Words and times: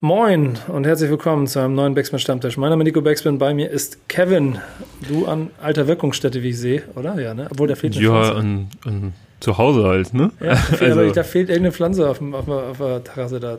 Moin 0.00 0.56
und 0.68 0.86
herzlich 0.86 1.10
willkommen 1.10 1.48
zu 1.48 1.58
einem 1.58 1.74
neuen 1.74 1.92
Backspin 1.92 2.20
Stammtisch. 2.20 2.56
Mein 2.56 2.70
Name 2.70 2.84
ist 2.84 2.86
Nico 2.86 3.00
Backspin, 3.02 3.36
bei 3.36 3.52
mir 3.52 3.68
ist 3.68 4.08
Kevin. 4.08 4.58
Du 5.08 5.26
an 5.26 5.50
alter 5.60 5.88
Wirkungsstätte, 5.88 6.40
wie 6.44 6.50
ich 6.50 6.58
sehe, 6.58 6.84
oder? 6.94 7.20
Ja, 7.20 7.34
ne? 7.34 7.48
Obwohl, 7.50 7.66
da 7.66 7.74
fehlt 7.74 7.96
eine 7.96 8.04
ja, 8.04 8.10
Pflanze. 8.12 8.36
An, 8.36 8.68
an 8.84 9.12
zu 9.40 9.58
Hause 9.58 9.82
halt, 9.82 10.14
ne? 10.14 10.30
Ja, 10.38 10.50
also, 10.80 11.00
aber 11.00 11.10
da 11.10 11.24
fehlt 11.24 11.48
irgendeine 11.48 11.72
Pflanze 11.72 12.08
auf, 12.08 12.22
auf, 12.22 12.48
auf 12.48 12.78
der 12.78 13.02
Terrasse 13.02 13.40
da. 13.40 13.58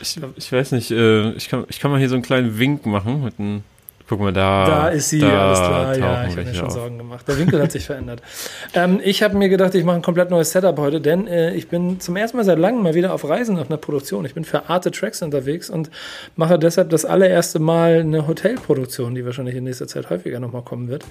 Ich, 0.00 0.18
ich 0.34 0.50
weiß 0.50 0.72
nicht, 0.72 0.90
äh, 0.90 1.30
ich, 1.34 1.48
kann, 1.48 1.64
ich 1.68 1.78
kann 1.78 1.92
mal 1.92 2.00
hier 2.00 2.08
so 2.08 2.16
einen 2.16 2.24
kleinen 2.24 2.58
Wink 2.58 2.84
machen 2.84 3.22
mit 3.22 3.38
einem 3.38 3.62
Guck 4.08 4.20
mal, 4.20 4.32
da. 4.32 4.66
Da 4.66 4.88
ist 4.88 5.08
sie, 5.08 5.18
da 5.18 5.46
alles 5.46 5.58
klar. 5.58 5.96
Ja, 5.98 6.26
ich 6.26 6.36
habe 6.36 6.44
mir 6.44 6.54
schon 6.54 6.66
auf. 6.66 6.72
Sorgen 6.72 6.98
gemacht. 6.98 7.26
Der 7.26 7.38
Winkel 7.38 7.60
hat 7.60 7.72
sich 7.72 7.86
verändert. 7.86 8.22
Ähm, 8.74 9.00
ich 9.02 9.22
habe 9.22 9.36
mir 9.36 9.48
gedacht, 9.48 9.74
ich 9.74 9.84
mache 9.84 9.96
ein 9.96 10.02
komplett 10.02 10.30
neues 10.30 10.50
Setup 10.50 10.76
heute, 10.78 11.00
denn 11.00 11.26
äh, 11.26 11.54
ich 11.54 11.68
bin 11.68 11.98
zum 12.00 12.16
ersten 12.16 12.36
Mal 12.36 12.44
seit 12.44 12.58
langem 12.58 12.82
mal 12.82 12.94
wieder 12.94 13.14
auf 13.14 13.26
Reisen 13.26 13.56
nach 13.56 13.68
einer 13.68 13.78
Produktion. 13.78 14.24
Ich 14.26 14.34
bin 14.34 14.44
für 14.44 14.68
Arte 14.68 14.90
Tracks 14.90 15.22
unterwegs 15.22 15.70
und 15.70 15.90
mache 16.34 16.58
deshalb 16.58 16.90
das 16.90 17.04
allererste 17.04 17.58
Mal 17.58 18.00
eine 18.00 18.26
Hotelproduktion, 18.26 19.14
die 19.14 19.24
wahrscheinlich 19.24 19.54
in 19.54 19.64
nächster 19.64 19.86
Zeit 19.86 20.10
häufiger 20.10 20.40
nochmal 20.40 20.62
kommen 20.62 20.88
wird. 20.88 21.04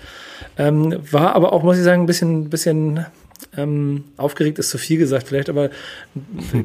Ähm, 0.58 0.95
war 1.12 1.36
aber 1.36 1.53
auch, 1.53 1.64
muss 1.64 1.77
ich 1.77 1.84
sagen, 1.84 2.03
ein 2.03 2.08
bisschen, 2.08 2.50
bisschen 2.50 3.05
ähm, 3.58 4.04
aufgeregt 4.18 4.59
ist 4.59 4.70
zu 4.70 4.77
viel 4.77 4.98
gesagt, 4.98 5.27
vielleicht, 5.27 5.50
aber 5.50 5.70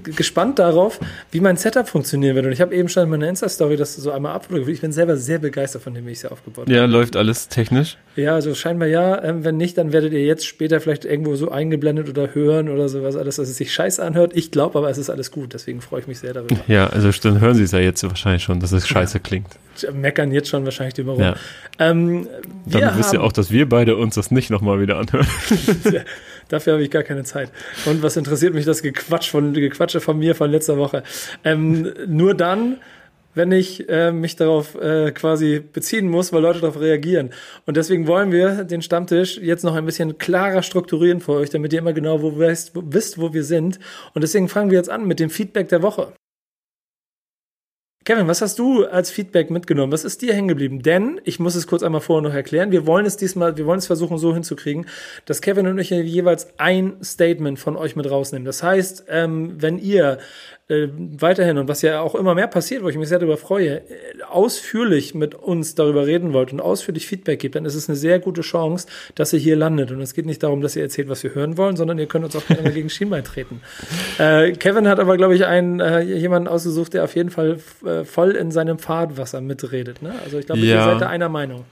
gespannt 0.05 0.59
darauf, 0.59 1.01
wie 1.31 1.41
mein 1.41 1.57
Setup 1.57 1.89
funktionieren 1.89 2.37
wird. 2.37 2.47
Und 2.47 2.53
ich 2.53 2.61
habe 2.61 2.75
eben 2.75 2.89
schon 2.89 3.05
in 3.05 3.11
meiner 3.11 3.29
Insta-Story 3.29 3.77
das 3.77 3.95
so 3.95 4.11
einmal 4.11 4.33
abfotografiert. 4.33 4.75
Ich 4.77 4.81
bin 4.81 4.93
selber 4.93 5.17
sehr 5.17 5.39
begeistert 5.39 5.83
von 5.83 5.95
dem, 5.95 6.07
wie 6.07 6.11
ich 6.11 6.19
es 6.19 6.23
hier 6.23 6.33
aufgebaut 6.33 6.67
habe. 6.67 6.75
Ja, 6.75 6.85
läuft 6.87 7.17
alles 7.17 7.49
technisch? 7.49 7.97
Ja, 8.17 8.35
also 8.35 8.55
scheinbar 8.55 8.89
ja. 8.89 9.23
Ähm, 9.23 9.45
wenn 9.45 9.57
nicht, 9.57 9.79
dann 9.79 9.93
werdet 9.93 10.13
ihr 10.13 10.25
jetzt 10.25 10.47
später 10.47 10.81
vielleicht 10.81 11.05
irgendwo 11.05 11.37
so 11.37 11.51
eingeblendet 11.51 12.09
oder 12.09 12.35
hören 12.35 12.69
oder 12.69 12.89
sowas, 12.89 13.17
alles, 13.17 13.37
dass 13.37 13.49
es 13.49 13.57
sich 13.57 13.73
scheiße 13.73 14.03
anhört. 14.03 14.33
Ich 14.35 14.51
glaube 14.51 14.79
aber, 14.79 14.91
es 14.91 14.99
ist 14.99 15.11
alles 15.11 15.31
gut. 15.31 15.55
Deswegen 15.55 15.81
freue 15.81 16.01
ich 16.01 16.07
mich 16.07 16.19
sehr 16.19 16.35
darüber. 16.35 16.57
Ja, 16.67 16.89
also 16.89 17.11
dann 17.23 17.41
hören 17.41 17.55
Sie 17.55 17.63
es 17.63 17.73
ja 17.73 17.79
jetzt 17.79 18.03
wahrscheinlich 18.03 18.43
schon, 18.43 18.61
dass 18.61 18.73
es 18.73 18.87
scheiße 18.87 19.21
klingt. 19.21 19.49
Meckern 19.93 20.33
jetzt 20.33 20.49
schon 20.49 20.65
wahrscheinlich 20.65 20.95
drüber 20.95 21.13
rum. 21.13 21.23
Ja. 21.23 21.35
Ähm, 21.79 22.29
dann 22.67 22.99
wisst 22.99 23.13
ihr 23.13 23.23
auch, 23.23 23.33
dass 23.33 23.51
wir 23.51 23.69
beide 23.69 23.97
uns 23.97 24.15
das 24.15 24.31
nicht 24.31 24.51
nochmal 24.51 24.81
wieder 24.81 24.99
anhören. 24.99 25.27
Dafür 26.51 26.75
habe 26.75 26.83
ich 26.83 26.91
gar 26.91 27.03
keine 27.03 27.25
Zeit. 27.25 27.51
Und 27.87 28.03
was 28.03 28.17
interessiert 28.17 28.55
mich 28.55 28.67
das 28.67 28.83
Gequatsch 28.83 29.31
von, 29.31 29.55
Gequatsche 29.55 30.01
von 30.01 30.19
mir 30.19 30.35
von 30.35 30.51
letzter 30.51 30.77
Woche? 30.77 31.03
Ähm, 31.45 31.93
nur 32.07 32.35
dann, 32.35 32.79
wenn 33.35 33.53
ich 33.53 33.89
äh, 33.89 34.13
mich 34.13 34.37
darauf 34.37 34.75
äh, 34.75 35.13
quasi 35.13 35.61
beziehen 35.61 36.09
muss, 36.09 36.33
weil 36.33 36.43
Leute 36.43 36.61
darauf 36.61 36.81
reagieren. 36.81 37.31
Und 37.65 37.77
deswegen 37.77 38.07
wollen 38.07 38.33
wir 38.33 38.65
den 38.65 38.83
Stammtisch 38.83 39.39
jetzt 39.39 39.65
noch 39.65 39.75
ein 39.75 39.87
bisschen 39.87 40.19
klarer 40.19 40.63
strukturieren 40.63 41.21
für 41.21 41.33
euch, 41.33 41.51
damit 41.51 41.73
ihr 41.73 41.79
immer 41.79 41.93
genau 41.93 42.23
wo 42.23 42.39
wisst, 42.39 42.75
wo, 42.75 42.83
wisst, 42.85 43.19
wo 43.19 43.33
wir 43.33 43.45
sind. 43.45 43.79
Und 44.15 44.23
deswegen 44.23 44.49
fangen 44.49 44.71
wir 44.71 44.79
jetzt 44.79 44.91
an 44.91 45.07
mit 45.07 45.21
dem 45.21 45.31
Feedback 45.31 45.69
der 45.69 45.83
Woche. 45.83 46.13
Kevin, 48.07 48.29
was 48.29 48.41
hast 48.41 48.59
du 48.59 48.87
als 48.87 49.11
Feedback 49.11 49.51
mitgenommen? 49.51 49.93
Was 49.93 50.05
ist 50.05 50.23
dir 50.23 50.33
hängen 50.33 50.49
geblieben? 50.49 50.81
Denn, 50.83 51.21
ich 51.25 51.39
muss 51.39 51.55
es 51.55 51.67
kurz 51.67 51.83
einmal 51.83 52.01
vorher 52.01 52.27
noch 52.27 52.35
erklären, 52.35 52.71
wir 52.71 52.87
wollen 52.87 53.05
es 53.05 53.19
diesmal, 53.19 53.59
wir 53.59 53.67
wollen 53.67 53.79
es 53.79 53.89
versuchen 53.89 54.17
so 54.17 54.33
hinzukriegen, 54.33 54.87
dass 55.27 55.43
Kevin 55.43 55.67
und 55.67 55.79
ich 55.79 55.91
jeweils 55.91 56.49
ein 56.59 56.97
Statement 57.05 57.59
von 57.59 57.77
euch 57.77 57.97
mit 57.97 58.11
rausnehmen. 58.11 58.47
Das 58.47 58.63
heißt, 58.63 59.05
ähm, 59.09 59.61
wenn 59.61 59.79
ihr 59.79 60.19
äh, 60.71 60.89
weiterhin 60.97 61.59
und 61.59 61.69
was 61.69 61.83
ja 61.83 62.01
auch 62.01 62.15
immer 62.15 62.35
mehr 62.35 62.47
passiert, 62.47 62.83
wo 62.83 62.89
ich 62.89 62.97
mich 62.97 63.09
sehr 63.09 63.19
darüber 63.19 63.37
freue, 63.37 63.79
äh, 63.79 63.83
ausführlich 64.29 65.15
mit 65.15 65.35
uns 65.35 65.75
darüber 65.75 66.07
reden 66.07 66.33
wollt 66.33 66.53
und 66.53 66.61
ausführlich 66.61 67.07
Feedback 67.07 67.41
gibt, 67.41 67.55
dann 67.55 67.65
ist 67.65 67.75
es 67.75 67.89
eine 67.89 67.97
sehr 67.97 68.19
gute 68.19 68.43
Chance, 68.43 68.87
dass 69.15 69.33
ihr 69.33 69.39
hier 69.39 69.57
landet. 69.57 69.91
Und 69.91 70.01
es 70.01 70.15
geht 70.15 70.27
nicht 70.27 70.43
darum, 70.43 70.61
dass 70.61 70.77
ihr 70.77 70.83
erzählt, 70.83 71.09
was 71.09 71.23
wir 71.23 71.35
hören 71.35 71.57
wollen, 71.57 71.77
sondern 71.77 71.99
ihr 71.99 72.07
könnt 72.07 72.25
uns 72.25 72.37
auch 72.37 72.47
gerne 72.47 72.71
gegen 72.73 72.91
Schienbein 72.91 73.25
treten. 73.25 73.61
Äh, 74.19 74.53
Kevin 74.53 74.87
hat 74.87 74.99
aber, 74.99 75.17
glaube 75.17 75.35
ich, 75.35 75.47
einen 75.47 75.81
äh, 75.81 76.01
jemanden 76.01 76.49
ausgesucht, 76.49 76.93
der 76.95 77.05
auf 77.05 77.15
jeden 77.17 77.31
Fall 77.31 77.59
äh, 77.87 78.05
voll 78.05 78.33
in 78.33 78.51
seinem 78.51 78.79
Fahrtwasser 78.79 79.41
mitredet. 79.41 80.03
Ne? 80.03 80.15
Also 80.25 80.39
ich 80.39 80.47
glaube, 80.47 80.61
ja. 80.61 80.77
ihr 80.77 80.93
seid 80.93 81.01
da 81.01 81.09
einer 81.09 81.29
Meinung. 81.29 81.65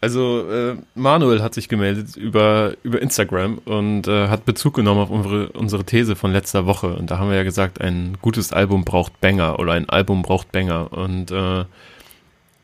Also 0.00 0.50
äh, 0.50 0.76
Manuel 0.94 1.42
hat 1.42 1.54
sich 1.54 1.68
gemeldet 1.68 2.16
über, 2.16 2.74
über 2.82 3.00
Instagram 3.00 3.58
und 3.64 4.06
äh, 4.06 4.28
hat 4.28 4.44
Bezug 4.44 4.74
genommen 4.74 5.00
auf 5.00 5.10
unsere, 5.10 5.48
unsere 5.50 5.84
These 5.84 6.16
von 6.16 6.32
letzter 6.32 6.66
Woche. 6.66 6.94
Und 6.94 7.10
da 7.10 7.18
haben 7.18 7.30
wir 7.30 7.36
ja 7.36 7.42
gesagt, 7.42 7.80
ein 7.80 8.16
gutes 8.20 8.52
Album 8.52 8.84
braucht 8.84 9.20
Banger 9.20 9.58
oder 9.58 9.72
ein 9.72 9.88
Album 9.88 10.22
braucht 10.22 10.52
Banger. 10.52 10.92
Und 10.92 11.30
äh, 11.30 11.64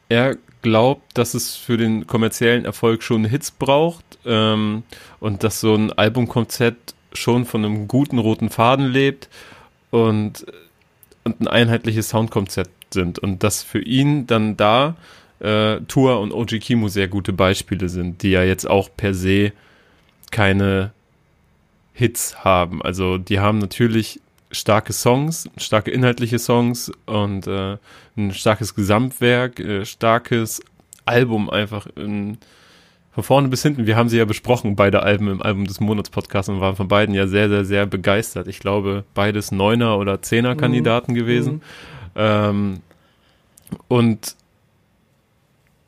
er 0.08 0.36
glaubt, 0.62 1.16
dass 1.18 1.34
es 1.34 1.56
für 1.56 1.76
den 1.76 2.06
kommerziellen 2.06 2.64
Erfolg 2.64 3.02
schon 3.02 3.24
Hits 3.24 3.50
braucht 3.50 4.04
ähm, 4.24 4.82
und 5.20 5.44
dass 5.44 5.60
so 5.60 5.74
ein 5.74 5.92
Albumkonzept 5.92 6.94
schon 7.12 7.44
von 7.44 7.64
einem 7.64 7.86
guten 7.86 8.18
roten 8.18 8.50
Faden 8.50 8.86
lebt 8.86 9.28
und, 9.90 10.46
und 11.22 11.40
ein 11.40 11.48
einheitliches 11.48 12.08
Soundkonzept 12.08 12.94
sind. 12.94 13.18
Und 13.18 13.42
dass 13.42 13.62
für 13.62 13.80
ihn 13.80 14.26
dann 14.26 14.56
da 14.56 14.96
äh, 15.40 15.80
Tour 15.88 16.20
und 16.20 16.32
OG 16.32 16.60
Kimo 16.60 16.88
sehr 16.88 17.08
gute 17.08 17.32
Beispiele 17.32 17.88
sind, 17.88 18.22
die 18.22 18.30
ja 18.30 18.42
jetzt 18.42 18.68
auch 18.68 18.88
per 18.96 19.14
se 19.14 19.52
keine 20.30 20.92
Hits 21.92 22.44
haben. 22.44 22.82
Also 22.82 23.18
die 23.18 23.40
haben 23.40 23.58
natürlich 23.58 24.20
starke 24.50 24.92
Songs, 24.92 25.48
starke 25.56 25.90
inhaltliche 25.90 26.38
Songs 26.38 26.90
und 27.06 27.46
äh, 27.46 27.76
ein 28.16 28.32
starkes 28.32 28.74
Gesamtwerk, 28.74 29.60
äh, 29.60 29.84
starkes 29.84 30.62
Album 31.04 31.50
einfach 31.50 31.86
in, 31.96 32.38
von 33.12 33.24
vorne 33.24 33.48
bis 33.48 33.62
hinten. 33.62 33.86
Wir 33.86 33.96
haben 33.96 34.08
sie 34.08 34.18
ja 34.18 34.24
besprochen, 34.24 34.76
beide 34.76 35.02
Alben 35.02 35.28
im 35.28 35.42
Album 35.42 35.66
des 35.66 35.80
Monats 35.80 36.10
Podcast 36.10 36.48
und 36.48 36.60
waren 36.60 36.76
von 36.76 36.88
beiden 36.88 37.14
ja 37.14 37.26
sehr, 37.26 37.48
sehr, 37.48 37.64
sehr 37.64 37.86
begeistert. 37.86 38.48
Ich 38.48 38.60
glaube, 38.60 39.04
beides 39.14 39.52
Neuner 39.52 39.98
oder 39.98 40.22
Zehner 40.22 40.56
Kandidaten 40.56 41.12
mhm. 41.12 41.16
gewesen. 41.16 41.52
Mhm. 41.54 41.60
Ähm, 42.16 42.80
und 43.88 44.36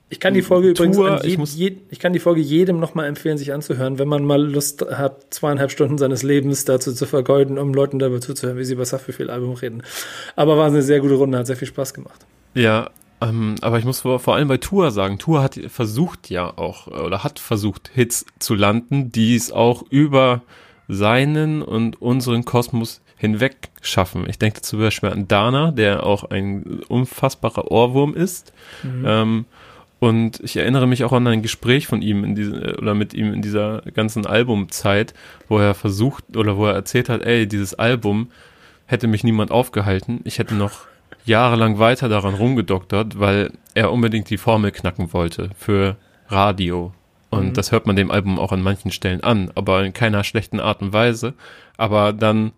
ich 0.09 0.21
kann 0.21 0.34
die 0.34 0.43
Folge 0.43 0.72
Tour, 0.72 0.87
übrigens, 0.87 1.56
je, 1.56 1.67
ich, 1.69 1.75
je, 1.75 1.77
ich, 1.91 1.99
kann 1.99 2.12
die 2.12 2.21
Folge 2.21 2.41
jedem 2.41 2.78
nochmal 2.78 3.06
empfehlen, 3.06 3.39
sich 3.39 3.53
anzuhören, 3.53 3.99
wenn 3.99 4.06
man 4.06 4.25
mal 4.25 4.41
Lust 4.41 4.87
hat, 4.89 5.34
zweieinhalb 5.34 5.72
Stunden 5.72 5.99
seines 5.99 6.22
Lebens 6.22 6.65
dazu 6.65 6.93
zu 6.93 7.06
vergeuden, 7.06 7.59
um 7.59 7.75
Leuten 7.75 7.99
dabei 7.99 8.21
zuzuhören, 8.21 8.56
wie 8.56 8.65
sie 8.65 8.75
über 8.75 8.84
Safety 8.84 9.25
Album 9.25 9.55
reden. 9.55 9.83
Aber 10.37 10.56
war 10.56 10.66
eine 10.66 10.83
sehr 10.83 11.00
gute 11.00 11.15
Runde, 11.15 11.39
hat 11.39 11.49
sehr 11.49 11.56
viel 11.56 11.66
Spaß 11.66 11.93
gemacht. 11.93 12.25
Ja, 12.55 12.91
ähm, 13.21 13.56
aber 13.62 13.78
ich 13.78 13.84
muss 13.84 14.00
vor, 14.00 14.21
vor 14.21 14.37
allem 14.37 14.47
bei 14.47 14.59
Tour 14.59 14.93
sagen, 14.93 15.19
Tour 15.19 15.43
hat 15.43 15.59
versucht 15.69 16.31
ja 16.31 16.56
auch, 16.56 16.87
oder 16.87 17.25
hat 17.25 17.41
versucht, 17.41 17.91
Hits 17.93 18.27
zu 18.39 18.55
landen, 18.55 19.11
die 19.11 19.34
es 19.34 19.50
auch 19.50 19.83
über 19.91 20.43
seinen 20.87 21.62
und 21.62 22.00
unseren 22.00 22.45
Kosmos 22.45 23.00
hinweg 23.16 23.71
schaffen. 23.81 24.28
Ich 24.28 24.39
denke 24.39 24.61
zum 24.61 24.78
Beispiel 24.78 25.09
an 25.09 25.27
Dana, 25.27 25.72
der 25.72 26.05
auch 26.05 26.31
ein 26.31 26.81
unfassbarer 26.87 27.71
Ohrwurm 27.71 28.15
ist. 28.15 28.53
Mhm. 28.83 29.05
Ähm, 29.06 29.45
und 29.99 30.41
ich 30.41 30.57
erinnere 30.57 30.87
mich 30.87 31.05
auch 31.05 31.12
an 31.12 31.27
ein 31.27 31.43
Gespräch 31.43 31.87
von 31.87 32.03
ihm 32.03 32.23
in 32.23 32.34
diese, 32.34 32.77
oder 32.77 32.95
mit 32.95 33.15
ihm 33.15 33.33
in 33.33 33.43
dieser 33.43 33.83
ganzen 33.95 34.27
Albumzeit, 34.27 35.15
wo 35.49 35.59
er 35.59 35.75
versucht 35.75 36.37
oder 36.37 36.57
wo 36.57 36.67
er 36.67 36.75
erzählt 36.75 37.09
hat, 37.09 37.23
ey, 37.23 37.47
dieses 37.47 37.75
Album 37.75 38.29
hätte 38.87 39.07
mich 39.07 39.25
niemand 39.25 39.51
aufgehalten. 39.51 40.21
Ich 40.25 40.39
hätte 40.39 40.55
noch 40.55 40.87
jahrelang 41.25 41.79
weiter 41.79 42.09
daran 42.09 42.34
rumgedoktert, 42.34 43.19
weil 43.19 43.53
er 43.75 43.91
unbedingt 43.91 44.29
die 44.31 44.37
Formel 44.37 44.71
knacken 44.71 45.12
wollte 45.12 45.51
für 45.59 45.97
Radio. 46.28 46.93
Und 47.31 47.49
mhm. 47.49 47.53
das 47.55 47.73
hört 47.73 47.87
man 47.87 47.97
dem 47.97 48.11
Album 48.11 48.39
auch 48.39 48.53
an 48.53 48.63
manchen 48.63 48.93
Stellen 48.93 49.23
an, 49.23 49.51
aber 49.55 49.84
in 49.84 49.93
keiner 49.93 50.25
schlechten 50.25 50.61
Art 50.61 50.83
und 50.83 50.93
Weise. 50.93 51.34
Aber 51.77 52.13
dann 52.13 52.53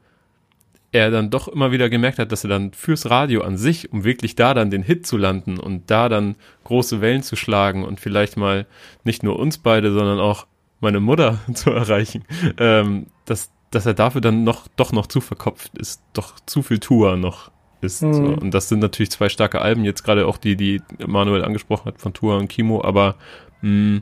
er 0.92 1.10
dann 1.10 1.30
doch 1.30 1.48
immer 1.48 1.70
wieder 1.70 1.90
gemerkt 1.90 2.18
hat, 2.18 2.32
dass 2.32 2.44
er 2.44 2.50
dann 2.50 2.72
fürs 2.72 3.10
Radio 3.10 3.42
an 3.42 3.56
sich, 3.56 3.92
um 3.92 4.04
wirklich 4.04 4.36
da 4.36 4.54
dann 4.54 4.70
den 4.70 4.82
Hit 4.82 5.06
zu 5.06 5.16
landen 5.16 5.58
und 5.58 5.90
da 5.90 6.08
dann 6.08 6.36
große 6.64 7.00
Wellen 7.00 7.22
zu 7.22 7.36
schlagen 7.36 7.84
und 7.84 8.00
vielleicht 8.00 8.36
mal 8.36 8.66
nicht 9.04 9.22
nur 9.22 9.38
uns 9.38 9.58
beide, 9.58 9.92
sondern 9.92 10.18
auch 10.18 10.46
meine 10.80 11.00
Mutter 11.00 11.40
zu 11.54 11.70
erreichen, 11.70 12.24
ähm, 12.58 13.06
dass, 13.26 13.50
dass 13.70 13.84
er 13.86 13.94
dafür 13.94 14.20
dann 14.20 14.44
noch 14.44 14.66
doch 14.76 14.92
noch 14.92 15.06
zu 15.06 15.20
verkopft 15.20 15.76
ist, 15.76 16.02
doch 16.14 16.40
zu 16.46 16.62
viel 16.62 16.78
Tour 16.78 17.16
noch 17.16 17.50
ist. 17.80 18.02
Mhm. 18.02 18.14
So. 18.14 18.22
Und 18.22 18.52
das 18.52 18.68
sind 18.68 18.80
natürlich 18.80 19.10
zwei 19.10 19.28
starke 19.28 19.60
Alben, 19.60 19.84
jetzt 19.84 20.04
gerade 20.04 20.26
auch 20.26 20.38
die, 20.38 20.56
die 20.56 20.80
Manuel 21.06 21.44
angesprochen 21.44 21.86
hat 21.86 22.00
von 22.00 22.14
Tour 22.14 22.38
und 22.38 22.48
Kimo, 22.48 22.82
aber 22.82 23.16
mh, 23.60 24.00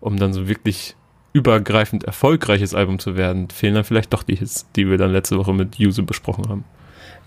um 0.00 0.16
dann 0.16 0.32
so 0.32 0.48
wirklich 0.48 0.96
übergreifend 1.32 2.04
erfolgreiches 2.04 2.74
Album 2.74 2.98
zu 2.98 3.16
werden, 3.16 3.48
fehlen 3.50 3.74
dann 3.74 3.84
vielleicht 3.84 4.12
doch 4.12 4.22
die 4.22 4.36
Hits, 4.36 4.66
die 4.76 4.88
wir 4.88 4.98
dann 4.98 5.12
letzte 5.12 5.38
Woche 5.38 5.52
mit 5.54 5.78
Use 5.78 6.02
besprochen 6.02 6.48
haben. 6.48 6.64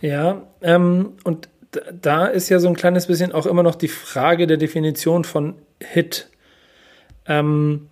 Ja, 0.02 0.44
ähm, 0.62 1.14
und 1.24 1.50
da 2.02 2.28
ist 2.28 2.50
ja 2.50 2.60
so 2.60 2.68
ein 2.68 2.76
kleines 2.76 3.08
bisschen 3.08 3.32
auch 3.32 3.46
immer 3.46 3.64
noch 3.64 3.76
die 3.76 3.88
Frage 3.88 4.48
der 4.48 4.58
Definition 4.58 5.24
von 5.24 5.56
Hit. 5.82 6.30
Ähm, 7.28 7.88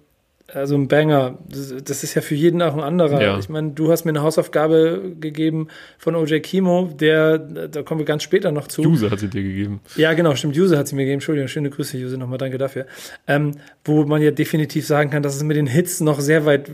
also 0.53 0.75
ein 0.75 0.87
Banger. 0.87 1.37
Das, 1.83 2.03
ist 2.03 2.13
ja 2.13 2.21
für 2.21 2.35
jeden 2.35 2.61
auch 2.61 2.73
ein 2.73 2.79
anderer. 2.79 3.21
Ja. 3.21 3.39
Ich 3.39 3.49
meine, 3.49 3.71
du 3.71 3.91
hast 3.91 4.05
mir 4.05 4.09
eine 4.09 4.21
Hausaufgabe 4.21 5.13
gegeben 5.19 5.67
von 5.97 6.15
OJ 6.15 6.39
Kimo, 6.39 6.89
der, 6.99 7.37
da 7.37 7.81
kommen 7.83 7.99
wir 7.99 8.05
ganz 8.05 8.23
später 8.23 8.51
noch 8.51 8.67
zu. 8.67 8.81
User 8.83 9.11
hat 9.11 9.19
sie 9.19 9.29
dir 9.29 9.43
gegeben. 9.43 9.81
Ja, 9.95 10.13
genau, 10.13 10.35
stimmt. 10.35 10.57
User 10.57 10.77
hat 10.77 10.87
sie 10.87 10.95
mir 10.95 11.03
gegeben. 11.03 11.15
Entschuldigung, 11.15 11.47
schöne 11.47 11.69
Grüße, 11.69 11.97
User, 11.97 12.17
nochmal 12.17 12.37
danke 12.37 12.57
dafür. 12.57 12.85
Ähm, 13.27 13.51
wo 13.85 14.05
man 14.05 14.21
ja 14.21 14.31
definitiv 14.31 14.85
sagen 14.85 15.09
kann, 15.09 15.23
dass 15.23 15.35
es 15.35 15.43
mit 15.43 15.57
den 15.57 15.67
Hits 15.67 16.01
noch 16.01 16.19
sehr 16.19 16.45
weit 16.45 16.69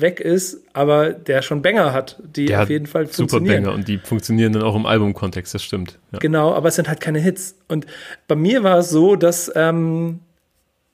weg 0.00 0.20
ist, 0.20 0.62
aber 0.72 1.10
der 1.10 1.42
schon 1.42 1.62
Banger 1.62 1.92
hat, 1.92 2.20
die 2.24 2.46
der 2.46 2.62
auf 2.62 2.70
jeden 2.70 2.86
Fall 2.86 3.06
funktionieren. 3.06 3.56
Super 3.56 3.70
Banger 3.70 3.74
und 3.74 3.88
die 3.88 3.98
funktionieren 3.98 4.52
dann 4.52 4.62
auch 4.62 4.74
im 4.74 4.86
Albumkontext, 4.86 5.54
das 5.54 5.62
stimmt. 5.62 5.98
Ja. 6.12 6.18
Genau, 6.18 6.54
aber 6.54 6.68
es 6.68 6.76
sind 6.76 6.88
halt 6.88 7.00
keine 7.00 7.18
Hits. 7.18 7.56
Und 7.68 7.86
bei 8.26 8.34
mir 8.34 8.62
war 8.62 8.78
es 8.78 8.90
so, 8.90 9.16
dass 9.16 9.52
ähm, 9.54 10.20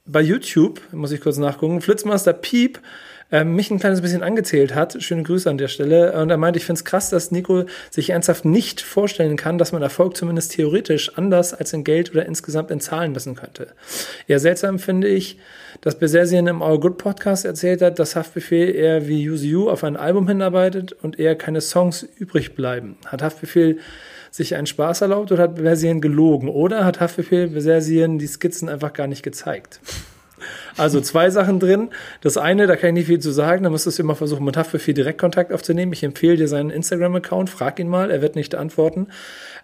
bei 0.07 0.21
YouTube, 0.21 0.81
muss 0.93 1.13
ich 1.13 1.21
kurz 1.21 1.37
nachgucken, 1.39 1.81
Flitzmaster 1.81 2.33
Piep 2.33 2.81
äh, 3.33 3.45
mich 3.45 3.71
ein 3.71 3.81
kleines 3.81 4.03
bisschen 4.03 4.23
angezählt 4.23 4.75
hat. 4.75 5.03
Schöne 5.03 5.25
Grüße 5.25 5.51
an 5.51 5.59
der 5.59 5.69
Stelle. 5.69 6.13
Und 6.13 6.31
er 6.31 6.37
meinte, 6.37 6.59
ich 6.59 6.65
finde 6.65 6.79
es 6.79 6.85
krass, 6.85 7.11
dass 7.11 7.33
Nico 7.33 7.65
sich 7.91 8.11
ernsthaft 8.11 8.45
nicht 8.45 8.81
vorstellen 8.81 9.37
kann, 9.37 9.59
dass 9.59 9.73
man 9.73 9.83
Erfolg 9.83 10.17
zumindest 10.17 10.53
theoretisch 10.53 11.19
anders 11.19 11.53
als 11.53 11.73
in 11.73 11.83
Geld 11.83 12.13
oder 12.13 12.25
insgesamt 12.25 12.71
in 12.71 12.81
Zahlen 12.81 13.13
messen 13.13 13.35
könnte. 13.35 13.69
Ja, 14.29 14.39
seltsam 14.39 14.79
finde 14.79 15.09
ich, 15.09 15.39
dass 15.81 15.99
Besersien 15.99 16.47
im 16.47 16.63
Our 16.63 16.79
Good 16.79 16.99
Podcast 16.99 17.45
erzählt 17.45 17.83
hat, 17.83 17.99
dass 17.99 18.15
Haftbefehl 18.15 18.75
eher 18.75 19.09
wie 19.09 19.29
Use 19.29 19.47
You 19.47 19.69
auf 19.69 19.83
ein 19.83 19.97
Album 19.97 20.29
hinarbeitet 20.29 20.93
und 20.93 21.19
eher 21.19 21.35
keine 21.35 21.61
Songs 21.61 22.07
übrig 22.19 22.55
bleiben. 22.55 22.97
Hat 23.07 23.23
Haftbefehl 23.23 23.79
sich 24.37 24.55
einen 24.55 24.67
Spaß 24.67 25.01
erlaubt 25.01 25.33
oder 25.33 25.45
hat 25.45 25.55
Besersien 25.55 26.01
gelogen? 26.01 26.49
Oder 26.49 26.85
hat 26.85 27.01
Haftbefehl 27.01 27.49
Besersien 27.49 28.19
die 28.19 28.27
Skizzen 28.27 28.69
einfach 28.69 28.93
gar 28.93 29.07
nicht 29.07 29.23
gezeigt? 29.23 29.81
Also 30.77 31.01
zwei 31.01 31.31
Sachen 31.31 31.59
drin. 31.59 31.89
Das 32.21 32.37
eine, 32.37 32.67
da 32.67 32.77
kann 32.77 32.91
ich 32.91 32.95
nicht 32.95 33.07
viel 33.07 33.19
zu 33.19 33.31
sagen, 33.31 33.65
da 33.65 33.71
musstest 33.71 33.99
du 33.99 34.03
immer 34.03 34.15
versuchen, 34.15 34.45
mit 34.45 34.59
Haftbefehl 34.59 34.93
Direktkontakt 34.93 35.51
aufzunehmen. 35.51 35.95
Ich 35.95 36.03
empfehle 36.03 36.37
dir 36.37 36.49
seinen 36.49 36.69
Instagram-Account, 36.69 37.49
frag 37.49 37.79
ihn 37.79 37.89
mal, 37.89 38.11
er 38.11 38.21
wird 38.21 38.37
nicht 38.37 38.55
antworten. 38.55 39.09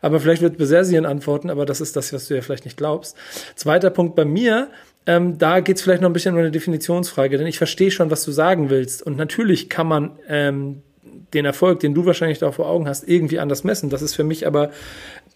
Aber 0.00 0.18
vielleicht 0.20 0.40
wird 0.40 0.56
Besersien 0.56 1.04
antworten, 1.04 1.50
aber 1.50 1.66
das 1.66 1.82
ist 1.82 1.94
das, 1.94 2.14
was 2.14 2.28
du 2.28 2.34
ja 2.34 2.40
vielleicht 2.40 2.64
nicht 2.64 2.78
glaubst. 2.78 3.16
Zweiter 3.54 3.90
Punkt 3.90 4.16
bei 4.16 4.24
mir, 4.24 4.68
ähm, 5.04 5.36
da 5.36 5.60
geht 5.60 5.76
es 5.76 5.82
vielleicht 5.82 6.00
noch 6.00 6.08
ein 6.08 6.14
bisschen 6.14 6.34
um 6.34 6.40
eine 6.40 6.50
Definitionsfrage, 6.50 7.36
denn 7.36 7.46
ich 7.46 7.58
verstehe 7.58 7.90
schon, 7.90 8.10
was 8.10 8.24
du 8.24 8.32
sagen 8.32 8.70
willst. 8.70 9.02
Und 9.02 9.18
natürlich 9.18 9.68
kann 9.68 9.86
man 9.86 10.18
ähm, 10.28 10.82
den 11.02 11.44
Erfolg, 11.44 11.80
den 11.80 11.94
du 11.94 12.06
wahrscheinlich 12.06 12.38
da 12.38 12.52
vor 12.52 12.68
Augen 12.68 12.88
hast, 12.88 13.08
irgendwie 13.08 13.38
anders 13.38 13.64
messen. 13.64 13.90
Das 13.90 14.02
ist 14.02 14.14
für 14.14 14.24
mich 14.24 14.46
aber 14.46 14.70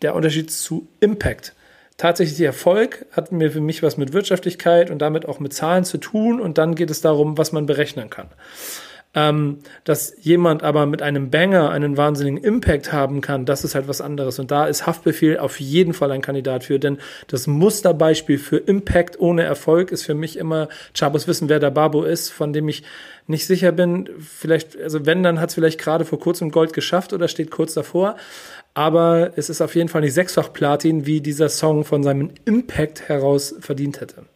der 0.03 0.15
Unterschied 0.15 0.51
zu 0.51 0.89
Impact 1.01 1.55
tatsächlich 1.97 2.41
Erfolg 2.41 3.07
hat 3.13 3.33
mir 3.33 3.51
für 3.51 3.61
mich 3.61 3.83
was 3.83 3.97
mit 3.97 4.13
Wirtschaftlichkeit 4.13 4.91
und 4.91 5.01
damit 5.01 5.27
auch 5.27 5.41
mit 5.41 5.53
Zahlen 5.53 5.85
zu 5.85 5.99
tun 5.99 6.41
und 6.41 6.59
dann 6.59 6.75
geht 6.75 6.91
es 6.91 7.01
darum, 7.01 7.39
was 7.39 7.53
man 7.53 7.67
berechnen 7.67 8.11
kann. 8.11 8.29
Ähm, 9.15 9.61
dass 9.85 10.13
jemand 10.21 10.63
aber 10.63 10.85
mit 10.85 11.01
einem 11.01 11.31
Banger 11.31 11.71
einen 11.71 11.97
wahnsinnigen 11.97 12.43
Impact 12.43 12.93
haben 12.93 13.23
kann, 13.23 13.47
das 13.47 13.65
ist 13.65 13.75
halt 13.75 13.89
was 13.89 14.03
anderes. 14.03 14.39
Und 14.39 14.51
da 14.51 14.67
ist 14.67 14.87
Haftbefehl 14.87 15.39
auf 15.39 15.59
jeden 15.59 15.95
Fall 15.95 16.11
ein 16.11 16.21
Kandidat 16.21 16.65
für, 16.65 16.79
denn 16.79 16.99
das 17.27 17.47
Musterbeispiel 17.47 18.39
für 18.39 18.59
Impact 18.59 19.19
ohne 19.19 19.43
Erfolg 19.43 19.91
ist 19.91 20.05
für 20.05 20.15
mich 20.15 20.37
immer 20.37 20.69
Chabos 20.93 21.27
wissen, 21.27 21.49
wer 21.49 21.61
der 21.61 21.71
Babo 21.71 22.03
ist, 22.03 22.29
von 22.29 22.53
dem 22.53 22.69
ich 22.69 22.83
nicht 23.27 23.47
sicher 23.47 23.73
bin. 23.73 24.11
Vielleicht, 24.19 24.79
also 24.79 25.07
wenn, 25.07 25.23
dann 25.23 25.41
hat 25.41 25.49
es 25.49 25.55
vielleicht 25.55 25.81
gerade 25.81 26.05
vor 26.05 26.21
kurzem 26.21 26.51
Gold 26.51 26.75
geschafft 26.75 27.15
oder 27.15 27.29
steht 27.29 27.51
kurz 27.51 27.73
davor 27.73 28.17
aber 28.77 29.31
es 29.37 29.49
ist 29.49 29.63
auf 29.63 29.75
jeden 29.75 29.89
Fall 29.89 30.03
nicht 30.03 30.13
sechsfach 30.13 30.53
Platin, 30.53 31.07
wie 31.07 31.23
dieser 31.23 31.49
Song 31.49 31.87
von 31.87 32.03
seinem 32.03 32.33
Impact 32.45 33.09
heraus 33.09 33.55
verdient 33.59 34.03
hätte. 34.03 34.27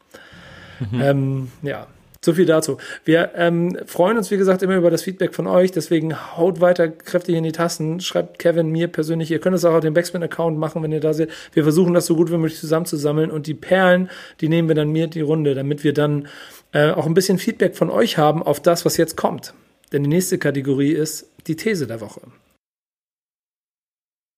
Mhm. 0.79 1.01
Ähm, 1.03 1.53
ja, 1.61 1.87
so 2.23 2.35
viel 2.35 2.45
dazu. 2.45 2.77
Wir 3.05 3.33
ähm, 3.35 3.79
freuen 3.87 4.19
uns, 4.19 4.31
wie 4.31 4.37
gesagt, 4.37 4.63
immer 4.63 4.77
über 4.77 4.91
das 4.91 5.03
Feedback 5.03 5.35
von 5.35 5.47
euch. 5.47 5.73
Deswegen 5.73 6.15
haut 6.37 6.61
weiter 6.61 6.89
kräftig 6.89 7.35
in 7.35 7.45
die 7.45 7.53
Tasten. 7.53 8.01
Schreibt 8.01 8.39
Kevin 8.39 8.69
mir 8.69 8.89
persönlich. 8.89 9.31
Ihr 9.31 9.39
könnt 9.39 9.57
es 9.57 9.65
auch 9.65 9.73
auf 9.73 9.81
dem 9.81 9.95
Backspin-Account 9.95 10.59
machen, 10.59 10.83
wenn 10.83 10.93
ihr 10.93 11.01
da 11.01 11.15
seid. 11.15 11.31
Wir 11.53 11.63
versuchen 11.63 11.95
das 11.95 12.05
so 12.05 12.17
gut 12.17 12.31
wie 12.31 12.37
möglich 12.37 12.59
zusammenzusammeln. 12.59 13.31
Und 13.31 13.47
die 13.47 13.55
Perlen, 13.55 14.11
die 14.43 14.51
nehmen 14.51 14.69
wir 14.69 14.75
dann 14.75 14.91
mir 14.91 15.07
die 15.07 15.23
Runde, 15.23 15.55
damit 15.55 15.83
wir 15.83 15.95
dann 15.95 16.29
äh, 16.73 16.91
auch 16.91 17.07
ein 17.07 17.15
bisschen 17.15 17.39
Feedback 17.39 17.75
von 17.75 17.89
euch 17.89 18.19
haben 18.19 18.43
auf 18.43 18.61
das, 18.61 18.85
was 18.85 18.99
jetzt 18.99 19.17
kommt. 19.17 19.55
Denn 19.93 20.03
die 20.03 20.11
nächste 20.11 20.37
Kategorie 20.37 20.93
ist 20.93 21.27
die 21.47 21.57
These 21.57 21.87
der 21.87 22.03
Woche. 22.03 22.21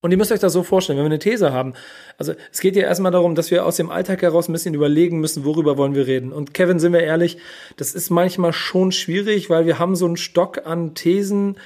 Und 0.03 0.11
ihr 0.11 0.17
müsst 0.17 0.33
euch 0.33 0.41
das 0.41 0.53
so 0.53 0.65
vorstellen, 0.65 0.99
wenn 0.99 1.05
wir 1.05 1.11
eine 1.11 1.21
These 1.21 1.53
haben. 1.53 1.75
Also 2.19 2.35
es 2.51 2.61
geht 2.61 2.75
ja 2.75 2.83
erstmal 2.83 3.13
darum, 3.13 3.37
dass 3.37 3.53
wir 3.53 3.65
aus 3.65 3.77
dem 3.77 3.89
Alltag 3.89 4.23
heraus 4.23 4.49
ein 4.49 4.53
bisschen 4.53 4.75
überlegen 4.75 5.21
müssen, 5.21 5.45
worüber 5.45 5.79
wollen 5.79 5.95
wir 5.95 6.09
reden. 6.09 6.33
Und 6.33 6.55
Kevin, 6.55 6.81
sind 6.81 6.93
wir 6.93 7.05
ehrlich, 7.05 7.39
das 7.77 7.95
ist 7.95 8.11
manchmal 8.11 8.53
schon 8.53 8.91
schwierig, 8.91 9.49
weil 9.49 9.65
wir 9.65 9.79
haben 9.79 9.95
so 9.95 10.05
einen 10.07 10.17
Stock 10.17 10.67
an 10.67 10.95
Thesen, 10.95 11.57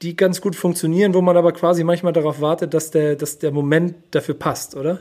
die 0.00 0.14
ganz 0.14 0.40
gut 0.40 0.54
funktionieren, 0.54 1.12
wo 1.12 1.22
man 1.22 1.36
aber 1.36 1.50
quasi 1.50 1.82
manchmal 1.82 2.12
darauf 2.12 2.40
wartet, 2.40 2.72
dass 2.72 2.92
der, 2.92 3.16
dass 3.16 3.40
der 3.40 3.50
Moment 3.50 3.96
dafür 4.12 4.36
passt, 4.36 4.76
oder? 4.76 5.00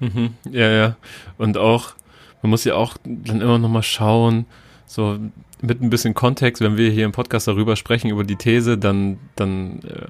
Mhm, 0.00 0.34
ja, 0.50 0.68
ja. 0.68 0.96
Und 1.38 1.56
auch, 1.56 1.94
man 2.42 2.50
muss 2.50 2.64
ja 2.64 2.74
auch 2.74 2.98
dann 3.04 3.40
immer 3.40 3.58
noch 3.58 3.70
mal 3.70 3.82
schauen, 3.82 4.44
so 4.84 5.16
mit 5.62 5.80
ein 5.80 5.88
bisschen 5.88 6.12
Kontext, 6.12 6.60
wenn 6.60 6.76
wir 6.76 6.90
hier 6.90 7.06
im 7.06 7.12
Podcast 7.12 7.48
darüber 7.48 7.76
sprechen, 7.76 8.10
über 8.10 8.24
die 8.24 8.36
These, 8.36 8.76
dann, 8.76 9.18
dann 9.34 9.80
äh, 9.84 10.08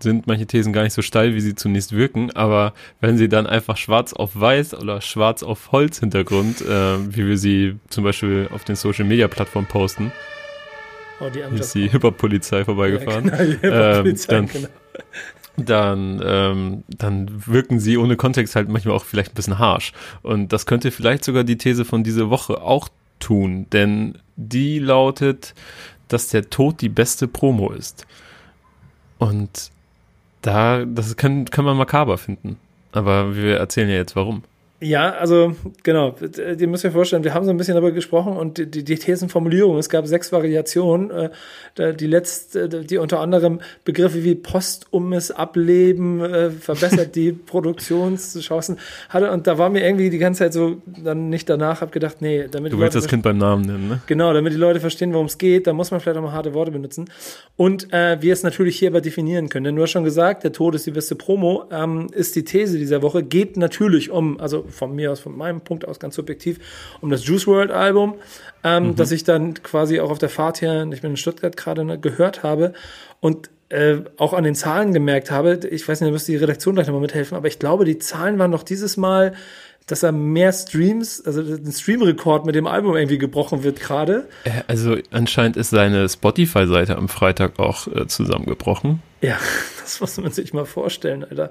sind 0.00 0.26
manche 0.26 0.46
Thesen 0.46 0.72
gar 0.72 0.82
nicht 0.82 0.92
so 0.92 1.02
steil, 1.02 1.34
wie 1.34 1.40
sie 1.40 1.54
zunächst 1.54 1.92
wirken, 1.92 2.30
aber 2.32 2.72
wenn 3.00 3.18
sie 3.18 3.28
dann 3.28 3.46
einfach 3.46 3.76
schwarz 3.76 4.12
auf 4.12 4.30
weiß 4.34 4.74
oder 4.74 5.00
schwarz 5.00 5.42
auf 5.42 5.72
Holz 5.72 6.00
Hintergrund, 6.00 6.60
äh, 6.60 7.14
wie 7.16 7.26
wir 7.26 7.38
sie 7.38 7.76
zum 7.88 8.04
Beispiel 8.04 8.48
auf 8.52 8.64
den 8.64 8.76
Social 8.76 9.04
Media 9.04 9.28
Plattformen 9.28 9.66
posten, 9.66 10.12
oh, 11.20 11.28
die 11.28 11.40
ist 11.58 11.74
die 11.74 11.88
Hip-Hop-Polizei 11.88 12.64
vorbeigefahren, 12.64 13.26
ja, 13.26 13.36
genau, 13.36 14.08
ähm, 14.08 14.16
dann, 14.28 14.46
genau. 14.46 14.68
dann, 15.56 16.22
ähm, 16.24 16.84
dann 16.88 17.46
wirken 17.46 17.80
sie 17.80 17.96
ohne 17.96 18.16
Kontext 18.16 18.56
halt 18.56 18.68
manchmal 18.68 18.94
auch 18.94 19.04
vielleicht 19.04 19.32
ein 19.32 19.36
bisschen 19.36 19.58
harsh. 19.58 19.92
Und 20.22 20.52
das 20.52 20.66
könnte 20.66 20.90
vielleicht 20.90 21.24
sogar 21.24 21.44
die 21.44 21.58
These 21.58 21.84
von 21.84 22.04
dieser 22.04 22.30
Woche 22.30 22.60
auch 22.62 22.88
tun, 23.20 23.66
denn 23.72 24.18
die 24.36 24.78
lautet, 24.78 25.54
dass 26.08 26.28
der 26.28 26.50
Tod 26.50 26.80
die 26.80 26.88
beste 26.88 27.28
Promo 27.28 27.72
ist. 27.72 28.06
Und 29.18 29.70
da, 30.46 30.84
das 30.84 31.16
kann, 31.16 31.46
kann 31.46 31.64
man 31.64 31.76
makaber 31.76 32.18
finden. 32.18 32.58
Aber 32.92 33.34
wir 33.34 33.56
erzählen 33.56 33.88
ja 33.88 33.96
jetzt 33.96 34.14
warum. 34.14 34.44
Ja, 34.84 35.12
also 35.12 35.56
genau, 35.82 36.14
ihr 36.36 36.68
müsst 36.68 36.84
euch 36.84 36.92
vorstellen, 36.92 37.24
wir 37.24 37.32
haben 37.32 37.46
so 37.46 37.50
ein 37.50 37.56
bisschen 37.56 37.74
darüber 37.74 37.92
gesprochen 37.92 38.36
und 38.36 38.58
die, 38.58 38.70
die, 38.70 38.84
die 38.84 38.96
Thesenformulierung, 38.96 39.78
es 39.78 39.88
gab 39.88 40.06
sechs 40.06 40.30
Variationen, 40.30 41.10
äh, 41.76 41.94
die 41.94 42.06
letzte, 42.06 42.68
die 42.68 42.98
unter 42.98 43.20
anderem 43.20 43.60
Begriffe 43.86 44.24
wie 44.24 44.34
postumes 44.34 45.30
Ableben, 45.30 46.20
äh, 46.20 46.50
verbessert 46.50 47.16
die 47.16 47.32
Produktionschancen 47.54 48.76
hatte. 49.08 49.30
Und 49.30 49.46
da 49.46 49.56
war 49.56 49.70
mir 49.70 49.82
irgendwie 49.82 50.10
die 50.10 50.18
ganze 50.18 50.40
Zeit 50.40 50.52
so 50.52 50.82
dann 51.02 51.30
nicht 51.30 51.48
danach, 51.48 51.80
hab 51.80 51.90
gedacht, 51.90 52.16
nee, 52.20 52.46
damit 52.50 52.72
Du 52.72 52.78
willst 52.78 52.94
das 52.94 53.08
Kind 53.08 53.22
beim 53.22 53.38
Namen 53.38 53.62
nennen, 53.62 53.88
ne? 53.88 54.00
Genau, 54.06 54.34
damit 54.34 54.52
die 54.52 54.58
Leute 54.58 54.80
verstehen, 54.80 55.14
worum 55.14 55.26
es 55.26 55.38
geht, 55.38 55.66
da 55.66 55.72
muss 55.72 55.92
man 55.92 56.00
vielleicht 56.00 56.18
auch 56.18 56.22
mal 56.22 56.32
harte 56.32 56.52
Worte 56.52 56.72
benutzen. 56.72 57.06
Und 57.56 57.90
äh, 57.90 58.20
wir 58.20 58.34
es 58.34 58.42
natürlich 58.42 58.78
hier 58.78 58.90
aber 58.90 59.00
definieren 59.00 59.48
können, 59.48 59.64
denn 59.64 59.76
du 59.76 59.82
hast 59.82 59.92
schon 59.92 60.04
gesagt, 60.04 60.44
der 60.44 60.52
Tod 60.52 60.74
ist 60.74 60.84
die 60.86 60.90
beste 60.90 61.14
Promo, 61.14 61.64
ähm, 61.70 62.08
ist 62.12 62.36
die 62.36 62.44
These 62.44 62.76
dieser 62.76 63.00
Woche, 63.00 63.22
geht 63.22 63.56
natürlich 63.56 64.10
um, 64.10 64.38
also 64.38 64.66
von 64.74 64.94
mir 64.94 65.12
aus, 65.12 65.20
von 65.20 65.36
meinem 65.36 65.60
Punkt 65.60 65.86
aus 65.86 65.98
ganz 65.98 66.14
subjektiv, 66.14 66.58
um 67.00 67.10
das 67.10 67.26
Juice 67.26 67.46
World 67.46 67.70
Album, 67.70 68.14
ähm, 68.62 68.88
mhm. 68.88 68.96
das 68.96 69.12
ich 69.12 69.24
dann 69.24 69.54
quasi 69.62 70.00
auch 70.00 70.10
auf 70.10 70.18
der 70.18 70.28
Fahrt 70.28 70.58
hier, 70.58 70.88
ich 70.92 71.00
bin 71.00 71.12
in 71.12 71.16
Stuttgart 71.16 71.56
gerade, 71.56 71.84
ne, 71.84 71.98
gehört 71.98 72.42
habe 72.42 72.72
und 73.20 73.50
äh, 73.70 73.96
auch 74.18 74.34
an 74.34 74.44
den 74.44 74.54
Zahlen 74.54 74.92
gemerkt 74.92 75.30
habe, 75.30 75.60
ich 75.70 75.88
weiß 75.88 76.00
nicht, 76.00 76.08
da 76.08 76.12
müsste 76.12 76.32
die 76.32 76.38
Redaktion 76.38 76.74
gleich 76.74 76.86
nochmal 76.86 77.02
mithelfen, 77.02 77.36
aber 77.36 77.48
ich 77.48 77.58
glaube, 77.58 77.84
die 77.84 77.98
Zahlen 77.98 78.38
waren 78.38 78.52
doch 78.52 78.62
dieses 78.62 78.96
Mal 78.96 79.34
dass 79.86 80.02
er 80.02 80.12
mehr 80.12 80.52
Streams, 80.52 81.24
also 81.24 81.40
ein 81.40 81.70
Streamrekord 81.70 82.46
mit 82.46 82.54
dem 82.54 82.66
Album 82.66 82.96
irgendwie 82.96 83.18
gebrochen 83.18 83.62
wird 83.64 83.80
gerade. 83.80 84.28
Äh, 84.44 84.62
also 84.66 84.96
anscheinend 85.10 85.56
ist 85.56 85.70
seine 85.70 86.08
Spotify-Seite 86.08 86.96
am 86.96 87.08
Freitag 87.08 87.58
auch 87.58 87.86
äh, 87.88 88.06
zusammengebrochen. 88.06 89.02
Ja, 89.20 89.38
das 89.80 90.00
muss 90.00 90.16
man 90.16 90.32
sich 90.32 90.54
mal 90.54 90.64
vorstellen, 90.64 91.24
Alter. 91.24 91.50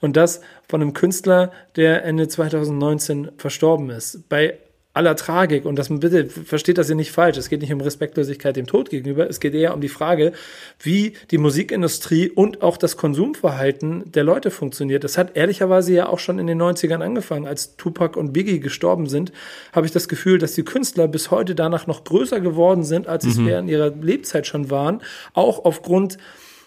Und 0.00 0.16
das 0.16 0.40
von 0.68 0.82
einem 0.82 0.92
Künstler, 0.92 1.52
der 1.76 2.04
Ende 2.04 2.28
2019 2.28 3.30
verstorben 3.36 3.90
ist. 3.90 4.28
Bei 4.28 4.58
aller 4.98 5.14
Tragik 5.14 5.64
und 5.64 5.76
das 5.76 5.88
bitte 5.88 6.26
versteht 6.26 6.76
das 6.76 6.88
ja 6.88 6.96
nicht 6.96 7.12
falsch. 7.12 7.36
Es 7.38 7.48
geht 7.48 7.60
nicht 7.60 7.72
um 7.72 7.80
Respektlosigkeit 7.80 8.56
dem 8.56 8.66
Tod 8.66 8.90
gegenüber. 8.90 9.30
Es 9.30 9.38
geht 9.38 9.54
eher 9.54 9.72
um 9.72 9.80
die 9.80 9.88
Frage, 9.88 10.32
wie 10.80 11.12
die 11.30 11.38
Musikindustrie 11.38 12.28
und 12.28 12.62
auch 12.62 12.76
das 12.76 12.96
Konsumverhalten 12.96 14.10
der 14.10 14.24
Leute 14.24 14.50
funktioniert. 14.50 15.04
Das 15.04 15.16
hat 15.16 15.36
ehrlicherweise 15.36 15.92
ja 15.92 16.08
auch 16.08 16.18
schon 16.18 16.40
in 16.40 16.48
den 16.48 16.60
90ern 16.60 17.00
angefangen. 17.00 17.46
Als 17.46 17.76
Tupac 17.76 18.18
und 18.18 18.32
Biggie 18.32 18.58
gestorben 18.58 19.06
sind, 19.06 19.30
habe 19.72 19.86
ich 19.86 19.92
das 19.92 20.08
Gefühl, 20.08 20.38
dass 20.38 20.54
die 20.54 20.64
Künstler 20.64 21.06
bis 21.06 21.30
heute 21.30 21.54
danach 21.54 21.86
noch 21.86 22.02
größer 22.02 22.40
geworden 22.40 22.82
sind, 22.82 23.06
als 23.06 23.22
sie 23.22 23.30
mhm. 23.30 23.46
es 23.46 23.46
während 23.46 23.70
ihrer 23.70 23.90
Lebzeit 23.90 24.48
schon 24.48 24.68
waren. 24.68 25.00
Auch 25.32 25.64
aufgrund 25.64 26.18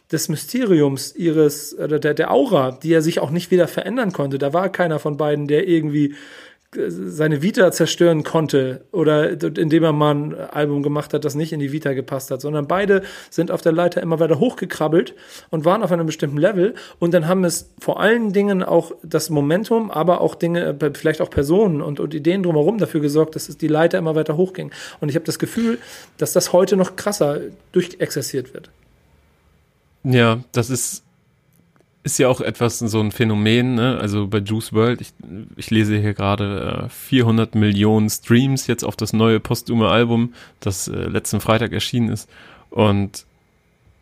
des 0.09 0.29
Mysteriums 0.29 1.13
ihres, 1.15 1.77
oder 1.77 1.99
der, 1.99 2.13
der 2.13 2.31
Aura, 2.31 2.71
die 2.71 2.93
er 2.93 3.01
sich 3.01 3.19
auch 3.19 3.29
nicht 3.29 3.51
wieder 3.51 3.67
verändern 3.67 4.13
konnte. 4.13 4.37
Da 4.37 4.53
war 4.53 4.69
keiner 4.69 4.99
von 4.99 5.17
beiden, 5.17 5.47
der 5.47 5.67
irgendwie 5.67 6.15
seine 6.73 7.41
Vita 7.41 7.71
zerstören 7.71 8.23
konnte 8.23 8.85
oder 8.93 9.29
indem 9.29 9.83
er 9.83 9.91
mal 9.91 10.15
ein 10.15 10.33
Album 10.33 10.83
gemacht 10.83 11.13
hat, 11.13 11.25
das 11.25 11.35
nicht 11.35 11.51
in 11.51 11.59
die 11.59 11.73
Vita 11.73 11.91
gepasst 11.91 12.31
hat, 12.31 12.39
sondern 12.39 12.65
beide 12.67 13.01
sind 13.29 13.51
auf 13.51 13.61
der 13.61 13.73
Leiter 13.73 14.01
immer 14.01 14.21
weiter 14.21 14.39
hochgekrabbelt 14.39 15.13
und 15.49 15.65
waren 15.65 15.83
auf 15.83 15.91
einem 15.91 16.05
bestimmten 16.05 16.37
Level 16.37 16.75
und 16.99 17.13
dann 17.13 17.27
haben 17.27 17.43
es 17.43 17.69
vor 17.79 17.99
allen 17.99 18.31
Dingen 18.31 18.63
auch 18.63 18.93
das 19.03 19.29
Momentum, 19.29 19.91
aber 19.91 20.21
auch 20.21 20.33
Dinge, 20.33 20.77
vielleicht 20.93 21.19
auch 21.19 21.29
Personen 21.29 21.81
und, 21.81 21.99
und 21.99 22.13
Ideen 22.13 22.41
drumherum 22.43 22.77
dafür 22.77 23.01
gesorgt, 23.01 23.35
dass 23.35 23.49
es 23.49 23.57
die 23.57 23.67
Leiter 23.67 23.97
immer 23.97 24.15
weiter 24.15 24.37
hochging. 24.37 24.71
Und 25.01 25.09
ich 25.09 25.15
habe 25.15 25.25
das 25.25 25.39
Gefühl, 25.39 25.77
dass 26.17 26.31
das 26.31 26.53
heute 26.53 26.77
noch 26.77 26.95
krasser 26.95 27.41
durchexerziert 27.73 28.53
wird. 28.53 28.69
Ja, 30.03 30.39
das 30.53 30.69
ist 30.69 31.03
ist 32.03 32.17
ja 32.17 32.27
auch 32.27 32.41
etwas 32.41 32.79
so 32.79 32.99
ein 32.99 33.11
Phänomen, 33.11 33.75
ne? 33.75 33.97
also 33.99 34.27
bei 34.27 34.39
Juice 34.39 34.73
World, 34.73 35.01
ich, 35.01 35.13
ich 35.55 35.69
lese 35.69 35.97
hier 35.97 36.13
gerade 36.13 36.85
äh, 36.85 36.89
400 36.89 37.53
Millionen 37.55 38.09
Streams 38.09 38.67
jetzt 38.67 38.83
auf 38.83 38.95
das 38.95 39.13
neue 39.13 39.39
postume 39.39 39.89
Album, 39.89 40.33
das 40.59 40.87
äh, 40.87 40.95
letzten 40.95 41.41
Freitag 41.41 41.73
erschienen 41.73 42.09
ist 42.09 42.29
und 42.71 43.25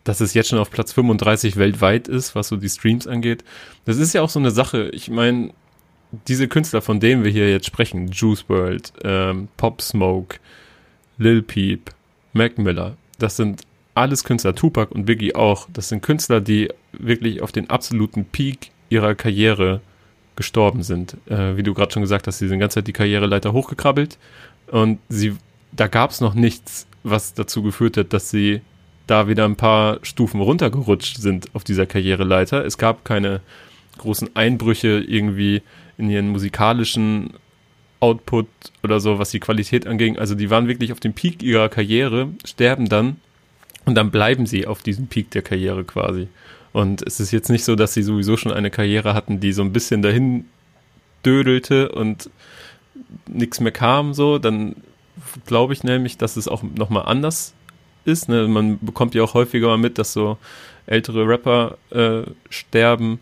dass 0.06 0.22
es 0.22 0.34
jetzt 0.34 0.50
schon 0.50 0.60
auf 0.60 0.72
Platz 0.72 0.94
35 0.94 1.58
weltweit 1.58 2.08
ist, 2.08 2.36
was 2.36 2.48
so 2.48 2.56
die 2.56 2.70
Streams 2.70 3.06
angeht. 3.06 3.44
Das 3.86 3.98
ist 3.98 4.14
ja 4.14 4.22
auch 4.22 4.30
so 4.30 4.40
eine 4.40 4.52
Sache, 4.52 4.90
ich 4.94 5.10
meine, 5.10 5.52
diese 6.28 6.48
Künstler, 6.48 6.82
von 6.82 7.00
denen 7.00 7.24
wir 7.24 7.32
hier 7.32 7.52
jetzt 7.52 7.68
sprechen, 7.68 8.10
Juice 8.12 8.48
World, 8.48 8.94
ähm, 9.04 9.50
Pop 9.58 9.82
Smoke, 9.82 10.38
Lil 11.18 11.42
Peep, 11.42 11.92
Mac 12.34 12.58
Miller, 12.58 12.96
das 13.20 13.36
sind 13.36 13.64
alles 14.00 14.24
Künstler, 14.24 14.56
Tupac 14.56 14.94
und 14.94 15.06
Biggie 15.06 15.36
auch, 15.36 15.68
das 15.72 15.90
sind 15.90 16.02
Künstler, 16.02 16.42
die 16.42 16.70
wirklich 16.94 17.42
auf 17.42 17.52
den 17.52 17.70
absoluten 17.70 18.26
Peak 18.26 18.72
ihrer 18.90 19.16
Karriere 19.16 19.82
gestorben 20.36 20.84
sind. 20.84 21.18
Äh, 21.28 21.58
wie 21.58 21.64
du 21.64 21.74
gerade 21.74 21.92
schon 21.92 22.02
gesagt 22.02 22.28
hast, 22.28 22.40
sie 22.40 22.48
sind 22.48 22.58
die 22.58 22.62
ganze 22.62 22.76
Zeit 22.76 22.88
die 22.88 22.94
Karriereleiter 22.94 23.54
hochgekrabbelt 23.54 24.18
und 24.68 25.00
sie, 25.10 25.36
da 25.72 25.88
gab 25.88 26.12
es 26.12 26.22
noch 26.22 26.34
nichts, 26.34 26.88
was 27.04 27.34
dazu 27.34 27.62
geführt 27.62 27.98
hat, 27.98 28.14
dass 28.14 28.30
sie 28.30 28.62
da 29.06 29.28
wieder 29.28 29.46
ein 29.46 29.56
paar 29.56 30.00
Stufen 30.04 30.40
runtergerutscht 30.42 31.18
sind 31.18 31.48
auf 31.54 31.64
dieser 31.64 31.86
Karriereleiter. 31.86 32.64
Es 32.66 32.78
gab 32.78 33.06
keine 33.06 33.42
großen 33.98 34.36
Einbrüche 34.36 35.04
irgendwie 35.06 35.62
in 35.98 36.10
ihren 36.10 36.30
musikalischen 36.30 37.34
Output 38.00 38.48
oder 38.84 39.00
so, 39.00 39.20
was 39.20 39.32
die 39.32 39.40
Qualität 39.40 39.88
anging. 39.88 40.18
Also 40.18 40.36
die 40.36 40.50
waren 40.50 40.68
wirklich 40.68 40.92
auf 40.92 41.00
dem 41.00 41.14
Peak 41.14 41.44
ihrer 41.44 41.70
Karriere, 41.70 42.30
sterben 42.46 42.88
dann 42.88 43.18
und 43.86 43.96
dann 43.96 44.12
bleiben 44.12 44.46
sie 44.46 44.68
auf 44.68 44.84
diesem 44.84 45.08
Peak 45.08 45.32
der 45.32 45.42
Karriere 45.42 45.84
quasi. 45.84 46.28
Und 46.72 47.02
es 47.02 47.20
ist 47.20 47.32
jetzt 47.32 47.50
nicht 47.50 47.64
so, 47.64 47.76
dass 47.76 47.94
sie 47.94 48.04
sowieso 48.04 48.38
schon 48.38 48.52
eine 48.52 48.70
Karriere 48.70 49.14
hatten, 49.14 49.40
die 49.40 49.54
so 49.54 49.64
ein 49.64 49.74
bisschen 49.74 50.02
dahin 50.02 50.46
dödelte 51.26 51.90
und 51.90 52.30
nichts 53.28 53.60
mehr 53.60 53.72
kam, 53.72 54.14
so. 54.14 54.38
Dann 54.38 54.76
glaube 55.46 55.74
ich 55.74 55.84
nämlich, 55.84 56.18
dass 56.18 56.38
es 56.38 56.48
auch 56.48 56.64
nochmal 56.64 57.06
anders 57.06 57.54
ist. 58.06 58.30
Ne? 58.30 58.48
Man 58.48 58.80
bekommt 58.80 59.16
ja 59.16 59.24
auch 59.24 59.34
häufiger 59.34 59.68
mal 59.68 59.78
mit, 59.78 59.98
dass 59.98 60.14
so 60.14 60.38
ältere 60.86 61.28
Rapper 61.28 61.78
äh, 61.92 62.30
sterben. 62.50 63.20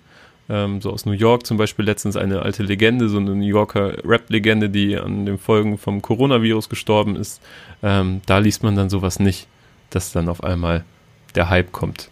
Ähm, 0.50 0.82
so 0.82 0.92
aus 0.92 1.06
New 1.06 1.12
York 1.12 1.46
zum 1.46 1.58
Beispiel 1.58 1.84
letztens 1.84 2.16
eine 2.16 2.42
alte 2.42 2.64
Legende, 2.64 3.10
so 3.10 3.18
eine 3.18 3.36
New 3.36 3.46
Yorker 3.46 3.98
Rap-Legende, 4.06 4.70
die 4.70 4.98
an 4.98 5.26
den 5.26 5.38
Folgen 5.38 5.78
vom 5.78 6.02
Coronavirus 6.02 6.70
gestorben 6.70 7.18
ist. 7.18 7.42
Ähm, 7.84 8.22
da 8.26 8.38
liest 8.38 8.64
man 8.64 8.76
dann 8.76 8.90
sowas 8.90 9.20
nicht 9.20 9.48
dass 9.90 10.12
dann 10.12 10.30
auf 10.30 10.44
einmal 10.44 10.84
der 11.36 11.50
Hype 11.50 11.72
kommt. 11.72 12.10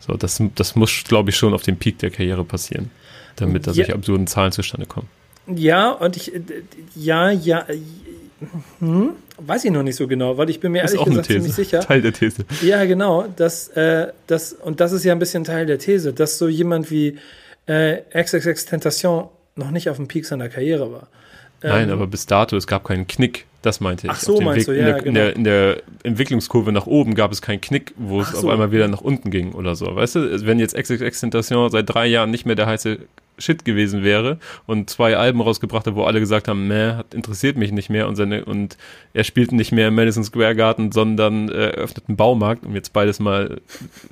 So, 0.00 0.14
das, 0.14 0.42
das 0.54 0.76
muss, 0.76 1.04
glaube 1.04 1.30
ich, 1.30 1.36
schon 1.36 1.52
auf 1.52 1.62
dem 1.62 1.76
Peak 1.76 1.98
der 1.98 2.10
Karriere 2.10 2.44
passieren, 2.44 2.90
damit 3.36 3.66
da 3.66 3.72
ja. 3.72 3.76
solche 3.76 3.94
absurden 3.94 4.26
Zahlen 4.26 4.52
zustande 4.52 4.86
kommen. 4.86 5.08
Ja, 5.46 5.90
und 5.90 6.16
ich, 6.16 6.32
ja, 6.94 7.30
ja, 7.30 7.66
hm, 8.78 9.10
weiß 9.38 9.64
ich 9.64 9.70
noch 9.70 9.82
nicht 9.82 9.96
so 9.96 10.06
genau, 10.06 10.38
weil 10.38 10.48
ich 10.48 10.60
bin 10.60 10.72
mir 10.72 10.84
ist 10.84 10.92
ehrlich 10.92 11.06
gesagt 11.06 11.26
ziemlich 11.26 11.52
sicher. 11.52 11.80
Teil 11.80 12.02
der 12.02 12.12
These. 12.12 12.44
Ja, 12.62 12.84
genau, 12.84 13.26
das, 13.36 13.68
äh, 13.68 14.12
das, 14.26 14.52
und 14.52 14.80
das 14.80 14.92
ist 14.92 15.04
ja 15.04 15.12
ein 15.12 15.18
bisschen 15.18 15.44
Teil 15.44 15.66
der 15.66 15.78
These, 15.78 16.12
dass 16.12 16.38
so 16.38 16.48
jemand 16.48 16.90
wie 16.90 17.18
äh, 17.66 17.98
XXX 18.14 18.66
Tentation 18.66 19.28
noch 19.56 19.70
nicht 19.70 19.90
auf 19.90 19.96
dem 19.96 20.08
Peak 20.08 20.24
seiner 20.24 20.48
Karriere 20.48 20.92
war. 20.92 21.08
Nein, 21.62 21.88
ähm, 21.88 21.94
aber 21.94 22.06
bis 22.06 22.26
dato, 22.26 22.56
es 22.56 22.66
gab 22.66 22.84
keinen 22.84 23.06
Knick. 23.06 23.46
Das 23.62 23.80
meinte 23.80 24.06
ich. 24.06 24.12
Ach 24.12 24.20
so, 24.20 24.40
meinst 24.40 24.68
Weg, 24.68 24.74
du, 24.74 24.80
ja, 24.80 24.80
in, 24.80 24.84
der, 24.86 25.02
genau. 25.02 25.08
in, 25.08 25.14
der, 25.14 25.36
in 25.36 25.44
der 25.44 25.82
Entwicklungskurve 26.02 26.72
nach 26.72 26.86
oben 26.86 27.14
gab 27.14 27.30
es 27.30 27.42
keinen 27.42 27.60
Knick, 27.60 27.92
wo 27.96 28.22
es 28.22 28.30
so. 28.30 28.38
auf 28.38 28.52
einmal 28.52 28.72
wieder 28.72 28.88
nach 28.88 29.02
unten 29.02 29.30
ging 29.30 29.52
oder 29.52 29.74
so. 29.74 29.94
Weißt 29.94 30.14
du, 30.16 30.46
wenn 30.46 30.58
jetzt 30.58 30.74
XXX 30.74 31.20
Tentation 31.20 31.70
seit 31.70 31.88
drei 31.88 32.06
Jahren 32.06 32.30
nicht 32.30 32.46
mehr 32.46 32.54
der 32.54 32.66
heiße 32.66 32.98
Shit 33.40 33.64
gewesen 33.64 34.02
wäre 34.02 34.38
und 34.66 34.90
zwei 34.90 35.16
Alben 35.16 35.40
rausgebracht 35.40 35.86
hat, 35.86 35.94
wo 35.94 36.04
alle 36.04 36.20
gesagt 36.20 36.48
haben, 36.48 36.68
meh, 36.68 36.92
hat, 36.92 37.14
interessiert 37.14 37.56
mich 37.56 37.72
nicht 37.72 37.90
mehr 37.90 38.06
und 38.06 38.16
seine 38.16 38.44
und 38.44 38.76
er 39.12 39.24
spielt 39.24 39.52
nicht 39.52 39.72
mehr 39.72 39.88
im 39.88 39.94
Madison 39.94 40.24
Square 40.24 40.54
Garden, 40.56 40.92
sondern 40.92 41.48
äh, 41.48 41.70
eröffnet 41.70 42.04
einen 42.08 42.16
Baumarkt, 42.16 42.64
um 42.64 42.74
jetzt 42.74 42.92
beides 42.92 43.18
mal 43.18 43.60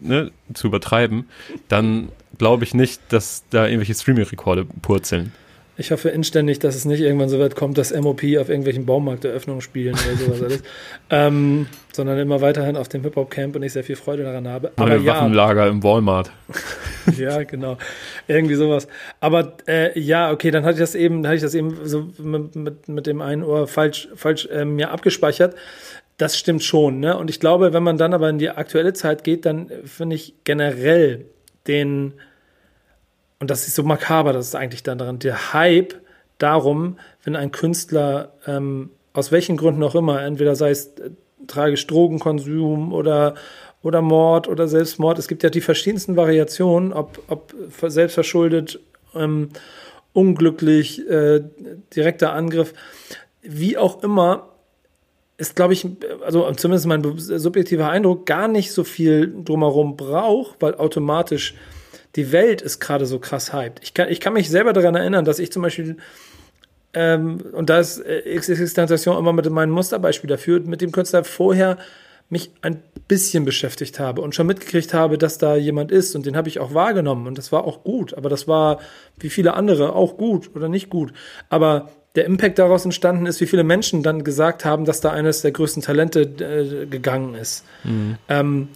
ne, 0.01 0.31
zu 0.55 0.67
übertreiben, 0.67 1.29
dann 1.69 2.09
glaube 2.39 2.65
ich 2.65 2.75
nicht, 2.75 3.01
dass 3.11 3.45
da 3.51 3.67
irgendwelche 3.67 3.95
Streaming-Rekorde 3.95 4.67
purzeln. 4.83 5.33
Ich 5.81 5.93
hoffe 5.93 6.09
inständig, 6.09 6.59
dass 6.59 6.75
es 6.75 6.85
nicht 6.87 7.01
irgendwann 7.01 7.29
so 7.29 7.39
weit 7.39 7.55
kommt, 7.55 7.79
dass 7.79 7.95
MOP 7.95 8.25
auf 8.41 8.49
irgendwelchen 8.49 8.85
Baumarkteröffnungen 8.85 9.61
spielen 9.61 9.95
oder 9.95 10.17
sowas 10.17 10.43
alles. 10.43 10.63
ähm, 11.11 11.69
sondern 11.93 12.19
immer 12.19 12.41
weiterhin 12.41 12.77
auf 12.77 12.89
dem 12.89 13.05
Hip-Hop-Camp 13.05 13.55
und 13.55 13.63
ich 13.63 13.75
sehr 13.75 13.85
viel 13.85 13.95
Freude 13.95 14.25
daran 14.25 14.49
habe. 14.49 14.73
Aber 14.75 14.89
Neue 14.89 14.99
ja, 14.99 15.15
Waffenlager 15.15 15.69
im 15.69 15.85
Walmart. 15.85 16.33
ja, 17.17 17.45
genau. 17.45 17.79
Irgendwie 18.27 18.57
sowas. 18.57 18.89
Aber 19.21 19.53
äh, 19.69 19.97
ja, 19.99 20.33
okay, 20.33 20.51
dann 20.51 20.65
hatte 20.65 20.75
ich 20.75 20.81
das 20.81 20.97
eben, 20.97 21.25
hatte 21.25 21.37
ich 21.37 21.43
das 21.43 21.55
eben 21.55 21.77
so 21.85 22.09
mit, 22.19 22.57
mit, 22.57 22.89
mit 22.89 23.07
dem 23.07 23.21
einen 23.21 23.45
Ohr 23.45 23.69
falsch, 23.69 24.09
falsch 24.17 24.47
äh, 24.47 24.65
mir 24.65 24.91
abgespeichert. 24.91 25.55
Das 26.17 26.37
stimmt 26.37 26.65
schon, 26.65 26.99
ne? 26.99 27.17
Und 27.17 27.31
ich 27.31 27.39
glaube, 27.39 27.73
wenn 27.73 27.85
man 27.85 27.99
dann 27.99 28.15
aber 28.15 28.29
in 28.29 28.39
die 28.39 28.51
aktuelle 28.51 28.95
Zeit 28.95 29.23
geht, 29.23 29.47
dann 29.47 29.71
finde 29.85 30.17
ich 30.17 30.35
generell 30.43 31.27
den 31.69 32.15
und 33.41 33.51
das 33.51 33.67
ist 33.67 33.75
so 33.75 33.83
makaber, 33.83 34.33
das 34.33 34.49
ist 34.49 34.55
eigentlich 34.55 34.83
dann 34.83 34.99
daran, 34.99 35.19
der 35.19 35.53
Hype 35.53 35.95
darum, 36.39 36.99
wenn 37.25 37.37
ein 37.37 37.53
Künstler 37.53 38.33
ähm, 38.47 38.91
aus 39.13 39.33
welchen 39.33 39.57
Gründen 39.57 39.83
auch 39.83 39.95
immer, 39.95 40.23
entweder 40.23 40.55
sei 40.55 40.71
es 40.71 40.87
äh, 40.99 41.11
tragisch 41.47 41.87
Drogenkonsum 41.87 42.93
oder, 42.93 43.35
oder 43.83 44.03
Mord 44.03 44.49
oder 44.49 44.69
Selbstmord, 44.69 45.19
es 45.19 45.29
gibt 45.29 45.43
ja 45.43 45.51
die 45.51 45.61
verschiedensten 45.61 46.17
Variationen, 46.17 46.93
ob, 46.93 47.23
ob 47.29 47.55
selbstverschuldet, 47.87 48.81
ähm, 49.15 49.51
unglücklich, 50.13 51.09
äh, 51.09 51.43
direkter 51.95 52.33
Angriff, 52.33 52.75
wie 53.43 53.79
auch 53.79 54.03
immer, 54.03 54.49
ist, 55.37 55.55
glaube 55.55 55.73
ich, 55.73 55.87
also 56.25 56.51
zumindest 56.53 56.87
mein 56.87 57.05
subjektiver 57.17 57.89
Eindruck, 57.89 58.27
gar 58.27 58.49
nicht 58.49 58.73
so 58.73 58.83
viel 58.83 59.33
drumherum 59.45 59.97
braucht, 59.97 60.57
weil 60.61 60.75
automatisch 60.75 61.55
die 62.17 62.33
Welt 62.33 62.63
ist 62.63 62.81
gerade 62.81 63.07
so 63.07 63.19
krass 63.19 63.53
hyped. 63.53 63.81
Ich 63.83 63.95
kann, 63.95 64.09
ich 64.09 64.21
kann 64.21 64.33
mich 64.33 64.49
selber 64.49 64.73
daran 64.73 64.95
erinnern, 64.95 65.25
dass 65.25 65.39
ich 65.39 65.53
zum 65.53 65.63
Beispiel, 65.63 65.97
ähm, 66.95 67.41
und 67.53 67.71
da 67.71 67.79
ist 67.79 67.99
äh, 67.99 68.21
Existentation 68.21 69.19
immer 69.19 69.33
mit 69.33 69.49
meinem 69.51 69.71
Musterbeispiel 69.71 70.29
dafür, 70.29 70.61
mit 70.61 70.81
dem 70.81 70.93
Künstler 70.93 71.25
vorher 71.25 71.79
mich 72.31 72.51
ein 72.61 72.83
bisschen 73.09 73.45
beschäftigt 73.45 73.99
habe 73.99 74.21
und 74.21 74.35
schon 74.35 74.47
mitgekriegt 74.47 74.93
habe, 74.93 75.17
dass 75.17 75.39
da 75.39 75.57
jemand 75.57 75.91
ist 75.91 76.15
und 76.15 76.27
den 76.27 76.37
habe 76.37 76.49
ich 76.49 76.61
auch 76.61 76.75
wahrgenommen 76.75 77.27
und 77.27 77.39
das 77.39 77.53
war 77.53 77.65
auch 77.65 77.85
gut, 77.85 78.13
aber 78.15 78.29
das 78.29 78.47
war 78.47 78.81
wie 79.19 79.31
viele 79.31 79.55
andere 79.55 79.95
auch 79.95 80.19
gut 80.19 80.55
oder 80.55 80.69
nicht 80.69 80.91
gut, 80.91 81.15
aber 81.49 81.89
der 82.17 82.27
Impact 82.27 82.59
daraus 82.59 82.85
entstanden 82.85 83.27
ist, 83.27 83.41
wie 83.41 83.47
viele 83.47 83.65
Menschen 83.65 84.03
dann 84.03 84.25
gesagt 84.25 84.65
haben, 84.65 84.85
dass 84.85 85.01
da 85.01 85.11
eines 85.11 85.41
der 85.43 85.53
größten 85.53 85.83
Talente 85.83 86.23
äh, 86.23 86.87
gegangen 86.87 87.35
ist. 87.35 87.65
Mhm. 87.85 88.17
Ähm, 88.29 88.69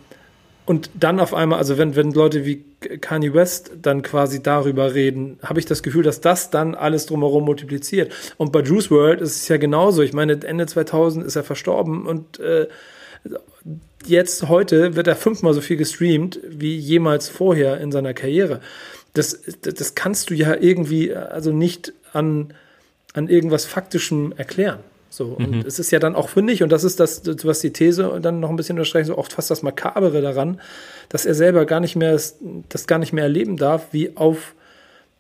und 0.65 0.91
dann 0.95 1.19
auf 1.19 1.35
einmal, 1.35 1.59
also 1.59 1.77
wenn, 1.77 1.97
wenn 1.97 2.13
Leute 2.13 2.45
wie 2.45 2.65
Kanye 3.01 3.35
West 3.35 3.73
dann 3.83 4.03
quasi 4.03 4.43
darüber 4.43 4.95
reden, 4.95 5.39
habe 5.43 5.59
ich 5.59 5.67
das 5.67 5.83
Gefühl, 5.83 6.05
dass 6.05 6.21
das 6.21 6.51
dann 6.51 6.75
alles 6.75 7.07
drumherum 7.07 7.45
multipliziert. 7.45 8.13
Und 8.37 8.53
bei 8.53 8.61
Juice 8.61 8.91
World 8.91 9.21
ist 9.21 9.37
es 9.37 9.49
ja 9.49 9.57
genauso. 9.57 10.03
Ich 10.03 10.13
meine, 10.13 10.41
Ende 10.45 10.67
2000 10.67 11.27
ist 11.27 11.35
er 11.35 11.43
verstorben 11.43 12.07
und 12.07 12.39
äh, 12.39 12.69
jetzt 14.07 14.49
heute 14.49 14.95
wird 14.95 15.07
er 15.09 15.17
fünfmal 15.17 15.55
so 15.55 15.61
viel 15.61 15.77
gestreamt 15.77 16.39
wie 16.49 16.77
jemals 16.77 17.29
vorher 17.29 17.81
in 17.81 17.91
seiner 17.91 18.15
Karriere. 18.15 18.61
Das, 19.15 19.41
das 19.61 19.95
kannst 19.95 20.31
du 20.31 20.35
ja 20.35 20.55
irgendwie 20.55 21.15
also 21.15 21.53
nicht 21.53 21.93
an, 22.13 22.55
an 23.15 23.29
irgendwas 23.29 23.65
Faktischem 23.65 24.33
erklären. 24.37 24.81
So, 25.13 25.27
und 25.27 25.51
mhm. 25.51 25.65
es 25.67 25.79
ist 25.79 25.91
ja 25.91 25.99
dann 25.99 26.15
auch, 26.15 26.31
finde 26.31 26.55
ich, 26.55 26.63
und 26.63 26.73
das 26.73 26.85
ist 26.85 26.99
das, 26.99 27.21
was 27.45 27.61
die 27.61 27.71
These 27.71 28.19
dann 28.23 28.41
noch 28.41 28.49
ein 28.49 28.57
bisschen 28.57 28.79
unterstreicht, 28.79 29.09
so 29.09 29.19
oft 29.19 29.35
fast 29.35 29.51
das 29.51 29.63
Makabere 29.63 30.23
daran, 30.23 30.59
dass 31.11 31.27
er 31.27 31.35
selber 31.35 31.67
gar 31.67 31.81
nicht 31.81 31.97
mehr, 31.97 32.19
das 32.71 32.87
gar 32.87 32.99
nicht 32.99 33.13
mehr 33.13 33.25
erleben 33.25 33.59
darf, 33.59 33.89
wie 33.93 34.17
auf, 34.17 34.55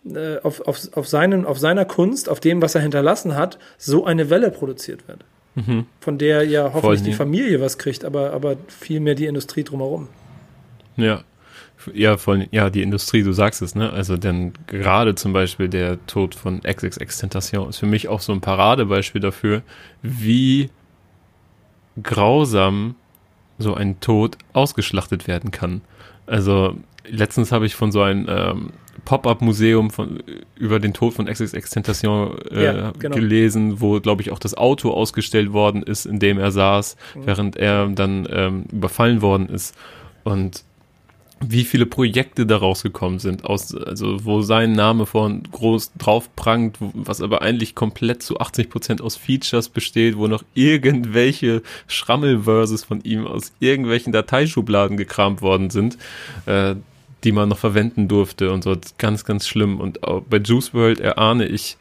äh, 0.06 0.38
auf, 0.38 0.62
auf, 0.62 0.78
auf, 0.94 1.06
seinen, 1.06 1.44
auf 1.44 1.58
seiner 1.58 1.84
Kunst, 1.84 2.30
auf 2.30 2.40
dem, 2.40 2.62
was 2.62 2.74
er 2.74 2.80
hinterlassen 2.80 3.36
hat, 3.36 3.58
so 3.76 4.06
eine 4.06 4.30
Welle 4.30 4.50
produziert 4.50 5.06
wird. 5.08 5.26
Mhm. 5.56 5.84
Von 6.00 6.16
der 6.16 6.44
ja 6.44 6.72
hoffentlich 6.72 7.02
die 7.02 7.12
Familie 7.12 7.60
was 7.60 7.76
kriegt, 7.76 8.06
aber, 8.06 8.32
aber 8.32 8.56
viel 8.68 9.00
mehr 9.00 9.14
die 9.14 9.26
Industrie 9.26 9.62
drumherum. 9.62 10.08
Ja, 10.96 11.22
Ja, 11.94 12.16
von, 12.16 12.46
ja, 12.50 12.70
die 12.70 12.82
Industrie, 12.82 13.22
du 13.22 13.32
sagst 13.32 13.62
es, 13.62 13.74
ne? 13.74 13.90
Also 13.90 14.16
denn 14.16 14.52
gerade 14.66 15.14
zum 15.14 15.32
Beispiel 15.32 15.68
der 15.68 16.04
Tod 16.06 16.34
von 16.34 16.60
XXX 16.62 17.18
Tentation 17.18 17.68
ist 17.68 17.78
für 17.78 17.86
mich 17.86 18.08
auch 18.08 18.20
so 18.20 18.32
ein 18.32 18.40
Paradebeispiel 18.40 19.20
dafür, 19.20 19.62
wie 20.02 20.70
grausam 22.02 22.94
so 23.58 23.74
ein 23.74 24.00
Tod 24.00 24.38
ausgeschlachtet 24.52 25.26
werden 25.26 25.50
kann. 25.50 25.82
Also 26.26 26.76
letztens 27.06 27.52
habe 27.52 27.66
ich 27.66 27.74
von 27.74 27.92
so 27.92 28.02
einem 28.02 28.26
ähm, 28.28 28.70
Pop-up-Museum 29.04 29.90
von 29.90 30.22
über 30.56 30.78
den 30.78 30.92
Tod 30.92 31.14
von 31.14 31.26
XXX 31.26 31.70
Tentation 31.70 32.38
äh, 32.50 32.64
ja, 32.64 32.92
genau. 32.98 33.16
gelesen, 33.16 33.80
wo 33.80 34.00
glaube 34.00 34.22
ich 34.22 34.30
auch 34.30 34.38
das 34.38 34.54
Auto 34.54 34.90
ausgestellt 34.90 35.52
worden 35.52 35.82
ist, 35.82 36.06
in 36.06 36.18
dem 36.18 36.38
er 36.38 36.52
saß, 36.52 36.96
mhm. 37.14 37.26
während 37.26 37.56
er 37.56 37.88
dann 37.88 38.28
ähm, 38.30 38.64
überfallen 38.70 39.22
worden 39.22 39.48
ist. 39.48 39.76
Und 40.24 40.64
wie 41.44 41.64
viele 41.64 41.86
Projekte 41.86 42.46
daraus 42.46 42.82
gekommen 42.82 43.18
sind, 43.18 43.44
aus, 43.44 43.74
also 43.74 44.24
wo 44.24 44.42
sein 44.42 44.72
Name 44.72 45.06
vorhin 45.06 45.42
groß 45.50 45.92
drauf 45.98 46.34
prangt, 46.36 46.76
was 46.80 47.20
aber 47.20 47.42
eigentlich 47.42 47.74
komplett 47.74 48.22
zu 48.22 48.38
80 48.38 48.70
Prozent 48.70 49.00
aus 49.00 49.16
Features 49.16 49.68
besteht, 49.68 50.16
wo 50.16 50.28
noch 50.28 50.44
irgendwelche 50.54 51.62
Schrammelverses 51.86 52.84
von 52.84 53.02
ihm 53.02 53.26
aus 53.26 53.52
irgendwelchen 53.60 54.12
Dateischubladen 54.12 54.96
gekramt 54.96 55.42
worden 55.42 55.70
sind, 55.70 55.98
äh, 56.46 56.76
die 57.24 57.32
man 57.32 57.48
noch 57.48 57.58
verwenden 57.58 58.08
durfte 58.08 58.52
und 58.52 58.62
so. 58.62 58.76
Ganz, 58.98 59.24
ganz 59.24 59.46
schlimm. 59.46 59.80
Und 59.80 60.00
bei 60.28 60.38
Juice 60.38 60.74
World 60.74 61.00
erahne 61.00 61.46
ich 61.46 61.76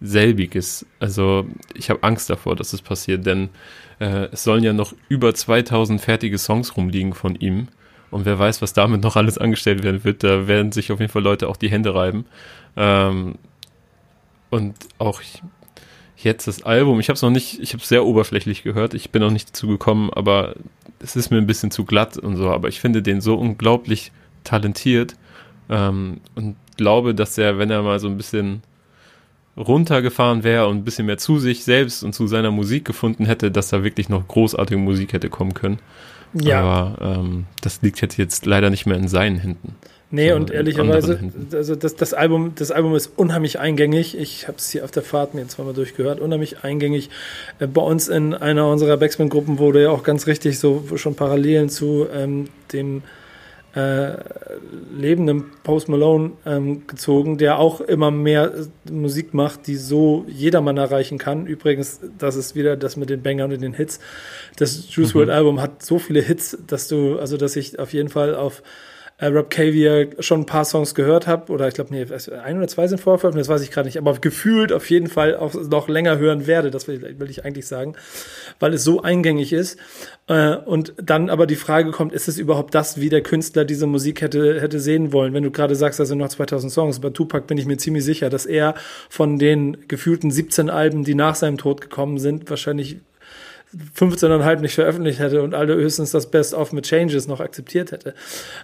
selbiges. 0.00 0.84
Also 0.98 1.46
ich 1.74 1.88
habe 1.90 2.02
Angst 2.02 2.28
davor, 2.28 2.56
dass 2.56 2.72
es 2.72 2.82
passiert, 2.82 3.24
denn 3.24 3.48
äh, 4.00 4.28
es 4.32 4.42
sollen 4.42 4.64
ja 4.64 4.72
noch 4.72 4.94
über 5.08 5.32
2000 5.34 6.00
fertige 6.00 6.38
Songs 6.38 6.76
rumliegen 6.76 7.14
von 7.14 7.36
ihm. 7.36 7.68
Und 8.12 8.24
wer 8.24 8.38
weiß, 8.38 8.62
was 8.62 8.72
damit 8.72 9.02
noch 9.02 9.16
alles 9.16 9.38
angestellt 9.38 9.82
werden 9.82 10.04
wird. 10.04 10.22
Da 10.22 10.46
werden 10.46 10.70
sich 10.70 10.92
auf 10.92 11.00
jeden 11.00 11.10
Fall 11.10 11.22
Leute 11.22 11.48
auch 11.48 11.56
die 11.56 11.70
Hände 11.70 11.94
reiben. 11.94 12.26
Ähm, 12.76 13.36
und 14.50 14.76
auch 14.98 15.20
jetzt 16.18 16.46
das 16.46 16.62
Album, 16.62 17.00
ich 17.00 17.08
habe 17.08 17.16
es 17.16 17.22
noch 17.22 17.30
nicht, 17.30 17.58
ich 17.58 17.72
habe 17.72 17.82
es 17.82 17.88
sehr 17.88 18.04
oberflächlich 18.04 18.62
gehört. 18.62 18.94
Ich 18.94 19.10
bin 19.10 19.22
noch 19.22 19.30
nicht 19.30 19.48
dazu 19.48 19.66
gekommen, 19.66 20.10
aber 20.12 20.54
es 21.00 21.16
ist 21.16 21.30
mir 21.30 21.38
ein 21.38 21.46
bisschen 21.46 21.70
zu 21.70 21.84
glatt 21.84 22.16
und 22.18 22.36
so. 22.36 22.50
Aber 22.50 22.68
ich 22.68 22.80
finde 22.80 23.02
den 23.02 23.20
so 23.20 23.34
unglaublich 23.34 24.12
talentiert 24.44 25.16
ähm, 25.68 26.20
und 26.34 26.56
glaube, 26.76 27.14
dass 27.14 27.38
er, 27.38 27.58
wenn 27.58 27.70
er 27.70 27.82
mal 27.82 27.98
so 27.98 28.08
ein 28.08 28.16
bisschen 28.16 28.62
runtergefahren 29.56 30.44
wäre 30.44 30.68
und 30.68 30.78
ein 30.78 30.84
bisschen 30.84 31.06
mehr 31.06 31.18
zu 31.18 31.38
sich 31.38 31.64
selbst 31.64 32.02
und 32.04 32.14
zu 32.14 32.26
seiner 32.26 32.50
Musik 32.50 32.84
gefunden 32.84 33.26
hätte, 33.26 33.50
dass 33.50 33.68
da 33.68 33.84
wirklich 33.84 34.08
noch 34.08 34.26
großartige 34.26 34.80
Musik 34.80 35.12
hätte 35.12 35.28
kommen 35.28 35.54
können. 35.54 35.78
Ja. 36.34 36.60
Aber 36.60 37.18
ähm, 37.18 37.44
das 37.60 37.82
liegt 37.82 38.00
jetzt, 38.00 38.16
jetzt 38.16 38.46
leider 38.46 38.70
nicht 38.70 38.86
mehr 38.86 38.96
in 38.96 39.08
seinen 39.08 39.38
Händen. 39.38 39.76
Nee, 40.14 40.32
und 40.32 40.50
ehrlicherweise, 40.50 41.18
also 41.54 41.74
das, 41.74 41.96
das, 41.96 42.12
Album, 42.12 42.52
das 42.54 42.70
Album 42.70 42.94
ist 42.94 43.12
unheimlich 43.16 43.58
eingängig. 43.58 44.14
Ich 44.18 44.46
habe 44.46 44.58
es 44.58 44.68
hier 44.68 44.84
auf 44.84 44.90
der 44.90 45.02
Fahrt 45.02 45.32
mir 45.32 45.48
zweimal 45.48 45.72
durchgehört, 45.72 46.20
unheimlich 46.20 46.64
eingängig. 46.64 47.08
Äh, 47.58 47.66
bei 47.66 47.80
uns 47.80 48.08
in 48.08 48.34
einer 48.34 48.68
unserer 48.68 48.98
Backspin-Gruppen 48.98 49.58
wurde 49.58 49.82
ja 49.84 49.90
auch 49.90 50.02
ganz 50.02 50.26
richtig 50.26 50.58
so 50.58 50.84
schon 50.96 51.14
Parallelen 51.14 51.70
zu 51.70 52.06
ähm, 52.12 52.48
dem 52.74 53.02
äh, 53.74 54.16
lebenden 54.94 55.44
Post 55.62 55.88
Malone 55.88 56.32
ähm, 56.44 56.86
gezogen, 56.86 57.38
der 57.38 57.58
auch 57.58 57.80
immer 57.80 58.10
mehr 58.10 58.52
äh, 58.54 58.92
Musik 58.92 59.32
macht, 59.32 59.66
die 59.66 59.76
so 59.76 60.26
jedermann 60.28 60.76
erreichen 60.76 61.18
kann. 61.18 61.46
Übrigens, 61.46 62.00
das 62.18 62.36
ist 62.36 62.54
wieder 62.54 62.76
das 62.76 62.96
mit 62.96 63.08
den 63.08 63.22
Bangern 63.22 63.52
und 63.52 63.62
den 63.62 63.72
Hits. 63.72 63.98
Das 64.56 64.94
Juice 64.94 65.14
mhm. 65.14 65.18
World 65.18 65.30
Album 65.30 65.60
hat 65.62 65.82
so 65.82 65.98
viele 65.98 66.20
Hits, 66.20 66.58
dass 66.66 66.88
du, 66.88 67.18
also 67.18 67.36
dass 67.36 67.56
ich 67.56 67.78
auf 67.78 67.92
jeden 67.94 68.10
Fall 68.10 68.34
auf 68.34 68.62
äh, 69.22 69.26
Rob 69.26 69.50
Caviar 69.50 70.06
schon 70.18 70.40
ein 70.40 70.46
paar 70.46 70.64
Songs 70.64 70.96
gehört 70.96 71.28
habe, 71.28 71.52
oder 71.52 71.68
ich 71.68 71.74
glaube, 71.74 71.94
nee, 71.94 72.04
ein 72.44 72.58
oder 72.58 72.66
zwei 72.66 72.88
sind 72.88 73.00
vorveröffentlicht, 73.00 73.48
das 73.48 73.54
weiß 73.54 73.62
ich 73.62 73.70
gerade 73.70 73.86
nicht, 73.86 73.96
aber 73.96 74.14
gefühlt 74.14 74.72
auf 74.72 74.90
jeden 74.90 75.06
Fall 75.06 75.36
auch 75.36 75.54
noch 75.54 75.88
länger 75.88 76.18
hören 76.18 76.48
werde, 76.48 76.72
das 76.72 76.88
will, 76.88 77.14
will 77.20 77.30
ich 77.30 77.44
eigentlich 77.44 77.68
sagen, 77.68 77.94
weil 78.58 78.74
es 78.74 78.82
so 78.82 79.00
eingängig 79.00 79.52
ist. 79.52 79.78
Äh, 80.26 80.56
und 80.56 80.94
dann 80.96 81.30
aber 81.30 81.46
die 81.46 81.54
Frage 81.54 81.92
kommt, 81.92 82.12
ist 82.12 82.26
es 82.26 82.36
überhaupt 82.36 82.74
das, 82.74 83.00
wie 83.00 83.10
der 83.10 83.22
Künstler 83.22 83.64
diese 83.64 83.86
Musik 83.86 84.22
hätte, 84.22 84.60
hätte 84.60 84.80
sehen 84.80 85.12
wollen? 85.12 85.34
Wenn 85.34 85.44
du 85.44 85.52
gerade 85.52 85.76
sagst, 85.76 86.00
da 86.00 86.04
sind 86.04 86.18
noch 86.18 86.28
2000 86.28 86.72
Songs, 86.72 86.98
bei 86.98 87.10
Tupac 87.10 87.46
bin 87.46 87.58
ich 87.58 87.66
mir 87.66 87.76
ziemlich 87.76 88.04
sicher, 88.04 88.28
dass 88.28 88.44
er 88.44 88.74
von 89.08 89.38
den 89.38 89.86
gefühlten 89.86 90.32
17 90.32 90.68
Alben, 90.68 91.04
die 91.04 91.14
nach 91.14 91.36
seinem 91.36 91.58
Tod 91.58 91.80
gekommen 91.80 92.18
sind, 92.18 92.50
wahrscheinlich 92.50 92.96
15,5 93.96 94.60
nicht 94.60 94.74
veröffentlicht 94.74 95.18
hätte 95.18 95.42
und 95.42 95.54
alle 95.54 95.74
höchstens 95.74 96.10
das 96.10 96.30
Best-of 96.30 96.72
mit 96.72 96.84
Changes 96.84 97.26
noch 97.26 97.40
akzeptiert 97.40 97.92
hätte. 97.92 98.14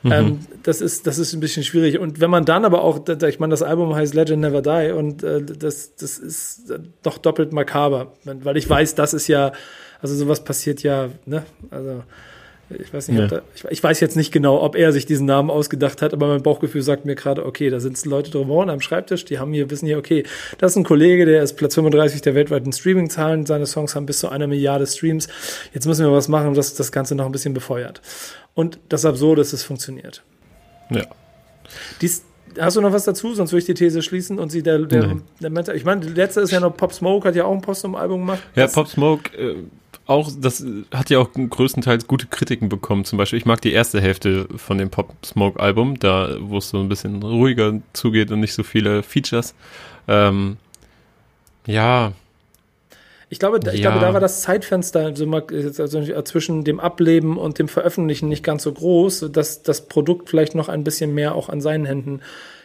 Mhm. 0.02 0.12
Ähm, 0.12 0.38
das, 0.62 0.80
ist, 0.80 1.06
das 1.06 1.18
ist 1.18 1.32
ein 1.32 1.40
bisschen 1.40 1.64
schwierig. 1.64 1.98
Und 1.98 2.20
wenn 2.20 2.30
man 2.30 2.44
dann 2.44 2.64
aber 2.64 2.82
auch, 2.82 3.00
ich 3.08 3.38
meine, 3.38 3.50
das 3.50 3.62
Album 3.62 3.94
heißt 3.94 4.14
Legend 4.14 4.42
Never 4.42 4.62
Die 4.62 4.92
und 4.92 5.22
äh, 5.22 5.42
das, 5.42 5.94
das 5.96 6.18
ist 6.18 6.72
doch 7.02 7.18
doppelt 7.18 7.52
makaber, 7.52 8.12
weil 8.24 8.56
ich 8.56 8.68
weiß, 8.68 8.94
das 8.94 9.14
ist 9.14 9.28
ja, 9.28 9.52
also 10.00 10.14
sowas 10.14 10.44
passiert 10.44 10.82
ja, 10.82 11.08
ne, 11.24 11.44
also 11.70 12.02
ich 12.70 12.92
weiß 12.92 13.08
nicht, 13.08 13.18
ja. 13.18 13.26
da, 13.26 13.42
ich, 13.54 13.64
ich, 13.64 13.82
weiß 13.82 14.00
jetzt 14.00 14.16
nicht 14.16 14.30
genau, 14.30 14.60
ob 14.62 14.76
er 14.76 14.92
sich 14.92 15.06
diesen 15.06 15.26
Namen 15.26 15.50
ausgedacht 15.50 16.02
hat, 16.02 16.12
aber 16.12 16.28
mein 16.28 16.42
Bauchgefühl 16.42 16.82
sagt 16.82 17.06
mir 17.06 17.14
gerade, 17.14 17.46
okay, 17.46 17.70
da 17.70 17.80
sind 17.80 18.04
Leute 18.04 18.30
drumherum 18.30 18.68
am 18.68 18.80
Schreibtisch, 18.80 19.24
die 19.24 19.38
haben 19.38 19.52
hier, 19.52 19.70
wissen 19.70 19.86
hier, 19.86 19.98
okay, 19.98 20.24
das 20.58 20.72
ist 20.72 20.76
ein 20.76 20.84
Kollege, 20.84 21.24
der 21.24 21.42
ist 21.42 21.54
Platz 21.54 21.74
35 21.76 22.20
der 22.20 22.34
weltweiten 22.34 22.72
Streaming-Zahlen, 22.72 23.46
seine 23.46 23.66
Songs 23.66 23.94
haben 23.94 24.06
bis 24.06 24.20
zu 24.20 24.28
einer 24.28 24.46
Milliarde 24.46 24.86
Streams. 24.86 25.28
Jetzt 25.72 25.86
müssen 25.86 26.04
wir 26.04 26.12
was 26.12 26.28
machen, 26.28 26.54
das 26.54 26.74
das 26.74 26.92
Ganze 26.92 27.14
noch 27.14 27.26
ein 27.26 27.32
bisschen 27.32 27.54
befeuert. 27.54 28.02
Und 28.54 28.78
das 28.88 29.04
Absurde 29.04 29.40
ist, 29.40 29.52
es 29.52 29.62
funktioniert. 29.62 30.22
Ja. 30.90 31.06
Dies, 32.00 32.24
Hast 32.58 32.76
du 32.76 32.80
noch 32.80 32.92
was 32.92 33.04
dazu? 33.04 33.34
Sonst 33.34 33.52
würde 33.52 33.60
ich 33.60 33.66
die 33.66 33.74
These 33.74 34.02
schließen 34.02 34.38
und 34.38 34.50
sie 34.50 34.62
der, 34.62 34.78
der, 34.78 35.16
der 35.38 35.74
ich 35.74 35.84
meine, 35.84 36.00
der 36.00 36.10
letzte 36.10 36.40
ist 36.40 36.50
ja 36.50 36.60
noch 36.60 36.76
Pop 36.76 36.92
Smoke, 36.92 37.28
hat 37.28 37.36
ja 37.36 37.44
auch 37.44 37.52
ein 37.52 37.60
Postum-Album 37.60 38.20
gemacht. 38.20 38.42
Ja, 38.54 38.66
Pop 38.66 38.88
Smoke, 38.88 39.36
äh, 39.36 39.56
auch, 40.08 40.30
das 40.40 40.64
hat 40.92 41.10
ja 41.10 41.18
auch 41.18 41.28
größtenteils 41.32 42.06
gute 42.06 42.26
Kritiken 42.26 42.68
bekommen. 42.70 43.04
Zum 43.04 43.18
Beispiel, 43.18 43.38
ich 43.38 43.44
mag 43.44 43.60
die 43.60 43.72
erste 43.72 44.00
Hälfte 44.00 44.48
von 44.56 44.78
dem 44.78 44.88
Pop 44.88 45.14
Smoke 45.24 45.60
Album, 45.60 45.98
da 45.98 46.36
wo 46.40 46.58
es 46.58 46.70
so 46.70 46.80
ein 46.80 46.88
bisschen 46.88 47.22
ruhiger 47.22 47.80
zugeht 47.92 48.32
und 48.32 48.40
nicht 48.40 48.54
so 48.54 48.62
viele 48.62 49.02
Features. 49.02 49.54
Ähm, 50.08 50.56
ja. 51.66 52.12
Ich 53.28 53.38
glaube, 53.38 53.58
ich 53.58 53.80
ja. 53.80 53.90
glaube, 53.90 54.04
da 54.04 54.14
war 54.14 54.20
das 54.20 54.40
Zeitfenster 54.40 55.00
also, 55.04 55.30
also 55.30 56.22
zwischen 56.22 56.64
dem 56.64 56.80
Ableben 56.80 57.36
und 57.36 57.58
dem 57.58 57.68
Veröffentlichen 57.68 58.30
nicht 58.30 58.42
ganz 58.42 58.62
so 58.62 58.72
groß, 58.72 59.26
dass 59.30 59.62
das 59.62 59.88
Produkt 59.88 60.30
vielleicht 60.30 60.54
noch 60.54 60.70
ein 60.70 60.84
bisschen 60.84 61.12
mehr 61.12 61.34
auch 61.34 61.50
an 61.50 61.60
seinen 61.60 61.84
Händen 61.84 62.22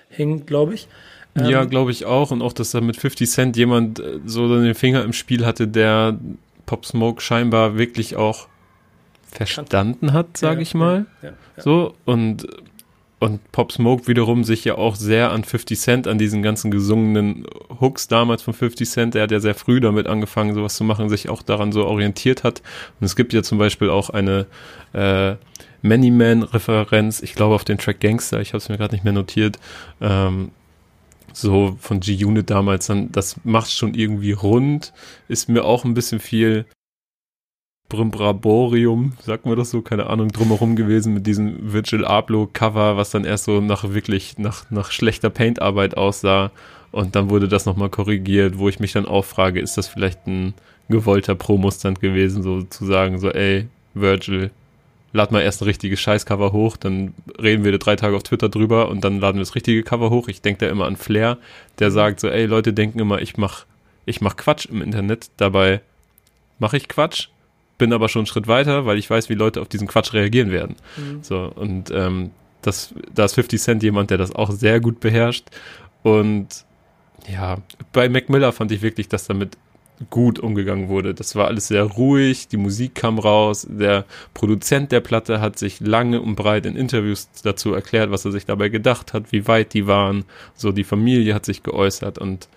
hing, 0.07 0.45
glaube 0.45 0.75
ich. 0.75 0.87
Ja, 1.35 1.63
ähm, 1.63 1.69
glaube 1.69 1.91
ich 1.91 2.05
auch. 2.05 2.31
Und 2.31 2.41
auch, 2.41 2.53
dass 2.53 2.71
da 2.71 2.79
mit 2.79 2.95
50 2.95 3.29
Cent 3.29 3.57
jemand 3.57 3.99
äh, 3.99 4.19
so 4.25 4.47
den 4.47 4.75
Finger 4.75 5.03
im 5.03 5.11
Spiel 5.11 5.45
hatte, 5.45 5.67
der 5.67 6.17
Pop 6.65 6.85
Smoke 6.85 7.21
scheinbar 7.21 7.77
wirklich 7.77 8.15
auch 8.15 8.47
verstanden 9.31 10.13
hat, 10.13 10.37
sage 10.37 10.57
ja, 10.57 10.61
ich 10.61 10.73
mal. 10.73 11.05
Ja, 11.21 11.29
ja, 11.29 11.63
so 11.63 11.95
und 12.05 12.47
und 13.23 13.53
Pop 13.53 13.71
Smoke 13.71 14.07
wiederum 14.07 14.43
sich 14.43 14.65
ja 14.65 14.75
auch 14.75 14.95
sehr 14.95 15.31
an 15.31 15.45
50 15.45 15.79
Cent, 15.79 16.07
an 16.09 16.17
diesen 16.17 16.43
ganzen 16.43 16.71
gesungenen 16.71 17.45
Hooks 17.79 18.09
damals 18.09 18.41
von 18.41 18.53
50 18.53 18.89
Cent, 18.89 19.13
der 19.13 19.23
hat 19.23 19.31
ja 19.31 19.39
sehr 19.39 19.55
früh 19.55 19.79
damit 19.79 20.07
angefangen, 20.07 20.53
sowas 20.53 20.75
zu 20.75 20.83
machen, 20.83 21.07
sich 21.07 21.29
auch 21.29 21.41
daran 21.41 21.71
so 21.71 21.85
orientiert 21.85 22.43
hat. 22.43 22.61
Und 22.99 23.05
es 23.05 23.15
gibt 23.15 23.31
ja 23.31 23.41
zum 23.41 23.59
Beispiel 23.59 23.89
auch 23.89 24.09
eine 24.09 24.45
äh, 24.91 25.35
Many 25.81 26.11
Man-Referenz, 26.11 27.21
ich 27.21 27.33
glaube 27.33 27.55
auf 27.55 27.63
den 27.63 27.77
Track 27.77 28.01
Gangster, 28.01 28.41
ich 28.41 28.49
habe 28.49 28.57
es 28.57 28.67
mir 28.67 28.77
gerade 28.77 28.93
nicht 28.93 29.05
mehr 29.05 29.13
notiert, 29.13 29.57
ähm, 30.01 30.51
so 31.33 31.75
von 31.79 31.99
G-Unit 31.99 32.49
damals, 32.49 32.87
dann, 32.87 33.11
das 33.11 33.35
macht 33.43 33.71
schon 33.71 33.93
irgendwie 33.93 34.31
rund, 34.31 34.93
ist 35.27 35.49
mir 35.49 35.65
auch 35.65 35.83
ein 35.83 35.93
bisschen 35.93 36.19
viel 36.19 36.65
Brimbraborium, 37.89 39.13
sagt 39.21 39.45
man 39.45 39.55
das 39.55 39.69
so, 39.69 39.81
keine 39.81 40.07
Ahnung, 40.07 40.29
drumherum 40.29 40.75
gewesen 40.75 41.13
mit 41.13 41.27
diesem 41.27 41.73
Virgil 41.73 42.05
Abloh 42.05 42.47
Cover, 42.51 42.97
was 42.97 43.11
dann 43.11 43.25
erst 43.25 43.45
so 43.45 43.61
nach 43.61 43.83
wirklich, 43.89 44.37
nach, 44.37 44.69
nach 44.71 44.91
schlechter 44.91 45.29
Paintarbeit 45.29 45.95
aussah. 45.95 46.51
Und 46.91 47.15
dann 47.15 47.29
wurde 47.29 47.47
das 47.47 47.65
nochmal 47.65 47.89
korrigiert, 47.89 48.57
wo 48.57 48.69
ich 48.69 48.79
mich 48.79 48.93
dann 48.93 49.05
auch 49.05 49.25
frage, 49.25 49.59
ist 49.59 49.77
das 49.77 49.87
vielleicht 49.87 50.25
ein 50.27 50.53
gewollter 50.89 51.35
Promostand 51.35 51.99
gewesen, 52.01 52.43
so 52.43 52.63
zu 52.63 52.85
sagen, 52.85 53.19
so 53.19 53.29
ey, 53.29 53.67
Virgil, 53.93 54.51
lad 55.13 55.31
mal 55.31 55.41
erst 55.41 55.61
ein 55.61 55.65
richtiges 55.65 55.99
Scheißcover 56.01 56.51
hoch, 56.51 56.75
dann 56.75 57.13
reden 57.39 57.63
wir 57.63 57.77
drei 57.77 57.95
Tage 57.95 58.15
auf 58.15 58.23
Twitter 58.23 58.49
drüber 58.49 58.89
und 58.89 59.03
dann 59.03 59.19
laden 59.19 59.37
wir 59.37 59.43
das 59.43 59.55
richtige 59.55 59.83
Cover 59.83 60.09
hoch. 60.09 60.27
Ich 60.27 60.41
denke 60.41 60.65
da 60.65 60.71
immer 60.71 60.85
an 60.85 60.97
Flair, 60.97 61.37
der 61.79 61.91
sagt 61.91 62.19
so, 62.19 62.27
ey, 62.27 62.47
Leute 62.47 62.73
denken 62.73 62.99
immer, 62.99 63.21
ich 63.21 63.37
mach, 63.37 63.65
ich 64.05 64.21
mach 64.21 64.35
Quatsch 64.35 64.65
im 64.65 64.81
Internet, 64.81 65.29
dabei 65.37 65.81
mache 66.57 66.77
ich 66.77 66.87
Quatsch, 66.87 67.29
bin 67.77 67.93
aber 67.93 68.09
schon 68.09 68.21
einen 68.21 68.27
Schritt 68.27 68.47
weiter, 68.47 68.85
weil 68.85 68.97
ich 68.97 69.09
weiß, 69.09 69.29
wie 69.29 69.35
Leute 69.35 69.61
auf 69.61 69.69
diesen 69.69 69.87
Quatsch 69.87 70.13
reagieren 70.13 70.51
werden. 70.51 70.75
Mhm. 70.97 71.23
So, 71.23 71.51
und 71.55 71.91
ähm, 71.91 72.31
das, 72.63 72.93
da 73.13 73.25
ist 73.25 73.35
50 73.35 73.61
Cent 73.61 73.83
jemand, 73.83 74.09
der 74.09 74.17
das 74.17 74.33
auch 74.33 74.51
sehr 74.51 74.79
gut 74.79 74.99
beherrscht. 74.99 75.45
Und 76.01 76.65
ja, 77.31 77.57
bei 77.91 78.09
Mac 78.09 78.29
Miller 78.29 78.51
fand 78.51 78.71
ich 78.71 78.81
wirklich, 78.81 79.09
dass 79.09 79.27
damit 79.27 79.57
gut 80.09 80.39
umgegangen 80.39 80.89
wurde. 80.89 81.13
Das 81.13 81.35
war 81.35 81.47
alles 81.47 81.67
sehr 81.67 81.83
ruhig, 81.83 82.47
die 82.47 82.57
Musik 82.57 82.95
kam 82.95 83.19
raus, 83.19 83.67
der 83.69 84.05
Produzent 84.33 84.91
der 84.91 84.99
Platte 84.99 85.39
hat 85.39 85.57
sich 85.59 85.79
lange 85.79 86.21
und 86.21 86.35
breit 86.35 86.65
in 86.65 86.75
Interviews 86.75 87.29
dazu 87.43 87.73
erklärt, 87.73 88.11
was 88.11 88.25
er 88.25 88.31
sich 88.31 88.45
dabei 88.45 88.69
gedacht 88.69 89.13
hat, 89.13 89.31
wie 89.31 89.47
weit 89.47 89.73
die 89.73 89.87
waren, 89.87 90.25
so 90.55 90.71
die 90.71 90.83
Familie 90.83 91.33
hat 91.33 91.45
sich 91.45 91.63
geäußert 91.63 92.17
und 92.17 92.49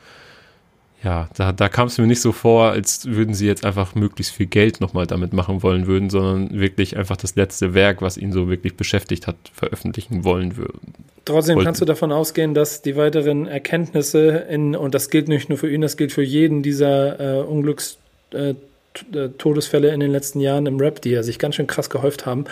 ja, 1.05 1.29
da, 1.37 1.53
da 1.53 1.69
kam 1.69 1.89
es 1.89 1.99
mir 1.99 2.07
nicht 2.07 2.21
so 2.21 2.33
vor, 2.33 2.71
als 2.71 3.07
würden 3.07 3.35
sie 3.35 3.47
jetzt 3.47 3.65
einfach 3.65 3.95
möglichst 3.95 4.33
viel 4.33 4.47
Geld 4.47 4.81
nochmal 4.81 5.07
damit 5.07 5.33
machen 5.33 5.63
wollen 5.63 5.87
würden, 5.87 6.11
sondern 6.11 6.59
wirklich 6.59 6.97
einfach 6.97 7.17
das 7.17 7.37
letzte 7.37 7.75
Werk, 7.75 8.03
was 8.03 8.17
ihn 8.17 8.33
so 8.33 8.49
wirklich 8.49 8.77
beschäftigt 8.77 9.27
hat, 9.27 9.37
veröffentlichen 9.53 10.25
wollen 10.25 10.57
würden. 10.57 10.95
Trotzdem 11.25 11.59
kannst 11.59 11.81
du 11.81 11.85
davon 11.85 12.13
ausgehen, 12.13 12.55
dass 12.55 12.83
die 12.83 12.97
weiteren 12.97 13.47
Erkenntnisse 13.47 14.47
in, 14.49 14.75
und 14.75 14.95
das 14.95 15.11
gilt 15.11 15.29
nicht 15.29 15.49
nur 15.49 15.59
für 15.59 15.71
ihn, 15.71 15.81
das 15.81 15.97
gilt 15.97 16.13
für 16.13 16.23
jeden 16.23 16.63
dieser 16.63 17.41
äh, 17.41 17.43
Unglücks, 17.43 17.99
äh, 18.33 18.51
äh 18.51 19.29
Todesfälle 19.37 19.93
in 19.93 20.01
den 20.01 20.11
letzten 20.11 20.41
Jahren 20.41 20.67
im 20.67 20.79
Rap, 20.79 21.03
die 21.03 21.11
ja 21.11 21.23
sich 21.23 21.39
ganz 21.39 21.57
schön 21.57 21.67
krass 21.67 21.91
gehäuft 21.91 22.27
haben, 22.27 22.47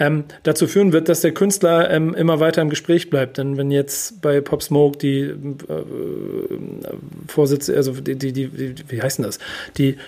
ähm, 0.00 0.24
dazu 0.42 0.66
führen 0.66 0.92
wird, 0.92 1.10
dass 1.10 1.20
der 1.20 1.32
Künstler 1.32 1.90
ähm, 1.90 2.14
immer 2.14 2.40
weiter 2.40 2.62
im 2.62 2.70
Gespräch 2.70 3.10
bleibt. 3.10 3.36
Denn 3.36 3.58
wenn 3.58 3.70
jetzt 3.70 4.22
bei 4.22 4.40
Pop 4.40 4.62
Smoke 4.62 4.98
die 4.98 5.20
äh, 5.20 5.34
Vorsitz, 7.28 7.68
also 7.68 7.92
die, 7.92 8.16
die, 8.16 8.32
die, 8.32 8.74
wie 8.88 9.02
heißt 9.02 9.18
denn 9.18 9.26
das? 9.26 9.38
Die 9.76 9.98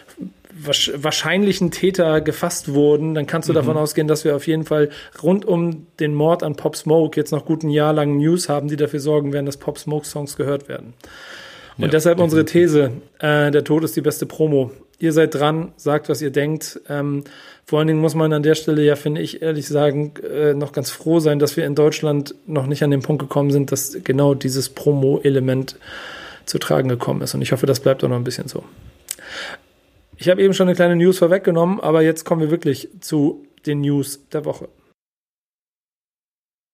wahrscheinlichen 0.55 1.71
Täter 1.71 2.21
gefasst 2.21 2.73
wurden, 2.73 3.15
dann 3.15 3.27
kannst 3.27 3.49
du 3.49 3.53
mhm. 3.53 3.57
davon 3.57 3.77
ausgehen, 3.77 4.09
dass 4.09 4.25
wir 4.25 4.35
auf 4.35 4.47
jeden 4.47 4.65
Fall 4.65 4.89
rund 5.23 5.45
um 5.45 5.87
den 6.01 6.15
Mord 6.15 6.43
an 6.43 6.57
Pop 6.57 6.77
Smoke 6.77 7.19
jetzt 7.19 7.31
noch 7.31 7.45
gut 7.45 7.63
ein 7.63 7.71
Jahr 7.71 7.93
lang 7.93 8.17
News 8.17 8.49
haben, 8.49 8.69
die 8.69 8.77
dafür 8.77 9.01
sorgen 9.01 9.33
werden, 9.33 9.47
dass 9.47 9.59
Pop 9.59 9.79
Smoke 9.79 10.07
Songs 10.07 10.37
gehört 10.37 10.69
werden. 10.69 10.95
Und 11.77 11.85
ja, 11.85 11.91
deshalb 11.91 12.19
unsere 12.19 12.45
These, 12.45 12.93
äh, 13.19 13.51
der 13.51 13.65
Tod 13.65 13.85
ist 13.85 13.97
die 13.97 14.03
beste 14.03 14.27
Promo. 14.27 14.71
Ihr 14.99 15.13
seid 15.13 15.35
dran, 15.35 15.73
sagt, 15.77 16.09
was 16.09 16.23
ihr 16.23 16.31
denkt. 16.31 16.81
Ähm, 16.89 17.25
vor 17.65 17.79
allen 17.79 17.89
Dingen 17.89 18.01
muss 18.01 18.15
man 18.15 18.33
an 18.33 18.43
der 18.43 18.55
Stelle 18.55 18.83
ja, 18.83 18.97
finde 18.97 19.21
ich, 19.21 19.43
ehrlich 19.43 19.69
sagen, 19.69 20.15
äh, 20.23 20.55
noch 20.55 20.73
ganz 20.73 20.91
froh 20.91 21.21
sein, 21.21 21.39
dass 21.39 21.57
wir 21.57 21.65
in 21.65 21.75
Deutschland 21.75 22.35
noch 22.47 22.67
nicht 22.67 22.83
an 22.83 22.91
den 22.91 23.03
Punkt 23.03 23.23
gekommen 23.23 23.51
sind, 23.51 23.73
dass 23.73 23.97
genau 24.05 24.35
dieses 24.35 24.69
Promo-Element 24.69 25.77
zu 26.45 26.59
tragen 26.59 26.89
gekommen 26.89 27.23
ist. 27.23 27.35
Und 27.35 27.43
ich 27.43 27.53
hoffe, 27.53 27.67
das 27.67 27.81
bleibt 27.81 28.03
auch 28.03 28.09
noch 28.09 28.17
ein 28.17 28.25
bisschen 28.25 28.49
so. 28.49 28.65
Ich 30.17 30.29
habe 30.29 30.43
eben 30.43 30.55
schon 30.55 30.69
eine 30.69 30.75
kleine 30.75 30.97
News 30.97 31.19
vorweggenommen, 31.19 31.81
aber 31.81 32.03
jetzt 32.03 32.25
kommen 32.25 32.41
wir 32.41 32.51
wirklich 32.51 32.89
zu 33.01 33.47
den 33.65 33.81
News 33.81 34.29
der 34.33 34.45
Woche. 34.45 34.69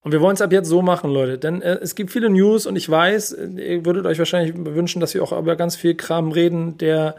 Und 0.02 0.12
wir 0.12 0.20
wollen 0.20 0.34
es 0.34 0.42
ab 0.42 0.52
jetzt 0.52 0.68
so 0.68 0.80
machen, 0.80 1.10
Leute, 1.10 1.38
denn 1.38 1.60
äh, 1.60 1.78
es 1.82 1.94
gibt 1.94 2.10
viele 2.10 2.30
News 2.30 2.66
und 2.66 2.76
ich 2.76 2.88
weiß, 2.88 3.36
ihr 3.56 3.84
würdet 3.84 4.06
euch 4.06 4.18
wahrscheinlich 4.18 4.54
wünschen, 4.56 5.00
dass 5.00 5.12
wir 5.14 5.22
auch 5.22 5.38
über 5.38 5.56
ganz 5.56 5.76
viel 5.76 5.94
Kram 5.94 6.32
reden, 6.32 6.78
der 6.78 7.16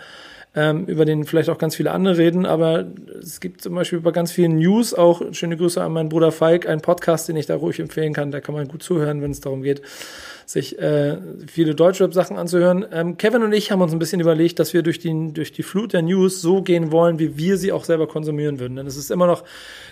ähm, 0.56 0.86
über 0.86 1.06
den 1.06 1.26
vielleicht 1.26 1.50
auch 1.50 1.60
ganz 1.60 1.76
viele 1.76 1.92
andere 1.92 2.18
reden, 2.18 2.46
aber 2.46 2.86
es 3.22 3.40
gibt 3.40 3.62
zum 3.62 3.76
Beispiel 3.76 4.00
über 4.00 4.12
ganz 4.12 4.32
viele 4.32 4.50
News 4.50 4.94
auch, 4.94 5.22
schöne 5.32 5.58
Grüße 5.58 5.82
an 5.82 5.92
meinen 5.92 6.10
Bruder 6.10 6.32
Falk, 6.32 6.68
einen 6.68 6.82
Podcast, 6.82 7.30
den 7.30 7.36
ich 7.36 7.46
da 7.46 7.56
ruhig 7.56 7.80
empfehlen 7.80 8.14
kann, 8.14 8.32
da 8.32 8.42
kann 8.42 8.56
man 8.56 8.68
gut 8.68 8.82
zuhören, 8.82 9.22
wenn 9.22 9.32
es 9.32 9.42
darum 9.42 9.62
geht, 9.62 9.82
sich 10.48 10.80
äh, 10.80 11.18
viele 11.46 11.76
Deutschrap-Sachen 11.76 12.36
anzuhören. 12.36 12.84
Ähm, 12.92 13.18
Kevin 13.18 13.44
und 13.44 13.54
ich 13.54 13.72
haben 13.72 13.82
uns 13.82 13.94
ein 13.94 14.00
bisschen 14.00 14.20
überlegt, 14.20 14.58
dass 14.58 14.74
wir 14.74 14.82
durch 14.82 14.98
die, 14.98 15.32
durch 15.32 15.52
die 15.52 15.62
Flut 15.62 15.94
der 15.94 16.02
News 16.02 16.42
so 16.42 16.64
gehen 16.64 16.92
wollen, 16.92 17.20
wie 17.20 17.38
wir 17.38 17.58
sie 17.58 17.72
auch 17.72 17.84
selber 17.84 18.08
konsumieren 18.08 18.60
würden. 18.60 18.76
Denn 18.78 18.88
es 18.88 18.98
ist 18.98 19.12
immer 19.12 19.28
noch 19.28 19.44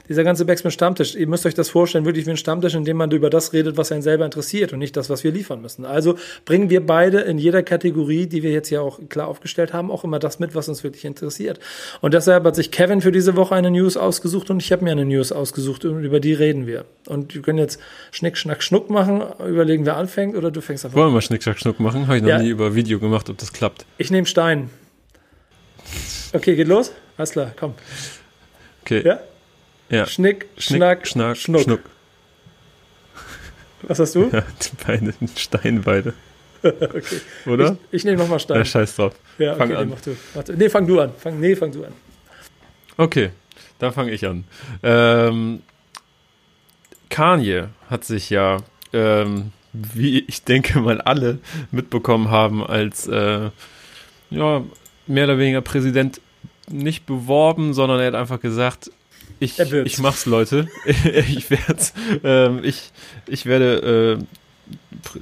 dieser 0.10 0.24
ganze 0.24 0.46
Backspin 0.46 0.72
Stammtisch. 0.72 1.16
Ihr 1.16 1.28
müsst 1.28 1.46
euch 1.46 1.54
das 1.54 1.70
vorstellen, 1.70 2.06
wirklich 2.06 2.26
wie 2.26 2.32
ein 2.32 2.38
Stammtisch, 2.38 2.76
in 2.76 2.86
dem 2.86 2.98
man 2.98 3.12
über 3.12 3.30
das 3.30 3.54
redet, 3.54 3.78
was 3.78 3.92
einen 3.92 4.02
selber 4.02 4.26
interessiert 4.26 4.74
und 4.74 4.80
nicht 4.80 4.96
das, 4.96 5.10
was 5.10 5.24
wir 5.24 5.32
liefern 5.32 5.62
müssen. 5.62 5.86
Also 5.86 6.16
bringen 6.46 6.70
wir 6.70 6.86
beide 6.86 7.20
in 7.22 7.38
jeder 7.38 7.64
Kategorie, 7.64 8.28
die 8.28 8.44
wir 8.44 8.52
jetzt 8.52 8.70
ja 8.70 8.82
auch 8.82 9.00
klar 9.10 9.28
aufgestellt 9.28 9.74
haben, 9.74 9.92
auch 9.92 10.04
immer 10.04 10.20
das 10.20 10.40
mit, 10.40 10.56
was 10.56 10.70
uns 10.70 10.84
wirklich 10.84 11.06
interessiert. 11.06 11.60
Und 12.02 12.14
deshalb 12.14 12.44
hat 12.46 12.56
sich 12.56 12.72
Kevin 12.72 13.02
für 13.02 13.12
diese 13.12 13.36
Woche 13.36 13.56
eine 13.56 13.72
News 13.72 13.98
ausgesucht 13.98 14.50
und 14.50 14.62
ich 14.62 14.72
habe 14.72 14.84
mir 14.84 14.92
eine 14.92 15.06
News 15.06 15.32
ausgesucht 15.32 15.86
und 15.86 16.04
über 16.04 16.20
die 16.20 16.34
reden 16.34 16.68
wir. 16.68 16.86
Und 17.08 17.36
wir 17.36 17.42
können 17.42 17.60
jetzt 17.60 17.80
Schnick, 18.12 18.38
Schnack, 18.38 18.64
Schnuck 18.64 18.90
machen, 18.90 19.22
überlegen, 19.48 19.86
wer 19.86 19.98
anfängt 19.98 20.36
oder 20.36 20.52
du 20.52 20.62
fängst 20.62 20.86
einfach 20.86 20.98
Wollen 20.98 21.10
wir 21.10 21.16
mal 21.16 21.22
Schnick, 21.22 21.44
Schnack, 21.44 21.60
Schnuck 21.60 21.80
machen? 21.80 22.08
Habe 22.08 22.18
ich 22.18 22.24
noch 22.24 22.30
ja. 22.30 22.40
nie 22.40 22.50
über 22.50 22.76
Video 22.76 23.00
gemacht, 23.00 23.30
ob 23.30 23.38
das 23.38 23.54
klappt. 23.54 23.86
Ich 23.98 24.12
nehme 24.12 24.28
Stein. 24.28 24.70
Okay, 26.34 26.56
geht 26.56 26.68
los? 26.68 26.92
Alles 27.18 27.32
klar, 27.32 27.54
komm. 27.58 27.74
Okay. 28.84 29.02
Ja? 29.06 29.20
Ja. 29.90 30.06
Schnick, 30.06 30.48
Schnick 30.58 30.78
Schnack, 30.78 31.08
Schnack, 31.08 31.38
Schnuck. 31.38 31.62
Schnuck. 31.62 31.82
Was 33.84 34.00
hast 34.00 34.16
du? 34.16 34.30
Ja, 34.32 34.42
die 34.42 34.86
beide, 34.86 35.14
Stein 35.36 35.82
beide. 35.84 36.14
okay. 36.64 37.22
Oder? 37.46 37.78
Ich, 37.92 38.00
ich 38.00 38.06
nehme 38.06 38.18
nochmal 38.18 38.40
Stein. 38.40 38.58
Ja, 38.58 38.66
scheiß 38.66 38.96
drauf. 38.96 39.14
Ja, 39.38 39.56
fang 39.56 39.72
okay, 39.72 39.80
an. 39.82 39.88
Nee, 39.90 39.96
mach 40.36 40.44
du. 40.44 40.54
Nee, 40.54 40.70
fang 40.70 40.88
du 40.88 41.00
an. 41.00 41.12
Fang, 41.18 41.40
nee, 41.40 41.56
fang 41.56 41.72
du 41.72 41.86
an. 41.86 41.94
Okay, 42.98 43.30
dann 43.80 43.94
fange 43.94 44.12
ich 44.12 44.26
an. 44.26 44.44
Ähm, 44.84 45.62
Kanye 47.10 47.70
hat 47.90 48.04
sich 48.04 48.30
ja, 48.30 48.58
ähm, 48.92 49.52
wie 49.74 50.20
ich 50.28 50.44
denke 50.44 50.80
mal 50.80 51.00
alle 51.02 51.40
mitbekommen 51.72 52.30
haben, 52.32 52.66
als 52.66 53.08
äh, 53.08 53.52
ja, 54.30 54.64
mehr 55.06 55.24
oder 55.24 55.38
weniger 55.38 55.62
Präsident 55.62 56.20
nicht 56.70 57.06
beworben, 57.06 57.74
sondern 57.74 58.00
er 58.00 58.08
hat 58.08 58.16
einfach 58.16 58.42
gesagt, 58.42 58.92
ich, 59.40 59.60
ich 59.60 60.00
mach's, 60.00 60.26
Leute. 60.26 60.68
ich 60.86 61.50
werd's, 61.50 61.94
ähm, 62.24 62.62
ich, 62.64 62.92
ich 63.28 63.46
werde 63.46 64.20
äh, 64.20 64.24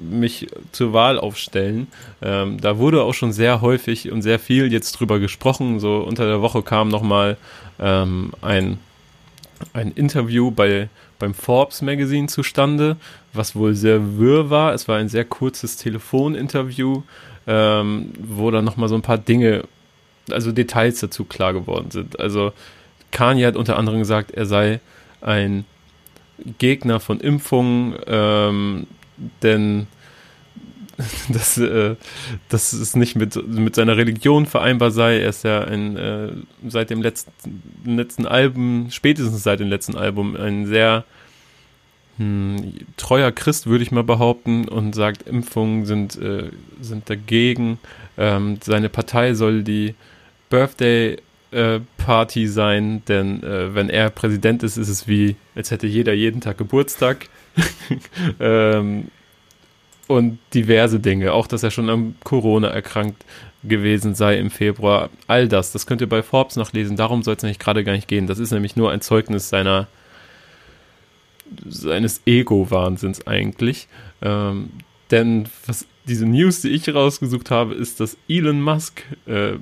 mich 0.01 0.47
zur 0.71 0.93
Wahl 0.93 1.19
aufstellen. 1.19 1.88
Ähm, 2.21 2.60
da 2.60 2.78
wurde 2.78 3.04
auch 3.04 3.13
schon 3.13 3.34
sehr 3.34 3.62
häufig 3.62 4.12
und 4.12 4.21
sehr 4.21 4.39
viel 4.39 4.71
jetzt 4.71 4.93
drüber 4.93 5.19
gesprochen. 5.19 5.80
So 5.80 5.97
unter 5.97 6.25
der 6.25 6.41
Woche 6.41 6.63
kam 6.63 6.89
nochmal 6.89 7.38
ähm, 7.80 8.32
ein, 8.41 8.80
ein 9.73 9.91
Interview 9.91 10.51
bei, 10.51 10.89
beim 11.19 11.34
Forbes 11.34 11.82
Magazine 11.82 12.28
zustande, 12.28 12.97
was 13.34 13.56
wohl 13.56 13.75
sehr 13.75 14.17
wirr 14.17 14.49
war. 14.49 14.73
Es 14.73 14.88
war 14.88 14.97
ein 14.97 15.10
sehr 15.10 15.25
kurzes 15.25 15.78
Telefoninterview, 15.78 17.04
ähm, 17.47 18.13
wo 18.19 18.51
dann 18.51 18.65
nochmal 18.65 18.89
so 18.89 18.95
ein 18.95 19.01
paar 19.01 19.17
Dinge, 19.17 19.65
also 20.32 20.51
Details 20.51 20.99
dazu 20.99 21.25
klar 21.25 21.54
geworden 21.54 21.91
sind. 21.91 22.19
Also 22.19 22.54
Kanye 23.15 23.47
hat 23.47 23.56
unter 23.56 23.78
anderem 23.78 23.99
gesagt, 23.99 24.32
er 24.32 24.45
sei 24.45 24.82
ein 25.21 25.63
Gegner 26.58 26.99
von 26.99 27.21
Impfungen, 27.21 27.95
ähm, 28.08 28.88
denn 29.41 29.88
dass, 31.30 31.58
äh, 31.58 31.95
dass 32.49 32.73
es 32.73 32.95
nicht 32.95 33.15
mit, 33.15 33.36
mit 33.47 33.75
seiner 33.75 33.95
Religion 33.95 34.45
vereinbar 34.45 34.91
sei. 34.91 35.19
Er 35.19 35.30
ist 35.30 35.43
ja 35.45 35.62
ein, 35.62 35.95
äh, 35.97 36.30
seit 36.67 36.89
dem 36.89 37.01
letzten, 37.01 37.32
letzten 37.86 38.25
Album, 38.25 38.88
spätestens 38.91 39.43
seit 39.43 39.62
dem 39.62 39.69
letzten 39.69 39.95
Album, 39.95 40.36
ein 40.36 40.65
sehr 40.67 41.06
hm, 42.17 42.73
treuer 42.97 43.32
Christ, 43.32 43.67
würde 43.67 43.84
ich 43.84 43.91
mal 43.91 44.04
behaupten, 44.04 44.67
und 44.67 44.93
sagt, 44.93 45.23
Impfungen 45.23 45.86
sind, 45.86 46.17
äh, 46.17 46.49
sind 46.82 47.10
dagegen. 47.10 47.80
Ähm, 48.17 48.58
seine 48.62 48.89
Partei 48.89 49.34
soll 49.34 49.63
die 49.63 49.95
Birthday 50.49 51.17
äh, 51.52 51.80
Party 51.98 52.48
sein, 52.48 53.04
denn 53.08 53.44
äh, 53.44 53.74
wenn 53.74 53.90
er 53.90 54.10
Präsident 54.10 54.64
ist, 54.64 54.78
ist 54.78 54.90
es 54.90 55.08
wie, 55.08 55.36
als 55.56 55.72
hätte 55.72 55.88
jeder 55.88 56.14
jeden 56.14 56.42
Tag 56.42 56.58
Geburtstag. 56.58 57.30
ähm, 58.40 59.08
und 60.08 60.38
diverse 60.54 61.00
Dinge, 61.00 61.34
auch 61.34 61.48
dass 61.48 61.64
er 61.64 61.72
schon 61.72 61.90
am 61.90 62.16
Corona 62.24 62.68
erkrankt 62.68 63.26
gewesen 63.64 64.14
sei 64.14 64.38
im 64.38 64.52
Februar. 64.52 65.10
All 65.28 65.48
das, 65.48 65.72
das 65.72 65.88
könnt 65.88 66.02
ihr 66.02 66.10
bei 66.10 66.22
Forbes 66.22 66.56
nachlesen. 66.56 66.96
Darum 66.96 67.24
soll 67.24 67.36
es 67.36 67.44
nämlich 67.44 67.58
gerade 67.58 67.84
gar 67.84 67.94
nicht 67.94 68.08
gehen. 68.08 68.28
Das 68.28 68.38
ist 68.38 68.52
nämlich 68.52 68.76
nur 68.76 68.92
ein 68.92 69.02
Zeugnis 69.02 69.50
seiner 69.50 69.88
seines 71.68 72.22
Ego-Wahnsinns 72.26 73.28
eigentlich. 73.28 73.88
Ähm, 74.22 74.70
denn 75.12 75.48
was 75.66 75.86
diese 76.08 76.26
News, 76.26 76.62
die 76.62 76.70
ich 76.70 76.94
rausgesucht 76.94 77.52
habe, 77.52 77.74
ist, 77.74 78.00
dass 78.00 78.18
Elon 78.28 78.62
Musk 78.62 79.04
äh, 79.26 79.54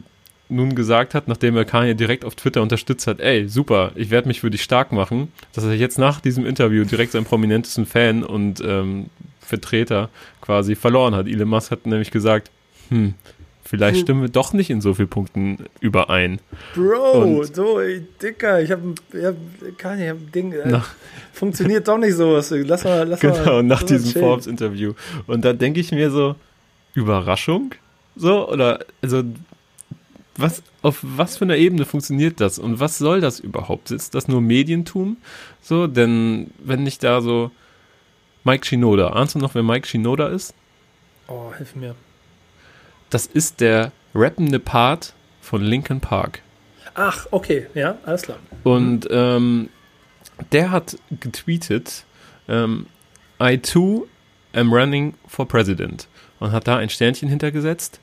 nun 0.53 0.75
gesagt 0.75 1.13
hat, 1.13 1.27
nachdem 1.27 1.57
er 1.57 1.65
Kanye 1.65 1.95
direkt 1.95 2.25
auf 2.25 2.35
Twitter 2.35 2.61
unterstützt 2.61 3.07
hat, 3.07 3.19
ey, 3.19 3.47
super, 3.47 3.91
ich 3.95 4.09
werde 4.09 4.27
mich 4.27 4.41
für 4.41 4.49
dich 4.49 4.63
stark 4.63 4.91
machen, 4.91 5.31
dass 5.53 5.63
er 5.63 5.73
jetzt 5.73 5.99
nach 5.99 6.21
diesem 6.21 6.45
Interview 6.45 6.85
direkt 6.85 7.11
seinen 7.11 7.25
prominentesten 7.25 7.85
Fan 7.85 8.23
und 8.23 8.61
ähm, 8.65 9.07
Vertreter 9.39 10.09
quasi 10.41 10.75
verloren 10.75 11.15
hat. 11.15 11.27
Elon 11.27 11.49
Musk 11.49 11.71
hat 11.71 11.85
nämlich 11.85 12.11
gesagt, 12.11 12.49
hm, 12.89 13.13
vielleicht 13.63 13.97
hm. 13.97 14.01
stimmen 14.03 14.21
wir 14.21 14.29
doch 14.29 14.53
nicht 14.53 14.69
in 14.69 14.81
so 14.81 14.93
vielen 14.93 15.09
Punkten 15.09 15.65
überein. 15.79 16.39
Bro, 16.75 17.23
und 17.23 17.55
so, 17.55 17.79
ey, 17.79 18.05
Dicker, 18.21 18.61
ich 18.61 18.71
habe 18.71 18.95
hab, 19.21 19.35
Kanye, 19.77 20.03
ich 20.03 20.09
hab 20.09 20.17
ein 20.17 20.31
Ding, 20.31 20.53
äh, 20.53 20.79
funktioniert 21.33 21.87
doch 21.87 21.97
nicht 21.97 22.15
sowas. 22.15 22.53
Lass 22.55 22.83
mal, 22.83 23.07
lass 23.07 23.19
genau, 23.19 23.33
mal. 23.35 23.43
Genau, 23.43 23.61
nach 23.61 23.83
diesem 23.83 24.19
Forbes-Interview. 24.21 24.93
Und 25.27 25.43
da 25.45 25.53
denke 25.53 25.79
ich 25.79 25.91
mir 25.91 26.09
so, 26.09 26.35
Überraschung? 26.93 27.73
So, 28.15 28.47
oder, 28.49 28.79
also, 29.01 29.23
was, 30.35 30.63
auf 30.81 30.99
was 31.01 31.37
für 31.37 31.45
einer 31.45 31.57
Ebene 31.57 31.85
funktioniert 31.85 32.39
das 32.39 32.59
und 32.59 32.79
was 32.79 32.97
soll 32.97 33.21
das 33.21 33.39
überhaupt? 33.39 33.91
Ist 33.91 34.15
das 34.15 34.27
nur 34.27 34.41
Medientum? 34.41 35.17
So, 35.61 35.87
denn 35.87 36.51
wenn 36.59 36.83
nicht 36.83 37.03
da 37.03 37.21
so 37.21 37.51
Mike 38.43 38.65
Shinoda, 38.65 39.09
ahnst 39.09 39.35
du 39.35 39.39
noch, 39.39 39.55
wer 39.55 39.63
Mike 39.63 39.87
Shinoda 39.87 40.27
ist? 40.27 40.53
Oh, 41.27 41.53
hilf 41.57 41.75
mir. 41.75 41.95
Das 43.09 43.25
ist 43.25 43.61
der 43.61 43.91
rappende 44.15 44.59
Part 44.59 45.13
von 45.41 45.61
Linkin 45.61 46.01
Park. 46.01 46.41
Ach, 46.95 47.27
okay, 47.31 47.67
ja, 47.73 47.97
alles 48.05 48.23
klar. 48.23 48.39
Und 48.63 49.07
ähm, 49.09 49.69
der 50.51 50.71
hat 50.71 50.97
getweetet, 51.19 52.05
ähm, 52.47 52.87
I 53.41 53.57
too 53.57 54.07
am 54.53 54.73
running 54.73 55.15
for 55.27 55.47
president. 55.47 56.07
Und 56.39 56.51
hat 56.51 56.67
da 56.67 56.77
ein 56.77 56.89
Sternchen 56.89 57.29
hintergesetzt. 57.29 57.99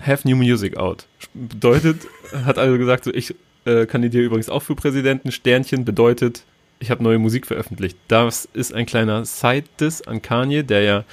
Have 0.00 0.26
new 0.26 0.36
music 0.36 0.76
out. 0.76 1.06
Bedeutet, 1.34 2.06
hat 2.44 2.58
also 2.58 2.78
gesagt, 2.78 3.04
so, 3.04 3.12
ich 3.12 3.34
äh, 3.64 3.86
kandidiere 3.86 4.24
übrigens 4.24 4.48
auch 4.48 4.62
für 4.62 4.74
Präsidenten. 4.74 5.32
Sternchen 5.32 5.84
bedeutet, 5.84 6.44
ich 6.80 6.90
habe 6.90 7.02
neue 7.02 7.18
Musik 7.18 7.46
veröffentlicht. 7.46 7.96
Das 8.08 8.48
ist 8.52 8.72
ein 8.72 8.86
kleiner 8.86 9.24
Side-Diss 9.24 10.02
an 10.02 10.22
Kanye, 10.22 10.62
der 10.62 10.82
ja 10.82 11.04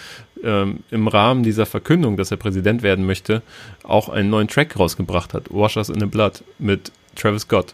ähm, 0.44 0.80
im 0.92 1.08
Rahmen 1.08 1.44
dieser 1.44 1.66
Verkündung, 1.66 2.18
dass 2.18 2.32
er 2.32 2.38
Präsident 2.38 2.84
werden 2.84 3.06
möchte, 3.06 3.42
auch 3.84 4.10
einen 4.10 4.30
neuen 4.30 4.48
Track 4.48 4.78
rausgebracht 4.78 5.34
hat. 5.34 5.46
Wash 5.50 5.78
Us 5.78 5.90
in 5.90 6.00
the 6.00 6.06
Blood 6.06 6.44
mit 6.60 6.92
Travis 7.16 7.44
Scott. 7.44 7.74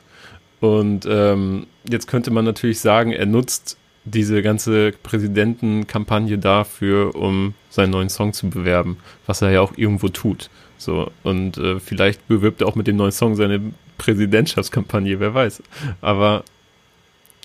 Und 0.61 1.05
ähm, 1.09 1.67
jetzt 1.89 2.07
könnte 2.07 2.31
man 2.31 2.45
natürlich 2.45 2.79
sagen, 2.79 3.11
er 3.11 3.25
nutzt 3.25 3.77
diese 4.03 4.41
ganze 4.41 4.93
Präsidentenkampagne 5.03 6.37
dafür, 6.37 7.15
um 7.15 7.53
seinen 7.69 7.91
neuen 7.91 8.09
Song 8.09 8.33
zu 8.33 8.49
bewerben, 8.49 8.97
was 9.25 9.41
er 9.41 9.51
ja 9.51 9.61
auch 9.61 9.73
irgendwo 9.75 10.09
tut. 10.09 10.49
So, 10.81 11.11
und 11.21 11.57
äh, 11.57 11.79
vielleicht 11.79 12.27
bewirbt 12.27 12.61
er 12.61 12.67
auch 12.67 12.75
mit 12.75 12.87
dem 12.87 12.95
neuen 12.95 13.11
Song 13.11 13.35
seine 13.35 13.61
Präsidentschaftskampagne, 13.99 15.19
wer 15.19 15.35
weiß. 15.35 15.61
Aber 16.01 16.43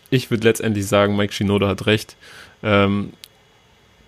ich 0.09 0.31
würde 0.31 0.44
letztendlich 0.44 0.87
sagen, 0.87 1.16
Mike 1.16 1.35
Shinoda 1.35 1.68
hat 1.68 1.85
recht. 1.85 2.16
Ähm, 2.62 3.12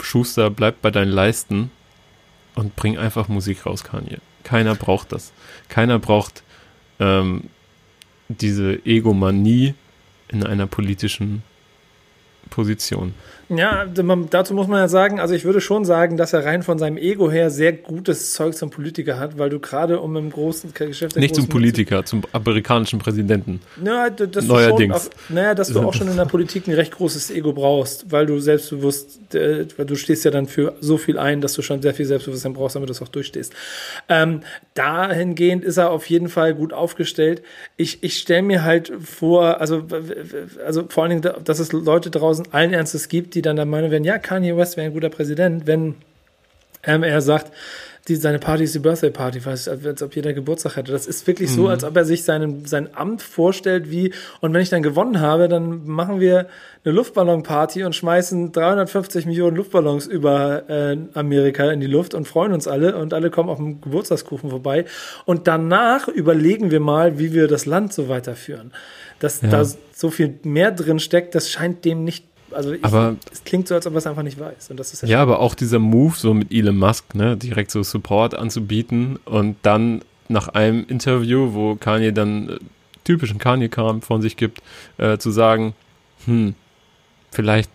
Schuster, 0.01 0.49
bleib 0.49 0.81
bei 0.81 0.91
deinen 0.91 1.11
Leisten 1.11 1.71
und 2.55 2.75
bring 2.75 2.97
einfach 2.97 3.29
Musik 3.29 3.67
raus, 3.67 3.85
Kanye. 3.85 4.17
Keiner 4.45 4.75
braucht 4.75 5.13
das. 5.13 5.33
Keiner 5.69 5.99
braucht 5.99 6.43
ähm, 6.99 7.51
diese 8.29 8.85
Egomanie 8.87 9.75
in 10.29 10.43
einer 10.43 10.67
politischen 10.67 11.43
Position. 12.49 13.13
Ja, 13.49 13.87
dazu 13.87 14.53
muss 14.53 14.67
man 14.67 14.81
ja 14.81 14.89
sagen, 14.89 15.21
also 15.21 15.35
ich 15.35 15.45
würde 15.45 15.61
schon 15.63 15.87
sagen, 15.87 16.19
dass 16.19 16.35
er 16.35 16.45
rein 16.45 16.63
von 16.63 16.79
seinem 16.79 16.99
Ego 16.99 17.31
her 17.31 17.51
sehr 17.51 17.73
gutes 17.73 18.35
Zeug 18.35 18.55
zum 18.55 18.69
Politiker 18.69 19.19
hat, 19.19 19.39
weil 19.39 19.49
du 19.49 19.59
gerade 19.59 20.01
um 20.01 20.17
im 20.17 20.31
großen 20.31 20.75
Geschäft. 20.75 21.17
Nicht 21.17 21.35
zum 21.35 21.49
Politiker, 21.49 22.05
zum 22.05 22.23
amerikanischen 22.33 22.99
Präsidenten. 22.99 23.61
Ja, 23.83 24.11
dass 24.11 24.45
Neuerdings. 24.45 25.09
Auch, 25.09 25.31
naja, 25.31 25.55
dass 25.55 25.69
du 25.69 25.81
auch 25.81 25.95
schon 25.95 26.09
in 26.09 26.17
der 26.17 26.27
Politik 26.27 26.69
ein 26.69 26.75
recht 26.75 26.93
großes 26.93 27.31
Ego 27.31 27.55
brauchst, 27.55 28.13
weil 28.13 28.27
du 28.27 28.39
selbstbewusst, 28.39 29.21
weil 29.33 29.87
du 29.87 29.97
stehst 29.97 30.25
ja 30.27 30.31
dann 30.31 30.47
für 30.47 30.75
so 30.81 30.99
viel 30.99 31.19
ein, 31.19 31.41
dass 31.41 31.55
du 31.55 31.63
schon 31.63 31.81
sehr 31.81 31.95
viel 31.95 32.05
Selbstbewusstsein 32.05 32.53
brauchst, 32.53 32.77
damit 32.77 32.91
du 32.91 32.93
es 32.93 33.01
auch 33.01 33.09
durchstehst. 33.09 33.55
Ähm, 34.11 34.43
dahingehend 34.75 35.65
ist 35.65 35.79
er 35.79 35.91
auf 35.91 36.07
jeden 36.11 36.29
Fall 36.29 36.55
gut 36.55 36.75
aufgestellt. 36.75 37.43
Ich, 37.77 38.03
ich 38.03 38.19
stelle 38.19 38.43
mir 38.43 38.65
halt 38.65 38.93
vor, 39.03 39.61
also, 39.61 39.85
also 40.67 40.85
vor 40.89 41.05
allen 41.05 41.23
Dingen, 41.23 41.35
dass 41.45 41.59
es 41.61 41.73
Leute 41.73 42.11
draußen 42.11 42.53
allen 42.53 42.75
Ernstes 42.75 43.09
gibt, 43.09 43.35
die 43.35 43.38
dann 43.43 43.57
der 43.57 43.67
Meinung 43.67 43.91
werden, 43.91 44.05
ja, 44.05 44.19
Kanye 44.19 44.57
West 44.57 44.77
wäre 44.77 44.87
ein 44.87 44.93
guter 44.93 45.11
Präsident, 45.11 45.67
wenn 45.67 45.97
ähm, 46.85 47.03
er 47.03 47.21
sagt, 47.21 47.53
die, 48.09 48.17
seine 48.17 48.39
Party 48.39 48.65
ist 48.65 48.75
die 48.75 48.79
Birthday 48.79 49.11
Party, 49.11 49.41
als, 49.45 49.69
als 49.69 50.03
ob 50.03 50.17
jeder 50.17 50.33
Geburtstag 50.33 50.77
hätte. 50.77 50.93
Das 50.93 51.07
ist 51.07 51.27
wirklich 51.27 51.51
so, 51.51 51.63
mhm. 51.63 51.69
als 51.69 51.85
ob 51.85 51.97
er 51.97 52.05
sich 52.05 52.25
seinen, 52.25 52.65
sein 52.65 52.89
Amt 52.95 53.21
vorstellt 53.21 53.91
wie, 53.91 54.13
und 54.41 54.55
wenn 54.55 54.63
ich 54.63 54.71
dann 54.71 54.83
gewonnen 54.83 55.21
habe, 55.21 55.49
dann 55.49 55.87
machen 55.87 56.19
wir 56.19 56.47
eine 56.85 56.95
Luftballonparty 56.95 57.85
und 57.85 57.95
schmeißen 57.95 58.53
350 58.53 59.27
Millionen 59.27 59.57
Luftballons 59.57 60.07
über 60.07 60.69
äh, 60.71 60.97
Amerika 61.15 61.71
in 61.71 61.81
die 61.81 61.87
Luft 61.87 62.15
und 62.15 62.27
freuen 62.27 62.53
uns 62.53 62.67
alle 62.67 62.97
und 62.97 63.13
alle 63.13 63.31
kommen 63.31 63.51
auf 63.51 63.59
dem 63.59 63.81
Geburtstagskuchen 63.81 64.49
vorbei. 64.49 64.87
Und 65.27 65.47
danach 65.47 66.09
überlegen 66.09 66.71
wir 66.71 66.81
mal, 66.81 67.19
wie 67.19 67.35
wir 67.35 67.47
das 67.47 67.67
Land 67.67 67.93
so 67.93 68.09
weiterführen. 68.09 68.73
Dass 69.19 69.43
ja. 69.43 69.49
da 69.49 69.67
so 69.93 70.11
viel 70.11 70.39
mehr 70.45 70.71
drin 70.71 70.99
steckt, 70.99 71.35
das 71.35 71.51
scheint 71.51 71.85
dem 71.85 72.05
nicht 72.05 72.25
also 72.53 72.73
ich, 72.73 72.85
aber, 72.85 73.17
es 73.33 73.45
klingt 73.45 73.69
so, 73.69 73.75
als 73.75 73.87
ob 73.87 73.95
er 73.95 73.99
es 73.99 74.07
einfach 74.07 74.23
nicht 74.23 74.39
weiß. 74.39 74.71
Und 74.71 74.79
das 74.79 74.93
ist 74.93 75.03
ja, 75.03 75.09
ja 75.09 75.23
aber 75.23 75.41
auch 75.41 75.55
dieser 75.55 75.79
Move 75.79 76.15
so 76.17 76.35
mit 76.35 76.53
Elon 76.53 76.77
Musk, 76.77 77.15
ne, 77.15 77.37
direkt 77.37 77.71
so 77.71 77.83
Support 77.83 78.35
anzubieten 78.35 79.19
und 79.25 79.57
dann 79.63 80.03
nach 80.29 80.49
einem 80.49 80.85
Interview, 80.89 81.55
wo 81.55 81.77
Kanye 81.77 82.13
dann 82.13 82.49
äh, 82.49 82.59
typischen 83.05 83.39
Kanye-Kram 83.39 84.03
von 84.03 84.21
sich 84.21 84.37
gibt, 84.37 84.61
äh, 84.99 85.17
zu 85.19 85.31
sagen, 85.31 85.75
hm, 86.27 86.55
vielleicht 87.31 87.71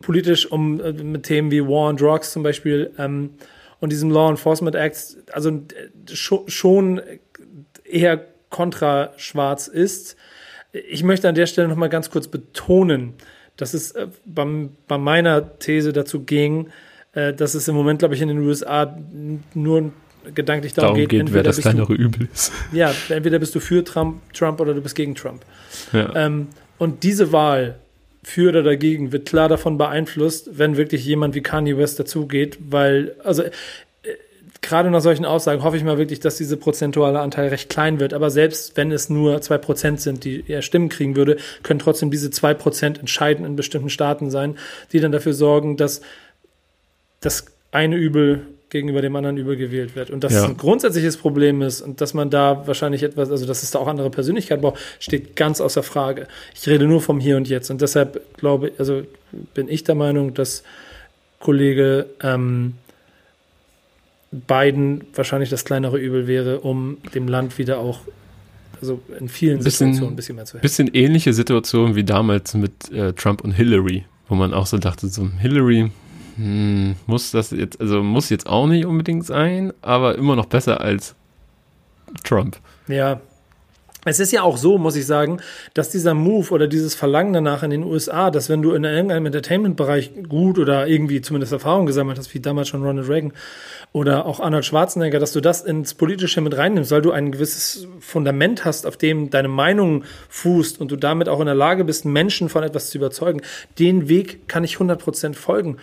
politisch 0.00 0.46
um 0.46 0.80
äh, 0.80 0.92
mit 0.92 1.24
Themen 1.24 1.50
wie 1.50 1.62
War 1.62 1.88
on 1.88 1.96
Drugs 1.96 2.32
zum 2.32 2.42
Beispiel 2.42 2.92
ähm, 2.98 3.30
und 3.80 3.90
diesem 3.90 4.10
Law 4.10 4.30
Enforcement 4.30 4.74
Act, 4.74 5.16
also 5.32 5.50
äh, 5.50 6.14
schon 6.14 7.00
eher 7.84 8.24
kontraschwarz 8.50 9.68
ist. 9.68 10.16
Ich 10.72 11.02
möchte 11.02 11.28
an 11.28 11.34
der 11.34 11.46
Stelle 11.46 11.68
noch 11.68 11.76
mal 11.76 11.88
ganz 11.88 12.10
kurz 12.10 12.28
betonen, 12.28 13.14
dass 13.56 13.74
es 13.74 13.92
äh, 13.92 14.08
bei, 14.24 14.68
bei 14.88 14.98
meiner 14.98 15.58
These 15.58 15.92
dazu 15.92 16.20
ging, 16.20 16.68
äh, 17.12 17.32
dass 17.32 17.54
es 17.54 17.68
im 17.68 17.74
Moment, 17.74 18.00
glaube 18.00 18.14
ich, 18.14 18.22
in 18.22 18.28
den 18.28 18.38
USA 18.40 18.96
nur 19.54 19.92
gedanklich 20.34 20.72
darum, 20.74 20.94
darum 20.94 21.08
geht, 21.08 21.10
geht 21.10 21.32
wer 21.32 21.42
das 21.42 21.58
kleinere 21.58 21.94
du, 21.94 22.02
Übel 22.02 22.28
ist. 22.32 22.52
Ja, 22.72 22.92
entweder 23.08 23.38
bist 23.38 23.54
du 23.54 23.60
für 23.60 23.84
Trump, 23.84 24.20
Trump 24.32 24.60
oder 24.60 24.74
du 24.74 24.80
bist 24.80 24.94
gegen 24.94 25.14
Trump. 25.14 25.44
Ja. 25.92 26.14
Ähm, 26.14 26.48
und 26.78 27.02
diese 27.02 27.32
Wahl 27.32 27.76
für 28.22 28.48
oder 28.48 28.62
dagegen 28.62 29.12
wird 29.12 29.28
klar 29.28 29.48
davon 29.48 29.78
beeinflusst, 29.78 30.58
wenn 30.58 30.76
wirklich 30.76 31.04
jemand 31.04 31.34
wie 31.34 31.42
Kanye 31.42 31.78
West 31.78 32.00
dazugeht, 32.00 32.58
weil, 32.58 33.14
also 33.22 33.42
äh, 33.42 33.50
gerade 34.62 34.90
nach 34.90 35.00
solchen 35.00 35.24
Aussagen 35.24 35.62
hoffe 35.62 35.76
ich 35.76 35.84
mal 35.84 35.96
wirklich, 35.96 36.18
dass 36.18 36.36
dieser 36.36 36.56
prozentuale 36.56 37.20
Anteil 37.20 37.48
recht 37.48 37.68
klein 37.68 38.00
wird. 38.00 38.12
Aber 38.12 38.30
selbst 38.30 38.76
wenn 38.76 38.90
es 38.90 39.08
nur 39.08 39.40
zwei 39.42 39.58
Prozent 39.58 40.00
sind, 40.00 40.24
die 40.24 40.42
er 40.48 40.62
Stimmen 40.62 40.88
kriegen 40.88 41.14
würde, 41.14 41.36
können 41.62 41.78
trotzdem 41.78 42.10
diese 42.10 42.32
zwei 42.32 42.52
Prozent 42.52 42.98
entscheidend 42.98 43.46
in 43.46 43.54
bestimmten 43.54 43.90
Staaten 43.90 44.30
sein, 44.30 44.58
die 44.92 44.98
dann 44.98 45.12
dafür 45.12 45.32
sorgen, 45.32 45.76
dass 45.76 46.00
das 47.20 47.46
eine 47.70 47.96
Übel 47.96 48.42
gegenüber 48.70 49.00
dem 49.00 49.14
anderen 49.14 49.36
übergewählt 49.36 49.94
wird. 49.94 50.10
Und 50.10 50.24
dass 50.24 50.32
ja. 50.32 50.40
es 50.40 50.44
ein 50.44 50.56
grundsätzliches 50.56 51.16
Problem 51.16 51.62
ist 51.62 51.80
und 51.80 52.00
dass 52.00 52.14
man 52.14 52.30
da 52.30 52.66
wahrscheinlich 52.66 53.02
etwas, 53.02 53.30
also 53.30 53.46
dass 53.46 53.62
es 53.62 53.70
da 53.70 53.78
auch 53.78 53.86
andere 53.86 54.10
Persönlichkeiten 54.10 54.62
braucht, 54.62 54.80
steht 54.98 55.36
ganz 55.36 55.60
außer 55.60 55.82
Frage. 55.82 56.26
Ich 56.54 56.66
rede 56.68 56.86
nur 56.86 57.00
vom 57.00 57.20
Hier 57.20 57.36
und 57.36 57.48
Jetzt. 57.48 57.70
Und 57.70 57.80
deshalb 57.80 58.36
glaube 58.36 58.68
ich, 58.68 58.80
also 58.80 59.02
bin 59.54 59.68
ich 59.68 59.84
der 59.84 59.94
Meinung, 59.94 60.34
dass 60.34 60.64
Kollege 61.38 62.06
ähm, 62.22 62.74
Biden 64.32 65.04
wahrscheinlich 65.14 65.50
das 65.50 65.64
kleinere 65.64 65.98
Übel 65.98 66.26
wäre, 66.26 66.60
um 66.60 66.98
dem 67.14 67.28
Land 67.28 67.58
wieder 67.58 67.78
auch 67.78 68.00
also 68.80 69.00
in 69.18 69.28
vielen 69.28 69.58
bisschen, 69.58 69.92
Situationen 69.92 70.12
ein 70.12 70.16
bisschen 70.16 70.36
mehr 70.36 70.44
zu 70.44 70.54
helfen. 70.54 70.62
Bisschen 70.62 70.90
ähnliche 70.92 71.32
Situation 71.32 71.94
wie 71.94 72.04
damals 72.04 72.54
mit 72.54 72.90
äh, 72.92 73.12
Trump 73.12 73.42
und 73.42 73.52
Hillary, 73.52 74.04
wo 74.28 74.34
man 74.34 74.52
auch 74.52 74.66
so 74.66 74.78
dachte, 74.78 75.08
so 75.08 75.28
Hillary, 75.38 75.90
hm, 76.36 76.96
muss 77.06 77.30
das 77.30 77.50
jetzt, 77.50 77.80
also 77.80 78.02
muss 78.02 78.30
jetzt 78.30 78.46
auch 78.46 78.66
nicht 78.66 78.86
unbedingt 78.86 79.26
sein, 79.26 79.72
aber 79.82 80.16
immer 80.16 80.36
noch 80.36 80.46
besser 80.46 80.80
als 80.80 81.14
Trump. 82.24 82.58
Ja. 82.88 83.20
Es 84.08 84.20
ist 84.20 84.30
ja 84.30 84.42
auch 84.42 84.56
so, 84.56 84.78
muss 84.78 84.94
ich 84.94 85.04
sagen, 85.04 85.40
dass 85.74 85.90
dieser 85.90 86.14
Move 86.14 86.50
oder 86.52 86.68
dieses 86.68 86.94
Verlangen 86.94 87.32
danach 87.32 87.64
in 87.64 87.70
den 87.70 87.82
USA, 87.82 88.30
dass 88.30 88.48
wenn 88.48 88.62
du 88.62 88.72
in 88.72 88.84
irgendeinem 88.84 89.26
Entertainment-Bereich 89.26 90.12
gut 90.28 90.60
oder 90.60 90.86
irgendwie 90.86 91.22
zumindest 91.22 91.52
Erfahrung 91.52 91.86
gesammelt 91.86 92.16
hast, 92.16 92.32
wie 92.32 92.38
damals 92.38 92.68
schon 92.68 92.84
Ronald 92.84 93.08
Reagan 93.08 93.32
oder 93.90 94.24
auch 94.24 94.38
Arnold 94.38 94.64
Schwarzenegger, 94.64 95.18
dass 95.18 95.32
du 95.32 95.40
das 95.40 95.62
ins 95.62 95.94
Politische 95.94 96.40
mit 96.40 96.56
reinnimmst, 96.56 96.92
weil 96.92 97.02
du 97.02 97.10
ein 97.10 97.32
gewisses 97.32 97.88
Fundament 97.98 98.64
hast, 98.64 98.86
auf 98.86 98.96
dem 98.96 99.30
deine 99.30 99.48
Meinung 99.48 100.04
fußt 100.28 100.80
und 100.80 100.92
du 100.92 100.96
damit 100.96 101.28
auch 101.28 101.40
in 101.40 101.46
der 101.46 101.56
Lage 101.56 101.82
bist, 101.82 102.04
Menschen 102.04 102.48
von 102.48 102.62
etwas 102.62 102.90
zu 102.90 102.98
überzeugen. 102.98 103.42
Den 103.80 104.08
Weg 104.08 104.46
kann 104.46 104.62
ich 104.62 104.76
100% 104.76 105.34
folgen. 105.34 105.78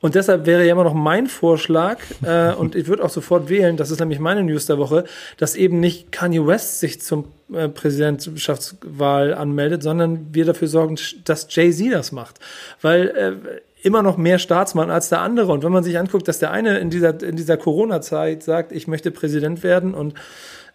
Und 0.00 0.14
deshalb 0.14 0.46
wäre 0.46 0.64
ja 0.64 0.72
immer 0.72 0.84
noch 0.84 0.94
mein 0.94 1.26
Vorschlag, 1.26 1.98
äh, 2.24 2.52
und 2.58 2.74
ich 2.74 2.86
würde 2.86 3.04
auch 3.04 3.10
sofort 3.10 3.48
wählen, 3.48 3.76
das 3.76 3.90
ist 3.90 4.00
nämlich 4.00 4.18
meine 4.18 4.42
News 4.42 4.66
der 4.66 4.78
Woche, 4.78 5.04
dass 5.36 5.56
eben 5.56 5.80
nicht 5.80 6.12
Kanye 6.12 6.46
West 6.46 6.80
sich 6.80 7.00
zum 7.00 7.26
äh, 7.52 7.68
Präsidentschaftswahl 7.68 9.34
anmeldet, 9.34 9.82
sondern 9.82 10.28
wir 10.32 10.44
dafür 10.44 10.68
sorgen, 10.68 10.96
dass 11.24 11.46
Jay-Z 11.50 11.92
das 11.92 12.12
macht. 12.12 12.38
Weil 12.82 13.08
äh, 13.08 13.60
immer 13.86 14.02
noch 14.02 14.16
mehr 14.16 14.38
Staatsmann 14.38 14.90
als 14.90 15.10
der 15.10 15.20
andere. 15.20 15.52
Und 15.52 15.62
wenn 15.62 15.72
man 15.72 15.84
sich 15.84 15.98
anguckt, 15.98 16.26
dass 16.26 16.40
der 16.40 16.50
eine 16.50 16.78
in 16.78 16.90
dieser, 16.90 17.22
in 17.22 17.36
dieser 17.36 17.56
Corona-Zeit 17.56 18.42
sagt, 18.42 18.72
ich 18.72 18.88
möchte 18.88 19.12
Präsident 19.12 19.62
werden 19.62 19.94
und 19.94 20.14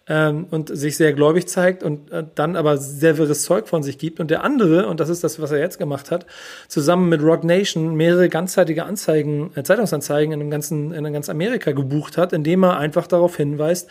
ähm, 0.08 0.46
und 0.50 0.76
sich 0.76 0.96
sehr 0.96 1.12
gläubig 1.12 1.48
zeigt 1.48 1.82
und 1.82 2.10
äh, 2.10 2.24
dann 2.34 2.56
aber 2.56 2.76
sehr 2.76 3.18
wirres 3.18 3.42
Zeug 3.42 3.68
von 3.68 3.82
sich 3.82 3.98
gibt. 3.98 4.20
Und 4.20 4.30
der 4.30 4.44
andere, 4.44 4.86
und 4.86 5.00
das 5.00 5.08
ist 5.08 5.22
das, 5.22 5.40
was 5.40 5.50
er 5.52 5.58
jetzt 5.58 5.78
gemacht 5.78 6.10
hat, 6.10 6.26
zusammen 6.68 7.08
mit 7.08 7.22
Rock 7.22 7.44
Nation 7.44 7.94
mehrere 7.94 8.28
ganzzeitige 8.28 8.84
Anzeigen, 8.84 9.52
äh, 9.54 9.62
Zeitungsanzeigen 9.62 10.32
in 10.32 10.40
dem 10.40 10.50
ganzen, 10.50 10.92
in 10.92 11.12
ganz 11.12 11.28
Amerika 11.28 11.72
gebucht 11.72 12.18
hat, 12.18 12.32
indem 12.32 12.64
er 12.64 12.78
einfach 12.78 13.06
darauf 13.06 13.36
hinweist, 13.36 13.88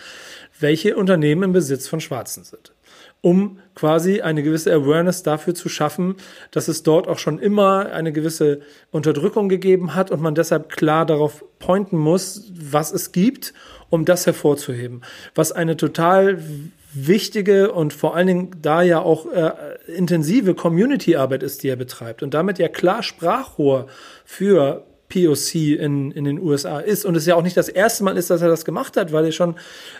welche 0.59 0.95
Unternehmen 0.95 1.43
im 1.43 1.53
Besitz 1.53 1.87
von 1.87 2.01
Schwarzen 2.01 2.43
sind 2.43 2.73
um 3.21 3.59
quasi 3.75 4.21
eine 4.21 4.41
gewisse 4.41 4.73
Awareness 4.73 5.21
dafür 5.21 5.53
zu 5.53 5.69
schaffen, 5.69 6.15
dass 6.49 6.67
es 6.67 6.81
dort 6.81 7.07
auch 7.07 7.19
schon 7.19 7.37
immer 7.37 7.91
eine 7.91 8.11
gewisse 8.11 8.61
Unterdrückung 8.89 9.47
gegeben 9.47 9.93
hat 9.93 10.09
und 10.09 10.21
man 10.21 10.33
deshalb 10.33 10.69
klar 10.69 11.05
darauf 11.05 11.45
pointen 11.59 11.97
muss, 11.97 12.51
was 12.51 12.91
es 12.91 13.11
gibt 13.11 13.53
um 13.91 14.05
das 14.05 14.25
hervorzuheben. 14.25 15.03
Was 15.35 15.51
eine 15.51 15.77
total 15.77 16.39
wichtige 16.93 17.71
und 17.71 17.93
vor 17.93 18.15
allen 18.15 18.27
Dingen 18.27 18.51
da 18.61 18.81
ja 18.81 18.99
auch 18.99 19.31
äh, 19.31 19.51
intensive 19.87 20.55
Community-Arbeit 20.55 21.43
ist, 21.43 21.61
die 21.61 21.69
er 21.69 21.75
betreibt 21.75 22.23
und 22.23 22.33
damit 22.33 22.57
ja 22.57 22.67
klar 22.67 23.03
Sprachrohr 23.03 23.87
für 24.25 24.83
POC 25.09 25.55
in, 25.77 26.11
in 26.11 26.23
den 26.23 26.39
USA 26.39 26.79
ist. 26.79 27.05
Und 27.05 27.15
es 27.15 27.25
ja 27.25 27.35
auch 27.35 27.43
nicht 27.43 27.57
das 27.57 27.67
erste 27.69 28.03
Mal 28.03 28.17
ist, 28.17 28.29
dass 28.29 28.41
er 28.41 28.47
das 28.47 28.65
gemacht 28.65 28.95
hat, 28.95 29.11
weil 29.11 29.25
er 29.25 29.31
schon 29.31 29.55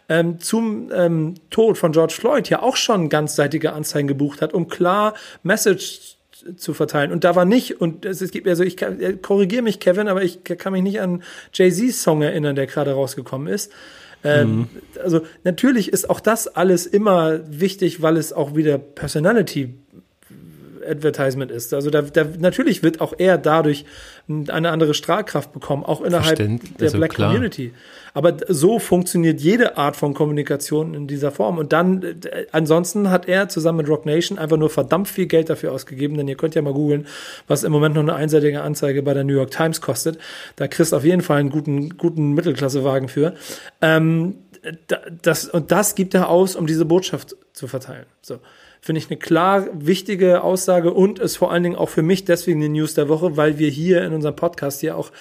ähm, 0.07 0.39
zum 0.39 0.89
ähm, 0.93 1.35
Tod 1.49 1.77
von 1.77 1.91
George 1.91 2.13
Floyd 2.17 2.49
ja 2.49 2.61
auch 2.61 2.77
schon 2.77 3.09
ganzseitige 3.09 3.73
Anzeigen 3.73 4.07
gebucht 4.07 4.41
hat, 4.41 4.53
um 4.53 4.69
klar 4.69 5.13
Message 5.43 6.17
zu 6.55 6.73
verteilen. 6.73 7.11
Und 7.11 7.23
da 7.23 7.35
war 7.35 7.45
nicht, 7.45 7.81
und 7.81 8.05
es 8.05 8.19
gibt, 8.31 8.47
also 8.47 8.63
ich 8.63 8.77
korrigiere 9.21 9.61
mich, 9.61 9.79
Kevin, 9.79 10.07
aber 10.07 10.23
ich 10.23 10.43
kann 10.43 10.73
mich 10.73 10.83
nicht 10.83 11.01
an 11.01 11.23
Jay-Z's 11.53 12.01
Song 12.01 12.21
erinnern, 12.21 12.55
der 12.55 12.67
gerade 12.67 12.91
rausgekommen 12.91 13.47
ist. 13.47 13.71
Ähm, 14.23 14.49
mhm. 14.55 14.67
Also 15.03 15.21
natürlich 15.43 15.91
ist 15.91 16.09
auch 16.09 16.19
das 16.19 16.47
alles 16.47 16.85
immer 16.85 17.39
wichtig, 17.47 18.01
weil 18.01 18.17
es 18.17 18.33
auch 18.33 18.55
wieder 18.55 18.77
Personality 18.77 19.73
Advertisement 20.83 21.51
ist. 21.51 21.73
Also 21.73 21.89
da, 21.89 22.01
da, 22.01 22.25
natürlich 22.39 22.83
wird 22.83 23.01
auch 23.01 23.13
er 23.17 23.37
dadurch 23.37 23.85
eine 24.27 24.69
andere 24.69 24.93
Strahlkraft 24.93 25.51
bekommen, 25.51 25.83
auch 25.83 26.01
innerhalb 26.01 26.37
der 26.37 26.59
also 26.81 26.97
Black 26.97 27.13
klar. 27.13 27.29
Community. 27.29 27.73
Aber 28.13 28.35
so 28.47 28.79
funktioniert 28.79 29.39
jede 29.39 29.77
Art 29.77 29.95
von 29.95 30.13
Kommunikation 30.13 30.93
in 30.93 31.07
dieser 31.07 31.31
Form. 31.31 31.57
Und 31.57 31.71
dann, 31.73 32.03
äh, 32.03 32.45
ansonsten 32.51 33.09
hat 33.09 33.27
er 33.27 33.49
zusammen 33.49 33.77
mit 33.77 33.89
Rock 33.89 34.05
Nation 34.05 34.37
einfach 34.37 34.57
nur 34.57 34.69
verdammt 34.69 35.07
viel 35.07 35.27
Geld 35.27 35.49
dafür 35.49 35.71
ausgegeben, 35.71 36.17
denn 36.17 36.27
ihr 36.27 36.35
könnt 36.35 36.55
ja 36.55 36.61
mal 36.61 36.73
googeln, 36.73 37.07
was 37.47 37.63
im 37.63 37.71
Moment 37.71 37.95
noch 37.95 38.01
eine 38.01 38.15
einseitige 38.15 38.61
Anzeige 38.61 39.01
bei 39.01 39.13
der 39.13 39.23
New 39.23 39.33
York 39.33 39.51
Times 39.51 39.81
kostet. 39.81 40.17
Da 40.55 40.67
kriegst 40.67 40.91
du 40.91 40.97
auf 40.97 41.05
jeden 41.05 41.21
Fall 41.21 41.39
einen 41.39 41.49
guten, 41.49 41.97
guten 41.97 42.33
Mittelklassewagen 42.33 43.07
für. 43.07 43.33
Ähm, 43.81 44.35
das, 45.21 45.45
und 45.45 45.71
das 45.71 45.95
gibt 45.95 46.13
er 46.13 46.29
aus, 46.29 46.55
um 46.55 46.67
diese 46.67 46.85
Botschaft 46.85 47.35
zu 47.53 47.67
verteilen. 47.67 48.05
So 48.21 48.39
finde 48.81 48.97
ich 48.97 49.09
eine 49.09 49.17
klar 49.17 49.67
wichtige 49.73 50.43
Aussage 50.43 50.91
und 50.91 51.19
ist 51.19 51.37
vor 51.37 51.51
allen 51.51 51.61
Dingen 51.61 51.75
auch 51.75 51.89
für 51.89 52.01
mich 52.01 52.25
deswegen 52.25 52.59
die 52.59 52.69
News 52.69 52.95
der 52.95 53.09
Woche, 53.09 53.37
weil 53.37 53.59
wir 53.59 53.69
hier 53.69 54.03
in 54.03 54.11
unserem 54.11 54.35
Podcast 54.35 54.81
hier 54.81 54.97
auch 54.97 55.11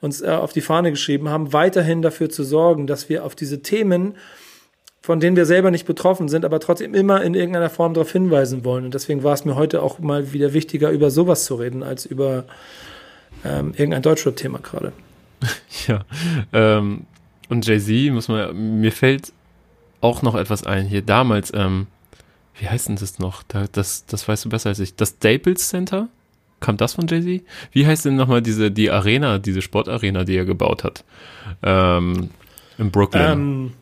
uns 0.00 0.22
äh, 0.22 0.28
auf 0.28 0.52
die 0.52 0.60
Fahne 0.60 0.92
geschrieben 0.92 1.28
haben, 1.28 1.52
weiterhin 1.52 2.00
dafür 2.00 2.30
zu 2.30 2.44
sorgen, 2.44 2.86
dass 2.86 3.08
wir 3.08 3.24
auf 3.24 3.34
diese 3.34 3.60
Themen, 3.60 4.14
von 5.02 5.18
denen 5.18 5.36
wir 5.36 5.46
selber 5.46 5.72
nicht 5.72 5.84
betroffen 5.84 6.28
sind, 6.28 6.44
aber 6.44 6.60
trotzdem 6.60 6.94
immer 6.94 7.22
in 7.22 7.34
irgendeiner 7.34 7.70
Form 7.70 7.92
darauf 7.92 8.12
hinweisen 8.12 8.64
wollen. 8.64 8.84
Und 8.84 8.94
deswegen 8.94 9.24
war 9.24 9.34
es 9.34 9.44
mir 9.44 9.56
heute 9.56 9.82
auch 9.82 9.98
mal 9.98 10.32
wieder 10.32 10.52
wichtiger, 10.52 10.90
über 10.90 11.10
sowas 11.10 11.44
zu 11.44 11.56
reden, 11.56 11.82
als 11.82 12.06
über 12.06 12.44
ähm, 13.44 13.72
irgendein 13.76 14.02
Deutschrap-Thema 14.02 14.60
gerade. 14.60 14.92
Ja, 15.86 16.04
ähm, 16.52 17.06
und 17.48 17.66
Jay-Z, 17.66 18.12
muss 18.12 18.28
man, 18.28 18.80
mir 18.80 18.92
fällt 18.92 19.32
auch 20.00 20.22
noch 20.22 20.34
etwas 20.34 20.66
ein 20.66 20.86
hier. 20.86 21.00
Damals, 21.00 21.52
ähm, 21.54 21.86
wie 22.58 22.68
heißt 22.68 22.88
denn 22.88 22.96
das 22.96 23.18
noch? 23.18 23.42
das, 23.42 24.06
das 24.06 24.28
weißt 24.28 24.44
du 24.44 24.48
besser 24.48 24.70
als 24.70 24.78
ich. 24.78 24.96
Das 24.96 25.10
Staples 25.10 25.68
Center? 25.68 26.08
Kam 26.60 26.76
das 26.76 26.94
von 26.94 27.06
Jay-Z? 27.06 27.44
Wie 27.70 27.86
heißt 27.86 28.04
denn 28.04 28.16
nochmal 28.16 28.42
diese, 28.42 28.70
die 28.70 28.90
Arena, 28.90 29.38
diese 29.38 29.62
Sportarena, 29.62 30.24
die 30.24 30.36
er 30.36 30.44
gebaut 30.44 30.82
hat? 30.82 31.04
Ähm, 31.62 32.30
in 32.78 32.90
Brooklyn. 32.90 33.22
Ähm, 33.22 33.72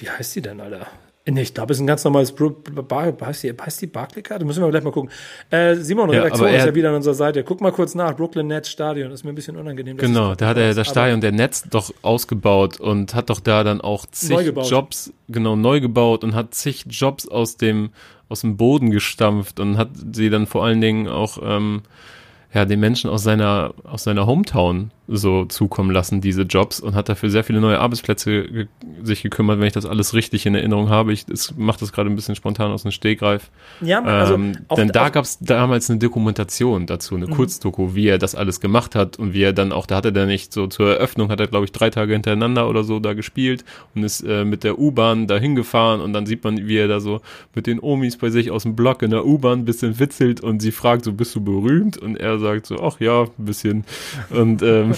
wie 0.00 0.08
heißt 0.08 0.36
die 0.36 0.42
denn, 0.42 0.60
Alter? 0.60 0.86
Nee, 1.30 1.42
ich 1.42 1.54
glaube, 1.54 1.72
es 1.72 1.78
ist 1.78 1.82
ein 1.82 1.86
ganz 1.86 2.04
normales 2.04 2.32
Bar, 2.32 3.12
heißt 3.20 3.42
die, 3.42 3.52
heißt 3.52 3.82
die 3.82 3.86
Barclaycard? 3.86 4.44
Müssen 4.44 4.62
wir 4.62 4.70
gleich 4.70 4.82
mal 4.82 4.92
gucken. 4.92 5.10
Äh, 5.50 5.76
Simon, 5.76 6.10
ja, 6.10 6.22
Redaktion 6.22 6.48
ist 6.48 6.64
ja 6.64 6.74
wieder 6.74 6.88
an 6.90 6.96
unserer 6.96 7.14
Seite. 7.14 7.44
Guck 7.44 7.60
mal 7.60 7.72
kurz 7.72 7.94
nach. 7.94 8.16
Brooklyn 8.16 8.46
Nets 8.46 8.70
Stadion. 8.70 9.12
Ist 9.12 9.24
mir 9.24 9.30
ein 9.30 9.34
bisschen 9.34 9.56
unangenehm. 9.56 9.96
Genau, 9.98 10.34
da 10.34 10.48
hat 10.48 10.56
er 10.56 10.74
das 10.74 10.88
Stadion 10.88 11.20
der 11.20 11.32
Nets 11.32 11.64
doch 11.68 11.92
ausgebaut 12.02 12.80
und 12.80 13.14
hat 13.14 13.30
doch 13.30 13.40
da 13.40 13.64
dann 13.64 13.80
auch 13.80 14.06
zig 14.06 14.52
Jobs, 14.64 15.12
genau, 15.28 15.56
neu 15.56 15.80
gebaut 15.80 16.24
und 16.24 16.34
hat 16.34 16.54
zig 16.54 16.86
Jobs 16.88 17.28
aus 17.28 17.56
dem, 17.56 17.90
aus 18.28 18.40
dem 18.40 18.56
Boden 18.56 18.90
gestampft 18.90 19.60
und 19.60 19.76
hat 19.76 19.90
sie 20.12 20.30
dann 20.30 20.46
vor 20.46 20.64
allen 20.64 20.80
Dingen 20.80 21.08
auch, 21.08 21.38
ähm, 21.42 21.82
ja, 22.54 22.64
den 22.64 22.80
Menschen 22.80 23.10
aus 23.10 23.22
seiner, 23.22 23.74
aus 23.84 24.04
seiner 24.04 24.26
Hometown 24.26 24.90
so 25.06 25.44
zukommen 25.46 25.90
lassen, 25.90 26.20
diese 26.20 26.42
Jobs, 26.42 26.80
und 26.80 26.94
hat 26.94 27.08
dafür 27.08 27.30
sehr 27.30 27.44
viele 27.44 27.60
neue 27.60 27.80
Arbeitsplätze 27.80 28.42
ge 28.42 28.66
sich 29.02 29.22
gekümmert, 29.22 29.58
wenn 29.58 29.66
ich 29.66 29.72
das 29.72 29.86
alles 29.86 30.12
richtig 30.12 30.44
in 30.44 30.54
Erinnerung 30.54 30.90
habe. 30.90 31.12
Ich 31.12 31.24
mache 31.56 31.80
das 31.80 31.92
gerade 31.92 32.10
ein 32.10 32.16
bisschen 32.16 32.34
spontan 32.34 32.70
aus 32.70 32.82
dem 32.82 32.90
Stegreif. 32.90 33.50
Ja, 33.80 34.02
also 34.02 34.34
ähm, 34.34 34.52
denn 34.76 34.88
da 34.88 35.08
gab 35.08 35.24
es 35.24 35.38
damals 35.38 35.88
eine 35.88 35.98
Dokumentation 35.98 36.86
dazu, 36.86 37.14
eine 37.14 37.26
mhm. 37.26 37.30
Kurzdoku, 37.30 37.94
wie 37.94 38.08
er 38.08 38.18
das 38.18 38.34
alles 38.34 38.60
gemacht 38.60 38.94
hat 38.94 39.18
und 39.18 39.32
wie 39.32 39.42
er 39.42 39.52
dann 39.52 39.72
auch, 39.72 39.86
da 39.86 39.96
hat 39.96 40.04
er 40.04 40.12
dann 40.12 40.28
nicht 40.28 40.52
so 40.52 40.66
zur 40.66 40.94
Eröffnung, 40.94 41.30
hat 41.30 41.40
er 41.40 41.46
glaube 41.46 41.64
ich 41.64 41.72
drei 41.72 41.90
Tage 41.90 42.12
hintereinander 42.12 42.68
oder 42.68 42.84
so 42.84 42.98
da 42.98 43.14
gespielt 43.14 43.64
und 43.94 44.04
ist 44.04 44.22
äh, 44.22 44.44
mit 44.44 44.64
der 44.64 44.78
U-Bahn 44.78 45.26
da 45.26 45.38
hingefahren 45.38 46.00
und 46.00 46.12
dann 46.12 46.26
sieht 46.26 46.44
man, 46.44 46.68
wie 46.68 46.76
er 46.76 46.88
da 46.88 47.00
so 47.00 47.20
mit 47.54 47.66
den 47.66 47.80
Omis 47.80 48.18
bei 48.18 48.30
sich 48.30 48.50
aus 48.50 48.64
dem 48.64 48.76
Block 48.76 49.02
in 49.02 49.10
der 49.10 49.24
U-Bahn 49.24 49.60
ein 49.60 49.64
bisschen 49.64 49.98
witzelt 49.98 50.40
und 50.40 50.60
sie 50.60 50.72
fragt 50.72 51.04
so, 51.04 51.12
bist 51.12 51.34
du 51.34 51.40
berühmt? 51.40 51.96
Und 51.96 52.16
er 52.16 52.37
sagt 52.38 52.66
so, 52.66 52.76
ach 52.80 53.00
ja, 53.00 53.22
ein 53.22 53.44
bisschen. 53.44 53.84
Und 54.30 54.62
ähm, 54.62 54.94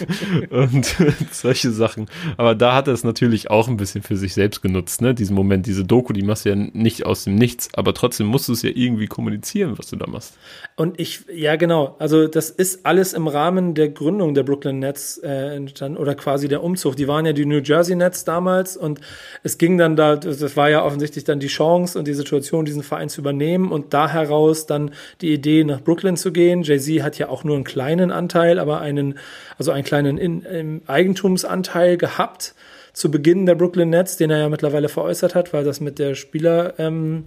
und 0.50 0.96
solche 1.32 1.70
Sachen. 1.70 2.06
Aber 2.36 2.54
da 2.54 2.74
hat 2.74 2.88
er 2.88 2.94
es 2.94 3.04
natürlich 3.04 3.50
auch 3.50 3.68
ein 3.68 3.76
bisschen 3.76 4.02
für 4.02 4.16
sich 4.16 4.34
selbst 4.34 4.62
genutzt, 4.62 5.00
ne? 5.02 5.14
Diesen 5.14 5.34
Moment, 5.34 5.66
diese 5.66 5.84
Doku, 5.84 6.12
die 6.12 6.22
machst 6.22 6.44
du 6.44 6.50
ja 6.50 6.56
nicht 6.56 7.06
aus 7.06 7.24
dem 7.24 7.36
Nichts, 7.36 7.68
aber 7.74 7.94
trotzdem 7.94 8.26
musst 8.26 8.48
du 8.48 8.52
es 8.52 8.62
ja 8.62 8.70
irgendwie 8.74 9.06
kommunizieren, 9.06 9.78
was 9.78 9.88
du 9.88 9.96
da 9.96 10.06
machst. 10.06 10.36
Und 10.76 11.00
ich, 11.00 11.24
ja 11.32 11.56
genau, 11.56 11.96
also 11.98 12.26
das 12.26 12.50
ist 12.50 12.84
alles 12.84 13.12
im 13.12 13.28
Rahmen 13.28 13.74
der 13.74 13.88
Gründung 13.88 14.34
der 14.34 14.42
Brooklyn 14.42 14.78
Nets 14.78 15.18
äh, 15.18 15.56
entstanden 15.56 15.98
oder 15.98 16.14
quasi 16.14 16.48
der 16.48 16.62
Umzug. 16.62 16.96
Die 16.96 17.08
waren 17.08 17.26
ja 17.26 17.32
die 17.32 17.46
New 17.46 17.60
Jersey 17.60 17.96
Nets 17.96 18.24
damals 18.24 18.76
und 18.76 19.00
es 19.42 19.58
ging 19.58 19.78
dann 19.78 19.96
da, 19.96 20.16
das 20.16 20.56
war 20.56 20.68
ja 20.68 20.84
offensichtlich 20.84 21.24
dann 21.24 21.40
die 21.40 21.46
Chance 21.46 21.98
und 21.98 22.06
die 22.06 22.14
Situation, 22.14 22.64
diesen 22.64 22.82
Verein 22.82 23.08
zu 23.08 23.20
übernehmen 23.20 23.72
und 23.72 23.94
da 23.94 24.08
heraus 24.08 24.66
dann 24.66 24.90
die 25.20 25.32
Idee 25.32 25.64
nach 25.64 25.80
Brooklyn 25.80 26.16
zu 26.16 26.32
gehen. 26.32 26.62
Jay-Z 26.76 27.02
hat 27.02 27.18
ja 27.18 27.28
auch 27.28 27.44
nur 27.44 27.56
einen 27.56 27.64
kleinen 27.64 28.10
Anteil, 28.10 28.58
aber 28.58 28.80
einen 28.80 29.18
also 29.58 29.72
einen 29.72 29.84
kleinen 29.84 30.18
in, 30.18 30.42
in 30.42 30.82
Eigentumsanteil 30.86 31.96
gehabt 31.96 32.54
zu 32.92 33.10
Beginn 33.10 33.46
der 33.46 33.54
Brooklyn 33.54 33.90
Nets, 33.90 34.16
den 34.16 34.30
er 34.30 34.38
ja 34.38 34.48
mittlerweile 34.48 34.88
veräußert 34.88 35.34
hat, 35.34 35.52
weil 35.52 35.64
das 35.64 35.80
mit 35.80 35.98
der 35.98 36.14
Spieler, 36.14 36.78
ähm, 36.78 37.24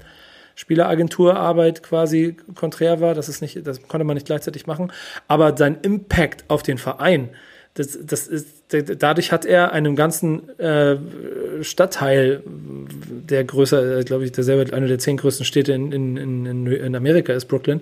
Spieleragenturarbeit 0.56 1.84
quasi 1.84 2.36
konträr 2.56 3.00
war. 3.00 3.14
Das 3.14 3.30
ist 3.30 3.42
nicht, 3.42 3.66
das 3.66 3.88
konnte 3.88 4.04
man 4.04 4.16
nicht 4.16 4.26
gleichzeitig 4.26 4.68
machen. 4.68 4.92
Aber 5.28 5.56
sein 5.56 5.78
Impact 5.82 6.46
auf 6.48 6.64
den 6.64 6.78
Verein, 6.78 7.30
das, 7.80 7.98
das 8.04 8.28
ist, 8.28 8.48
dadurch 8.70 9.32
hat 9.32 9.46
er 9.46 9.72
einem 9.72 9.96
ganzen 9.96 10.50
äh, 10.60 10.98
Stadtteil, 11.62 12.44
der 12.46 13.46
größer, 13.46 14.00
äh, 14.00 14.04
glaube 14.04 14.26
ich, 14.26 14.34
der 14.34 14.44
selber 14.44 14.74
eine 14.76 14.88
der 14.88 15.00
zehn 15.00 15.16
größten 15.16 15.46
Städte 15.46 15.72
in, 15.72 15.94
in, 15.94 16.18
in, 16.18 16.68
in 16.68 16.96
Amerika 16.96 17.32
ist, 17.32 17.46
Brooklyn, 17.46 17.80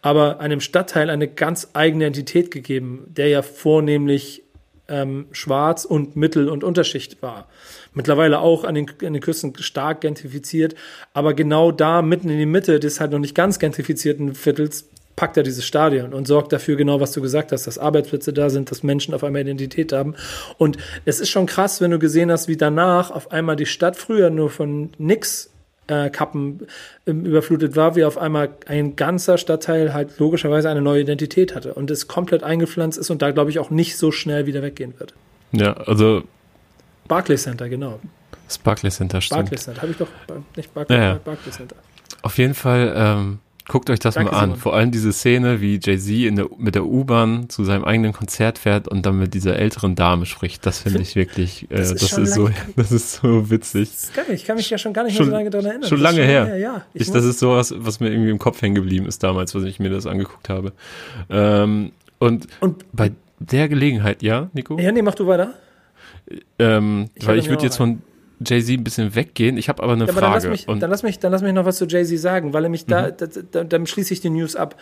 aber 0.00 0.38
einem 0.38 0.60
Stadtteil 0.60 1.10
eine 1.10 1.26
ganz 1.26 1.70
eigene 1.72 2.06
Entität 2.06 2.52
gegeben, 2.52 3.04
der 3.08 3.28
ja 3.28 3.42
vornehmlich 3.42 4.44
ähm, 4.86 5.26
Schwarz 5.32 5.84
und 5.84 6.14
Mittel- 6.14 6.48
und 6.48 6.62
Unterschicht 6.62 7.20
war. 7.20 7.48
Mittlerweile 7.92 8.38
auch 8.38 8.62
an 8.62 8.76
den, 8.76 8.88
an 9.04 9.14
den 9.14 9.20
Küsten 9.20 9.52
stark 9.58 10.02
gentrifiziert, 10.02 10.76
aber 11.14 11.34
genau 11.34 11.72
da 11.72 12.00
mitten 12.00 12.28
in 12.28 12.38
die 12.38 12.46
Mitte 12.46 12.78
des 12.78 13.00
halt 13.00 13.10
noch 13.10 13.18
nicht 13.18 13.34
ganz 13.34 13.58
gentrifizierten 13.58 14.36
Viertels 14.36 14.88
packt 15.22 15.36
er 15.36 15.44
dieses 15.44 15.64
Stadion 15.64 16.14
und 16.14 16.26
sorgt 16.26 16.52
dafür 16.52 16.74
genau, 16.74 16.98
was 16.98 17.12
du 17.12 17.22
gesagt 17.22 17.52
hast, 17.52 17.68
dass 17.68 17.78
Arbeitsplätze 17.78 18.32
da 18.32 18.50
sind, 18.50 18.72
dass 18.72 18.82
Menschen 18.82 19.14
auf 19.14 19.22
einmal 19.22 19.42
Identität 19.42 19.92
haben. 19.92 20.16
Und 20.58 20.78
es 21.04 21.20
ist 21.20 21.30
schon 21.30 21.46
krass, 21.46 21.80
wenn 21.80 21.92
du 21.92 22.00
gesehen 22.00 22.28
hast, 22.32 22.48
wie 22.48 22.56
danach 22.56 23.12
auf 23.12 23.30
einmal 23.30 23.54
die 23.54 23.66
Stadt 23.66 23.96
früher 23.96 24.30
nur 24.30 24.50
von 24.50 24.90
nix 24.98 25.52
äh, 25.86 26.10
Kappen 26.10 26.66
ähm, 27.06 27.24
überflutet 27.24 27.76
war, 27.76 27.94
wie 27.94 28.04
auf 28.04 28.18
einmal 28.18 28.50
ein 28.66 28.96
ganzer 28.96 29.38
Stadtteil 29.38 29.94
halt 29.94 30.18
logischerweise 30.18 30.68
eine 30.68 30.82
neue 30.82 31.02
Identität 31.02 31.54
hatte 31.54 31.74
und 31.74 31.92
es 31.92 32.08
komplett 32.08 32.42
eingepflanzt 32.42 32.98
ist 32.98 33.08
und 33.08 33.22
da 33.22 33.30
glaube 33.30 33.50
ich 33.50 33.60
auch 33.60 33.70
nicht 33.70 33.96
so 33.96 34.10
schnell 34.10 34.46
wieder 34.46 34.60
weggehen 34.60 34.94
wird. 34.98 35.14
Ja, 35.52 35.74
also 35.74 36.24
Barclays 37.06 37.44
Center, 37.44 37.68
genau. 37.68 38.00
das 38.48 38.58
Barclays 38.58 38.96
Center 38.96 39.20
stimmt. 39.20 39.42
Barclays 39.42 39.62
Center, 39.62 39.82
habe 39.82 39.92
ich 39.92 39.98
doch 39.98 40.08
nicht 40.56 40.74
Barclays, 40.74 40.98
Ja, 40.98 41.12
ja. 41.12 41.20
Barclays 41.24 41.54
Center. 41.54 41.76
Auf 42.22 42.38
jeden 42.38 42.54
Fall, 42.54 42.92
ähm, 42.96 43.38
guckt 43.68 43.88
euch 43.90 43.98
das 44.00 44.14
Danke, 44.14 44.32
mal 44.32 44.38
an. 44.38 44.44
Simon. 44.50 44.58
Vor 44.60 44.74
allem 44.74 44.90
diese 44.90 45.12
Szene, 45.12 45.60
wie 45.60 45.78
Jay-Z 45.82 46.36
der- 46.36 46.48
mit 46.58 46.74
der 46.74 46.84
U-Bahn 46.84 47.48
zu 47.48 47.64
seinem 47.64 47.84
eigenen 47.84 48.12
Konzert 48.12 48.58
fährt 48.58 48.88
und 48.88 49.06
dann 49.06 49.18
mit 49.18 49.34
dieser 49.34 49.56
älteren 49.56 49.94
Dame 49.94 50.26
spricht. 50.26 50.66
Das 50.66 50.80
finde 50.80 51.00
ich 51.00 51.14
wirklich, 51.16 51.64
äh, 51.70 51.76
Das 51.76 51.92
das, 51.92 52.02
ist 52.02 52.02
ist, 52.02 52.10
schon 52.14 52.26
so, 52.26 52.42
lange- 52.44 52.54
das 52.76 52.92
ist 52.92 53.12
so 53.14 53.50
witzig. 53.50 53.90
Das 53.90 54.02
ist 54.04 54.14
geil, 54.14 54.24
ich 54.32 54.44
kann 54.44 54.56
mich 54.56 54.68
ja 54.68 54.78
schon 54.78 54.92
gar 54.92 55.04
nicht 55.04 55.16
Schon- 55.16 55.26
mehr 55.26 55.32
so 55.32 55.36
lange 55.38 55.50
daran 55.50 55.66
erinnern. 55.66 55.88
schon 55.88 56.00
Das 56.00 56.10
ist 56.10 56.16
lange 56.18 56.26
her. 56.28 56.56
Ja, 56.58 56.82
ich 56.94 57.02
Ich, 57.02 57.10
das 57.10 57.24
ist 57.24 57.38
sowas, 57.38 57.72
was 57.76 58.00
mir 58.00 58.10
irgendwie 58.10 58.30
im 58.30 58.38
Kopf 58.38 58.60
hängen 58.62 58.74
geblieben 58.74 59.06
ist 59.06 59.22
damals, 59.22 59.54
was 59.54 59.62
ich 59.64 59.78
mir 59.80 59.90
das 59.90 60.06
angeguckt 60.06 60.48
habe. 60.48 60.72
Ähm, 61.30 61.92
und, 62.18 62.46
Und- 62.60 62.84
bei 62.92 63.12
der 63.38 63.68
Gelegenheit, 63.68 64.22
ja, 64.22 64.48
Nico? 64.52 64.78
ja, 64.78 64.92
nee, 64.92 65.02
mach 65.02 65.14
du 65.14 65.26
weiter. 65.26 65.54
Ähm, 66.58 67.10
Ich 67.14 67.26
weil 67.26 67.38
ich 67.38 67.48
würde 67.48 67.64
jetzt 67.64 67.76
von 67.76 68.00
Jay-Z 68.44 68.78
ein 68.78 68.84
bisschen 68.84 69.14
weggehen. 69.14 69.56
Ich 69.56 69.68
habe 69.68 69.82
aber 69.82 69.92
eine 69.92 70.04
Ja, 70.04 70.10
aber 70.12 70.20
dann 70.20 70.32
lass, 70.32 70.44
Frage. 70.44 70.52
mich, 70.52 70.66
Mhm. 70.66 70.80
dann, 70.80 70.90
lass 70.90 71.02
mich, 71.02 71.18
dann 71.18 71.32
lass 71.32 71.42
mich 71.42 71.52
noch 71.52 71.64
was 71.64 71.76
zu 71.78 71.86
Jay-Z 71.86 72.18
sagen, 72.20 72.52
weil 72.52 72.64
er 72.64 72.70
mich 72.70 72.86
da, 72.86 73.10
da, 73.10 73.26
da, 73.26 73.64
dann 73.64 73.86
schließe 73.86 74.12
ich 74.14 74.20
die 74.20 74.30
News 74.30 74.56
ab. 74.56 74.76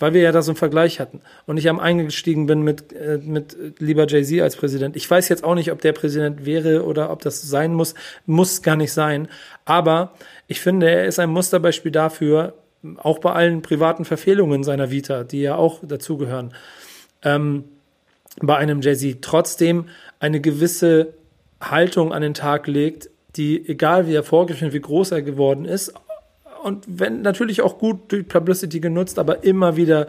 Weil 0.00 0.14
wir 0.14 0.20
ja 0.20 0.30
da 0.30 0.42
so 0.42 0.52
einen 0.52 0.56
Vergleich 0.56 1.00
hatten 1.00 1.22
und 1.46 1.56
ich 1.56 1.68
am 1.68 1.80
eingestiegen 1.80 2.46
bin 2.46 2.62
mit, 2.62 2.92
äh, 2.92 3.18
mit 3.20 3.54
äh, 3.54 3.72
lieber 3.80 4.06
Jay-Z 4.06 4.40
als 4.42 4.54
Präsident. 4.54 4.94
Ich 4.94 5.10
weiß 5.10 5.28
jetzt 5.28 5.42
auch 5.42 5.56
nicht, 5.56 5.72
ob 5.72 5.80
der 5.80 5.92
Präsident 5.92 6.46
wäre 6.46 6.84
oder 6.84 7.10
ob 7.10 7.20
das 7.22 7.42
sein 7.42 7.74
muss. 7.74 7.94
Muss 8.24 8.62
gar 8.62 8.76
nicht 8.76 8.92
sein. 8.92 9.26
Aber 9.64 10.12
ich 10.46 10.60
finde, 10.60 10.88
er 10.88 11.06
ist 11.06 11.18
ein 11.18 11.30
Musterbeispiel 11.30 11.90
dafür, 11.90 12.54
auch 12.98 13.18
bei 13.18 13.32
allen 13.32 13.60
privaten 13.60 14.04
Verfehlungen 14.04 14.62
seiner 14.62 14.92
Vita, 14.92 15.24
die 15.24 15.40
ja 15.42 15.56
auch 15.56 15.80
dazugehören, 15.82 16.54
ähm, 17.24 17.64
bei 18.40 18.56
einem 18.56 18.82
Jay-Z 18.82 19.20
trotzdem 19.20 19.86
eine 20.20 20.40
gewisse 20.40 21.08
Haltung 21.60 22.12
an 22.12 22.22
den 22.22 22.34
Tag 22.34 22.66
legt, 22.66 23.10
die, 23.36 23.68
egal 23.68 24.06
wie 24.06 24.14
erfolgreich 24.14 24.62
und 24.62 24.72
wie 24.72 24.80
groß 24.80 25.12
er 25.12 25.22
geworden 25.22 25.64
ist, 25.64 25.92
und 26.62 26.84
wenn 26.88 27.22
natürlich 27.22 27.62
auch 27.62 27.78
gut 27.78 28.10
durch 28.12 28.26
Publicity 28.26 28.80
genutzt, 28.80 29.18
aber 29.18 29.44
immer 29.44 29.76
wieder 29.76 30.08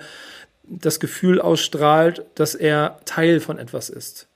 das 0.63 0.99
Gefühl 0.99 1.39
ausstrahlt, 1.41 2.25
dass 2.35 2.55
er 2.55 2.99
Teil 3.05 3.39
von 3.39 3.59
etwas 3.59 3.89
ist. 3.89 4.27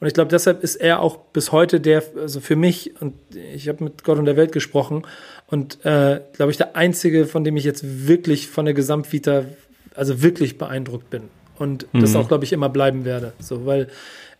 Und 0.00 0.08
ich 0.08 0.14
glaube, 0.14 0.30
deshalb 0.30 0.62
ist 0.62 0.76
er 0.76 1.00
auch 1.00 1.16
bis 1.16 1.52
heute 1.52 1.80
der, 1.80 2.02
also 2.16 2.40
für 2.40 2.56
mich, 2.56 3.00
und 3.00 3.14
ich 3.34 3.68
habe 3.68 3.84
mit 3.84 4.04
Gott 4.04 4.18
und 4.18 4.24
der 4.24 4.36
Welt 4.36 4.52
gesprochen, 4.52 5.06
und 5.46 5.84
äh, 5.84 6.20
glaube 6.32 6.50
ich, 6.50 6.58
der 6.58 6.76
einzige, 6.76 7.26
von 7.26 7.44
dem 7.44 7.56
ich 7.56 7.64
jetzt 7.64 8.06
wirklich 8.06 8.48
von 8.48 8.64
der 8.64 8.74
Gesamtvita, 8.74 9.44
also 9.94 10.22
wirklich 10.22 10.58
beeindruckt 10.58 11.10
bin. 11.10 11.22
Und 11.58 11.86
das 11.92 12.16
auch, 12.16 12.26
glaube 12.26 12.44
ich, 12.44 12.52
immer 12.52 12.68
bleiben 12.68 13.04
werde. 13.04 13.32
So, 13.38 13.64
weil 13.64 13.88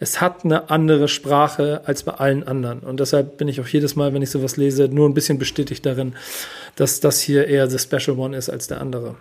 es 0.00 0.20
hat 0.20 0.44
eine 0.44 0.70
andere 0.70 1.06
Sprache 1.06 1.82
als 1.84 2.02
bei 2.02 2.12
allen 2.12 2.42
anderen. 2.42 2.80
Und 2.80 2.98
deshalb 2.98 3.38
bin 3.38 3.46
ich 3.46 3.60
auch 3.60 3.68
jedes 3.68 3.94
Mal, 3.94 4.12
wenn 4.12 4.22
ich 4.22 4.30
sowas 4.30 4.56
lese, 4.56 4.88
nur 4.88 5.08
ein 5.08 5.14
bisschen 5.14 5.38
bestätigt 5.38 5.86
darin, 5.86 6.14
dass 6.74 6.98
das 7.00 7.20
hier 7.20 7.46
eher 7.46 7.70
the 7.70 7.78
Special 7.78 8.18
One 8.18 8.36
ist 8.36 8.50
als 8.50 8.66
der 8.66 8.80
andere. 8.80 9.14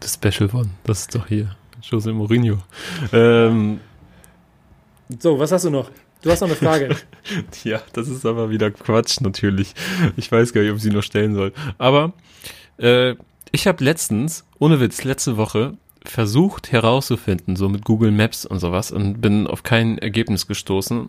Das 0.00 0.14
Special 0.14 0.50
One, 0.52 0.70
das 0.84 1.02
ist 1.02 1.14
doch 1.14 1.26
hier. 1.28 1.54
Jose 1.82 2.12
Mourinho. 2.12 2.58
Ähm, 3.12 3.80
So, 5.20 5.38
was 5.38 5.52
hast 5.52 5.64
du 5.64 5.70
noch? 5.70 5.90
Du 6.22 6.30
hast 6.30 6.40
noch 6.40 6.48
eine 6.48 6.56
Frage. 6.56 6.96
ja, 7.64 7.80
das 7.92 8.08
ist 8.08 8.26
aber 8.26 8.50
wieder 8.50 8.72
Quatsch 8.72 9.20
natürlich. 9.20 9.74
Ich 10.16 10.32
weiß 10.32 10.52
gar 10.52 10.62
nicht, 10.62 10.70
ob 10.70 10.78
ich 10.78 10.82
sie 10.82 10.90
noch 10.90 11.02
stellen 11.02 11.34
soll. 11.34 11.52
Aber 11.78 12.12
äh, 12.78 13.14
ich 13.52 13.68
habe 13.68 13.84
letztens, 13.84 14.44
ohne 14.58 14.80
Witz, 14.80 15.04
letzte 15.04 15.36
Woche 15.36 15.76
versucht 16.08 16.72
herauszufinden, 16.72 17.56
so 17.56 17.68
mit 17.68 17.84
Google 17.84 18.10
Maps 18.10 18.46
und 18.46 18.58
sowas, 18.58 18.90
und 18.90 19.20
bin 19.20 19.46
auf 19.46 19.62
kein 19.62 19.98
Ergebnis 19.98 20.46
gestoßen, 20.46 21.08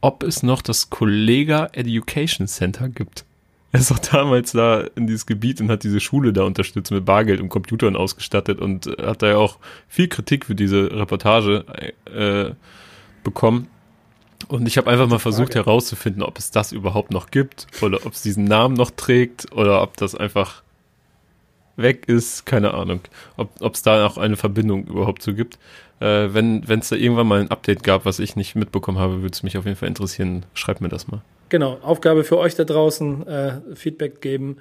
ob 0.00 0.22
es 0.22 0.42
noch 0.42 0.62
das 0.62 0.90
Kollega 0.90 1.68
Education 1.72 2.46
Center 2.46 2.88
gibt. 2.88 3.24
Er 3.72 3.80
ist 3.80 3.92
auch 3.92 3.98
damals 3.98 4.52
da 4.52 4.80
in 4.96 5.06
dieses 5.06 5.26
Gebiet 5.26 5.60
und 5.60 5.70
hat 5.70 5.84
diese 5.84 6.00
Schule 6.00 6.32
da 6.32 6.42
unterstützt 6.42 6.90
mit 6.90 7.04
Bargeld 7.04 7.40
und 7.40 7.50
Computern 7.50 7.94
ausgestattet 7.94 8.60
und 8.60 8.86
äh, 8.86 9.06
hat 9.06 9.22
da 9.22 9.28
ja 9.28 9.36
auch 9.36 9.58
viel 9.88 10.08
Kritik 10.08 10.46
für 10.46 10.54
diese 10.54 10.90
Reportage 10.90 11.64
äh, 12.12 12.54
bekommen. 13.22 13.68
Und 14.48 14.66
ich 14.66 14.78
habe 14.78 14.90
einfach 14.90 15.06
mal 15.06 15.18
versucht 15.18 15.54
herauszufinden, 15.54 16.22
ob 16.22 16.38
es 16.38 16.50
das 16.50 16.72
überhaupt 16.72 17.12
noch 17.12 17.30
gibt 17.30 17.66
oder 17.82 18.04
ob 18.06 18.14
es 18.14 18.22
diesen 18.22 18.44
Namen 18.44 18.74
noch 18.74 18.90
trägt 18.90 19.52
oder 19.52 19.82
ob 19.82 19.96
das 19.96 20.14
einfach 20.14 20.62
weg 21.82 22.08
ist, 22.08 22.46
keine 22.46 22.74
Ahnung. 22.74 23.00
Ob 23.36 23.74
es 23.74 23.82
da 23.82 24.06
auch 24.06 24.18
eine 24.18 24.36
Verbindung 24.36 24.86
überhaupt 24.86 25.22
so 25.22 25.34
gibt. 25.34 25.58
Äh, 26.00 26.32
wenn 26.32 26.64
es 26.66 26.88
da 26.88 26.96
irgendwann 26.96 27.26
mal 27.26 27.40
ein 27.40 27.50
Update 27.50 27.82
gab, 27.82 28.06
was 28.06 28.20
ich 28.20 28.34
nicht 28.34 28.56
mitbekommen 28.56 28.98
habe, 28.98 29.20
würde 29.22 29.34
es 29.34 29.42
mich 29.42 29.58
auf 29.58 29.66
jeden 29.66 29.76
Fall 29.76 29.88
interessieren. 29.88 30.46
Schreibt 30.54 30.80
mir 30.80 30.88
das 30.88 31.08
mal. 31.08 31.20
Genau, 31.50 31.78
Aufgabe 31.82 32.22
für 32.22 32.38
euch 32.38 32.54
da 32.54 32.62
draußen, 32.62 33.26
äh, 33.26 33.52
Feedback 33.74 34.20
geben. 34.20 34.58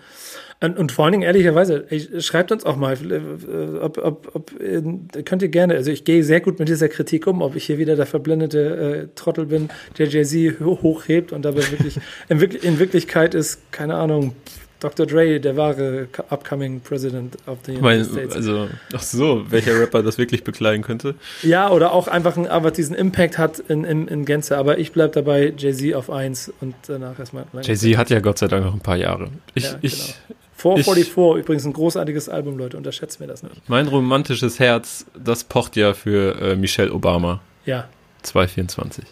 Und, 0.60 0.78
und 0.78 0.92
vor 0.92 1.06
allen 1.06 1.12
Dingen, 1.14 1.24
ehrlicherweise, 1.24 1.86
ey, 1.90 2.20
schreibt 2.20 2.52
uns 2.52 2.66
auch 2.66 2.76
mal, 2.76 2.94
äh, 2.94 3.78
ob, 3.80 4.00
ob, 4.00 4.32
ob 4.36 4.60
äh, 4.60 4.82
könnt 5.24 5.44
ihr 5.44 5.50
gerne, 5.50 5.76
also 5.76 5.92
ich 5.92 6.04
gehe 6.04 6.24
sehr 6.24 6.42
gut 6.42 6.58
mit 6.58 6.68
dieser 6.68 6.90
Kritik 6.90 7.28
um, 7.28 7.44
ob 7.44 7.56
ich 7.56 7.66
hier 7.66 7.78
wieder 7.78 7.96
der 7.96 8.08
verblendete 8.08 9.04
äh, 9.04 9.08
Trottel 9.16 9.46
bin, 9.46 9.70
der 10.00 10.08
Jay-Z 10.08 10.60
ho- 10.62 10.80
hochhebt 10.82 11.32
und 11.32 11.44
dabei 11.46 11.62
wirklich, 11.72 12.00
in, 12.28 12.42
in 12.42 12.80
Wirklichkeit 12.80 13.36
ist, 13.36 13.72
keine 13.72 13.94
Ahnung, 13.96 14.34
Dr. 14.80 15.06
Dre 15.06 15.40
der 15.40 15.58
wahre 15.58 16.08
upcoming 16.30 16.80
President 16.80 17.36
of 17.48 17.58
the 17.66 17.72
United 17.74 17.82
Mein, 17.84 18.06
States. 18.06 18.36
also, 18.36 18.70
ach 18.94 19.02
so, 19.02 19.44
welcher 19.52 19.80
Rapper 19.80 20.04
das 20.04 20.18
wirklich 20.18 20.44
bekleiden 20.46 20.84
könnte. 20.84 21.16
Ja, 21.44 21.70
oder 21.70 21.92
auch 21.92 22.08
einfach, 22.08 22.38
ein, 22.38 22.48
aber 22.48 22.72
diesen 22.72 22.96
Impact 22.96 23.38
hat 23.38 23.60
in, 23.60 23.84
in, 23.84 24.08
in 24.08 24.24
Gänze. 24.26 24.58
Aber 24.58 24.78
ich 24.78 24.92
bleib 24.94 25.12
dabei, 25.14 25.54
Jay-Z 25.58 25.94
auf 25.96 26.10
eins 26.10 26.52
und 26.62 26.76
danach 26.88 27.20
erstmal. 27.20 27.46
Jay-Z 27.62 27.98
hat 27.98 28.10
ja 28.10 28.20
Gott 28.22 28.38
sei 28.38 28.48
Dank 28.48 28.64
noch 28.66 28.74
ein 28.74 28.80
paar 28.80 28.96
Jahre. 28.98 29.30
Ich, 29.54 29.66
Ja, 29.66 29.76
ich, 29.82 29.92
genau. 29.92 30.04
ich- 30.06 30.16
444, 30.56 31.42
übrigens 31.44 31.66
ein 31.66 31.72
großartiges 31.74 32.28
Album, 32.28 32.58
Leute, 32.58 32.76
unterschätzt 32.76 33.22
mir 33.22 33.28
das 33.28 33.44
nicht. 33.44 33.70
mein 33.70 33.88
romantisches 33.88 34.60
Herz, 34.60 35.06
das 35.18 35.46
pocht 35.46 35.78
ja 35.78 35.94
für 35.94 36.36
äh, 36.42 36.56
Michelle 36.58 36.92
Obama. 36.94 37.40
Ja. 37.66 37.88
224. 38.24 39.06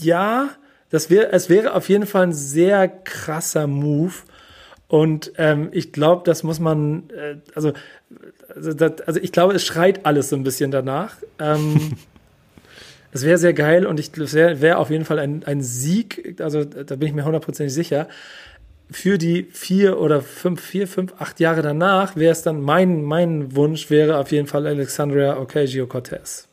Ja, 0.00 0.50
das 0.90 1.10
wär, 1.10 1.32
es 1.34 1.48
wäre 1.50 1.74
auf 1.74 1.88
jeden 1.88 2.06
Fall 2.06 2.22
ein 2.24 2.32
sehr 2.32 2.88
krasser 2.88 3.66
Move. 3.66 4.12
Und 4.88 5.32
ähm, 5.38 5.68
ich 5.72 5.92
glaube, 5.92 6.22
das 6.24 6.42
muss 6.42 6.60
man, 6.60 7.10
äh, 7.10 7.36
also, 7.54 7.72
also, 8.54 8.72
das, 8.74 9.00
also 9.02 9.20
ich 9.20 9.32
glaube, 9.32 9.54
es 9.54 9.64
schreit 9.64 10.04
alles 10.06 10.28
so 10.28 10.36
ein 10.36 10.44
bisschen 10.44 10.70
danach. 10.70 11.16
Ähm, 11.38 11.92
es 13.12 13.24
wäre 13.24 13.38
sehr 13.38 13.54
geil 13.54 13.86
und 13.86 13.98
ich 13.98 14.16
es 14.16 14.34
wäre 14.34 14.60
wär 14.60 14.78
auf 14.78 14.90
jeden 14.90 15.04
Fall 15.04 15.18
ein, 15.18 15.42
ein 15.44 15.62
Sieg, 15.62 16.36
also 16.40 16.64
da 16.64 16.96
bin 16.96 17.08
ich 17.08 17.14
mir 17.14 17.24
hundertprozentig 17.24 17.72
sicher. 17.72 18.08
Für 18.90 19.16
die 19.16 19.44
vier 19.44 19.98
oder 19.98 20.20
fünf, 20.20 20.60
vier, 20.60 20.86
fünf, 20.86 21.14
acht 21.18 21.40
Jahre 21.40 21.62
danach 21.62 22.16
wäre 22.16 22.32
es 22.32 22.42
dann 22.42 22.60
mein, 22.60 23.02
mein 23.02 23.56
Wunsch 23.56 23.88
wäre 23.88 24.18
auf 24.18 24.30
jeden 24.30 24.46
Fall 24.46 24.66
Alexandria 24.66 25.38
Ocasio-Cortez 25.38 26.48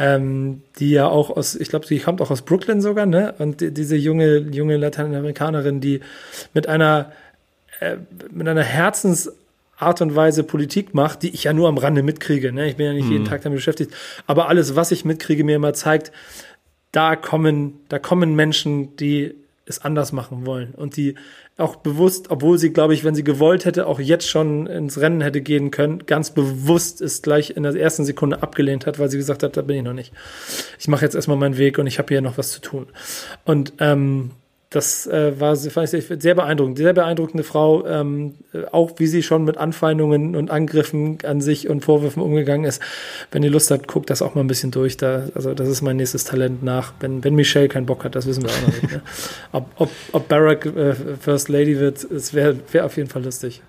ähm, 0.00 0.62
die 0.78 0.92
ja 0.92 1.08
auch 1.08 1.28
aus, 1.28 1.54
ich 1.54 1.68
glaube, 1.68 1.86
sie 1.86 1.98
kommt 1.98 2.22
auch 2.22 2.30
aus 2.30 2.40
Brooklyn 2.42 2.80
sogar, 2.80 3.04
ne? 3.04 3.34
Und 3.38 3.60
die, 3.60 3.70
diese 3.70 3.96
junge, 3.96 4.38
junge 4.38 4.78
Lateinamerikanerin, 4.78 5.82
die 5.82 6.00
mit 6.54 6.68
einer, 6.68 7.12
äh, 7.80 7.96
mit 8.30 8.46
einer 8.46 8.62
Herzensart 8.62 10.00
und 10.00 10.14
Weise 10.14 10.44
Politik 10.44 10.94
macht, 10.94 11.22
die 11.22 11.30
ich 11.30 11.44
ja 11.44 11.52
nur 11.52 11.68
am 11.68 11.78
Rande 11.78 12.02
mitkriege, 12.02 12.52
ne? 12.52 12.68
Ich 12.68 12.76
bin 12.76 12.86
ja 12.86 12.92
nicht 12.92 13.08
jeden 13.10 13.24
Tag 13.24 13.42
damit 13.42 13.56
beschäftigt, 13.56 13.92
aber 14.26 14.48
alles, 14.48 14.76
was 14.76 14.92
ich 14.92 15.04
mitkriege, 15.04 15.44
mir 15.44 15.56
immer 15.56 15.74
zeigt, 15.74 16.12
da 16.92 17.16
kommen, 17.16 17.80
da 17.88 17.98
kommen 17.98 18.34
Menschen, 18.34 18.96
die 18.96 19.34
es 19.66 19.82
anders 19.84 20.12
machen 20.12 20.46
wollen 20.46 20.74
und 20.74 20.96
die 20.96 21.14
auch 21.56 21.76
bewusst, 21.76 22.30
obwohl 22.30 22.58
sie, 22.58 22.72
glaube 22.72 22.94
ich, 22.94 23.04
wenn 23.04 23.14
sie 23.14 23.24
gewollt 23.24 23.64
hätte, 23.64 23.86
auch 23.86 24.00
jetzt 24.00 24.28
schon 24.28 24.66
ins 24.66 24.98
Rennen 24.98 25.20
hätte 25.20 25.40
gehen 25.40 25.70
können, 25.70 26.06
ganz 26.06 26.30
bewusst 26.30 27.00
es 27.00 27.22
gleich 27.22 27.56
in 27.56 27.62
der 27.62 27.74
ersten 27.74 28.04
Sekunde 28.04 28.42
abgelehnt 28.42 28.86
hat, 28.86 28.98
weil 28.98 29.10
sie 29.10 29.18
gesagt 29.18 29.42
hat, 29.42 29.56
da 29.56 29.62
bin 29.62 29.76
ich 29.76 29.82
noch 29.82 29.92
nicht. 29.92 30.12
Ich 30.78 30.88
mache 30.88 31.04
jetzt 31.04 31.14
erstmal 31.14 31.36
meinen 31.36 31.58
Weg 31.58 31.78
und 31.78 31.86
ich 31.86 31.98
habe 31.98 32.08
hier 32.08 32.22
noch 32.22 32.38
was 32.38 32.50
zu 32.50 32.60
tun. 32.60 32.86
Und 33.44 33.74
ähm, 33.78 34.30
das 34.72 35.06
äh, 35.08 35.38
war 35.40 35.56
fand 35.56 35.92
ich 35.92 36.06
sehr 36.20 36.36
beeindruckend, 36.36 36.78
sehr 36.78 36.92
beeindruckende 36.92 37.42
Frau, 37.42 37.84
ähm, 37.86 38.34
äh, 38.52 38.62
auch 38.70 38.92
wie 38.98 39.08
sie 39.08 39.24
schon 39.24 39.44
mit 39.44 39.56
Anfeindungen 39.58 40.36
und 40.36 40.48
Angriffen 40.52 41.18
an 41.24 41.40
sich 41.40 41.68
und 41.68 41.84
Vorwürfen 41.84 42.22
umgegangen 42.22 42.64
ist. 42.64 42.80
Wenn 43.32 43.42
ihr 43.42 43.50
Lust 43.50 43.72
habt, 43.72 43.88
guckt 43.88 44.10
das 44.10 44.22
auch 44.22 44.36
mal 44.36 44.42
ein 44.42 44.46
bisschen 44.46 44.70
durch. 44.70 44.96
Da, 44.96 45.28
also 45.34 45.54
das 45.54 45.68
ist 45.68 45.82
mein 45.82 45.96
nächstes 45.96 46.22
Talent 46.24 46.62
nach. 46.62 46.92
Wenn, 47.00 47.24
wenn 47.24 47.34
Michelle 47.34 47.68
keinen 47.68 47.86
Bock 47.86 48.04
hat, 48.04 48.14
das 48.14 48.26
wissen 48.26 48.44
wir 48.44 48.50
auch 48.50 48.60
noch 48.62 48.68
nicht. 48.82 48.92
Ne? 48.92 49.02
Ob, 49.52 49.66
ob, 49.76 49.90
ob 50.12 50.28
Barack 50.28 50.64
äh, 50.66 50.94
First 51.20 51.48
Lady 51.48 51.78
wird, 51.80 52.04
es 52.04 52.32
wäre 52.32 52.56
wär 52.70 52.86
auf 52.86 52.96
jeden 52.96 53.08
Fall 53.08 53.24
lustig. 53.24 53.62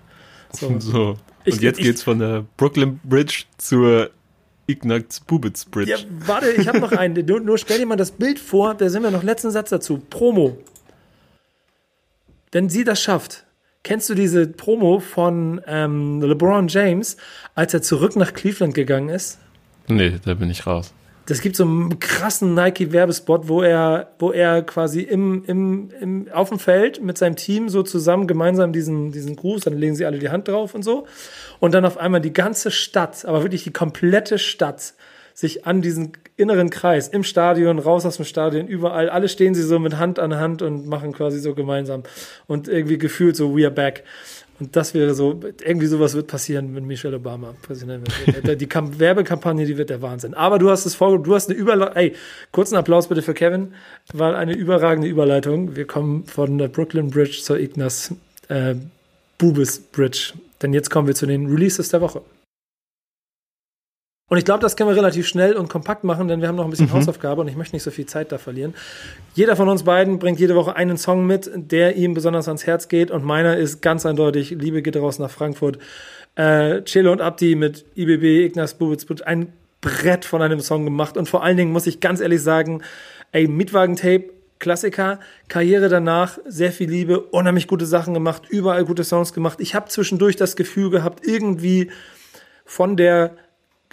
So. 0.52 0.72
So. 0.78 1.08
Und 1.08 1.18
Ich- 1.44 1.60
jetzt 1.60 1.80
ich- 1.80 1.84
geht's 1.86 2.04
von 2.04 2.20
der 2.20 2.44
Brooklyn 2.56 3.00
Bridge 3.02 3.42
zur 3.58 4.10
Ignaz 4.68 5.18
Bubitz 5.18 5.64
Bridge. 5.64 5.90
Ja, 5.90 5.98
warte, 6.26 6.50
ich 6.52 6.68
habe 6.68 6.78
noch 6.78 6.92
einen. 6.92 7.26
Nur, 7.26 7.40
nur 7.40 7.58
stell 7.58 7.78
dir 7.78 7.86
mal 7.86 7.96
das 7.96 8.12
Bild 8.12 8.38
vor, 8.38 8.74
da 8.74 8.88
sind 8.88 9.02
wir 9.02 9.10
noch 9.10 9.24
letzten 9.24 9.50
Satz 9.50 9.70
dazu. 9.70 10.00
Promo. 10.08 10.56
Wenn 12.52 12.68
sie 12.68 12.84
das 12.84 13.00
schafft, 13.00 13.44
kennst 13.82 14.08
du 14.10 14.14
diese 14.14 14.46
Promo 14.46 15.00
von 15.00 15.60
ähm, 15.66 16.20
LeBron 16.20 16.68
James, 16.68 17.16
als 17.54 17.74
er 17.74 17.82
zurück 17.82 18.14
nach 18.14 18.34
Cleveland 18.34 18.74
gegangen 18.74 19.08
ist? 19.08 19.38
Nee, 19.88 20.20
da 20.24 20.34
bin 20.34 20.50
ich 20.50 20.66
raus. 20.66 20.92
Das 21.26 21.40
gibt 21.40 21.54
so 21.54 21.64
einen 21.64 22.00
krassen 22.00 22.54
Nike-Werbespot, 22.54 23.48
wo 23.48 23.62
er, 23.62 24.12
wo 24.18 24.32
er 24.32 24.62
quasi 24.62 25.02
im, 25.02 25.44
im, 25.46 25.90
im, 26.00 26.28
auf 26.32 26.48
dem 26.48 26.58
Feld 26.58 27.00
mit 27.00 27.16
seinem 27.16 27.36
Team 27.36 27.68
so 27.68 27.82
zusammen 27.84 28.26
gemeinsam 28.26 28.72
diesen, 28.72 29.12
diesen 29.12 29.36
Gruß, 29.36 29.62
dann 29.62 29.78
legen 29.78 29.94
sie 29.94 30.04
alle 30.04 30.18
die 30.18 30.30
Hand 30.30 30.48
drauf 30.48 30.74
und 30.74 30.82
so. 30.82 31.06
Und 31.60 31.74
dann 31.74 31.84
auf 31.84 31.96
einmal 31.96 32.20
die 32.20 32.32
ganze 32.32 32.72
Stadt, 32.72 33.24
aber 33.24 33.42
wirklich 33.42 33.62
die 33.62 33.72
komplette 33.72 34.38
Stadt, 34.38 34.94
sich 35.34 35.66
an 35.66 35.82
diesen 35.82 36.12
inneren 36.36 36.70
Kreis, 36.70 37.08
im 37.08 37.24
Stadion, 37.24 37.78
raus 37.78 38.06
aus 38.06 38.16
dem 38.16 38.24
Stadion, 38.24 38.66
überall, 38.66 39.08
alle 39.08 39.28
stehen 39.28 39.54
sie 39.54 39.62
so 39.62 39.78
mit 39.78 39.98
Hand 39.98 40.18
an 40.18 40.36
Hand 40.36 40.62
und 40.62 40.86
machen 40.86 41.12
quasi 41.12 41.38
so 41.38 41.54
gemeinsam. 41.54 42.02
Und 42.46 42.68
irgendwie 42.68 42.98
gefühlt 42.98 43.36
so, 43.36 43.56
we 43.56 43.64
are 43.64 43.70
back. 43.70 44.04
Und 44.60 44.76
das 44.76 44.94
wäre 44.94 45.14
so, 45.14 45.40
irgendwie 45.64 45.86
sowas 45.86 46.14
wird 46.14 46.28
passieren, 46.28 46.76
wenn 46.76 46.84
Michelle 46.86 47.16
Obama 47.16 47.54
Präsident 47.62 48.06
wird. 48.26 48.60
Die 48.60 48.66
Kamp 48.66 48.98
Werbekampagne, 49.00 49.66
die 49.66 49.76
wird 49.76 49.90
der 49.90 50.02
Wahnsinn. 50.02 50.34
Aber 50.34 50.58
du 50.58 50.70
hast 50.70 50.86
es 50.86 50.94
vor, 50.94 51.20
du 51.20 51.34
hast 51.34 51.50
eine 51.50 51.58
Überleitung, 51.58 51.96
ey, 51.96 52.14
kurzen 52.52 52.76
Applaus 52.76 53.08
bitte 53.08 53.22
für 53.22 53.34
Kevin, 53.34 53.74
war 54.12 54.36
eine 54.36 54.54
überragende 54.54 55.08
Überleitung. 55.08 55.74
Wir 55.74 55.86
kommen 55.86 56.24
von 56.26 56.58
der 56.58 56.68
Brooklyn 56.68 57.10
Bridge 57.10 57.40
zur 57.42 57.58
Ignas 57.58 58.14
äh, 58.48 58.76
Bubis 59.38 59.80
Bridge. 59.80 60.34
Denn 60.60 60.72
jetzt 60.72 60.90
kommen 60.90 61.08
wir 61.08 61.14
zu 61.16 61.26
den 61.26 61.46
Releases 61.46 61.88
der 61.88 62.00
Woche. 62.00 62.22
Und 64.32 64.38
ich 64.38 64.46
glaube, 64.46 64.60
das 64.60 64.76
können 64.76 64.88
wir 64.88 64.96
relativ 64.96 65.26
schnell 65.28 65.56
und 65.56 65.68
kompakt 65.68 66.04
machen, 66.04 66.26
denn 66.26 66.40
wir 66.40 66.48
haben 66.48 66.56
noch 66.56 66.64
ein 66.64 66.70
bisschen 66.70 66.86
mhm. 66.86 66.94
Hausaufgabe 66.94 67.42
und 67.42 67.48
ich 67.48 67.56
möchte 67.58 67.76
nicht 67.76 67.82
so 67.82 67.90
viel 67.90 68.06
Zeit 68.06 68.32
da 68.32 68.38
verlieren. 68.38 68.72
Jeder 69.34 69.56
von 69.56 69.68
uns 69.68 69.82
beiden 69.82 70.18
bringt 70.18 70.40
jede 70.40 70.54
Woche 70.54 70.74
einen 70.74 70.96
Song 70.96 71.26
mit, 71.26 71.50
der 71.54 71.96
ihm 71.96 72.14
besonders 72.14 72.48
ans 72.48 72.66
Herz 72.66 72.88
geht 72.88 73.10
und 73.10 73.26
meiner 73.26 73.58
ist 73.58 73.82
ganz 73.82 74.06
eindeutig 74.06 74.48
Liebe 74.52 74.80
geht 74.80 74.96
raus 74.96 75.18
nach 75.18 75.30
Frankfurt. 75.30 75.78
Äh, 76.34 76.80
Chelo 76.84 77.12
und 77.12 77.20
Abdi 77.20 77.56
mit 77.56 77.84
IBB, 77.94 78.46
Ignaz 78.46 78.72
Bubitz, 78.72 79.04
ein 79.20 79.52
Brett 79.82 80.24
von 80.24 80.40
einem 80.40 80.60
Song 80.60 80.86
gemacht 80.86 81.18
und 81.18 81.28
vor 81.28 81.44
allen 81.44 81.58
Dingen 81.58 81.70
muss 81.70 81.86
ich 81.86 82.00
ganz 82.00 82.22
ehrlich 82.22 82.40
sagen, 82.40 82.80
ey, 83.32 83.46
Mietwagen-Tape, 83.46 84.30
Klassiker, 84.60 85.20
Karriere 85.48 85.90
danach, 85.90 86.38
sehr 86.46 86.72
viel 86.72 86.88
Liebe, 86.88 87.20
unheimlich 87.20 87.66
gute 87.68 87.84
Sachen 87.84 88.14
gemacht, 88.14 88.44
überall 88.48 88.86
gute 88.86 89.04
Songs 89.04 89.34
gemacht. 89.34 89.60
Ich 89.60 89.74
habe 89.74 89.90
zwischendurch 89.90 90.36
das 90.36 90.56
Gefühl 90.56 90.88
gehabt, 90.88 91.26
irgendwie 91.26 91.90
von 92.64 92.96
der 92.96 93.36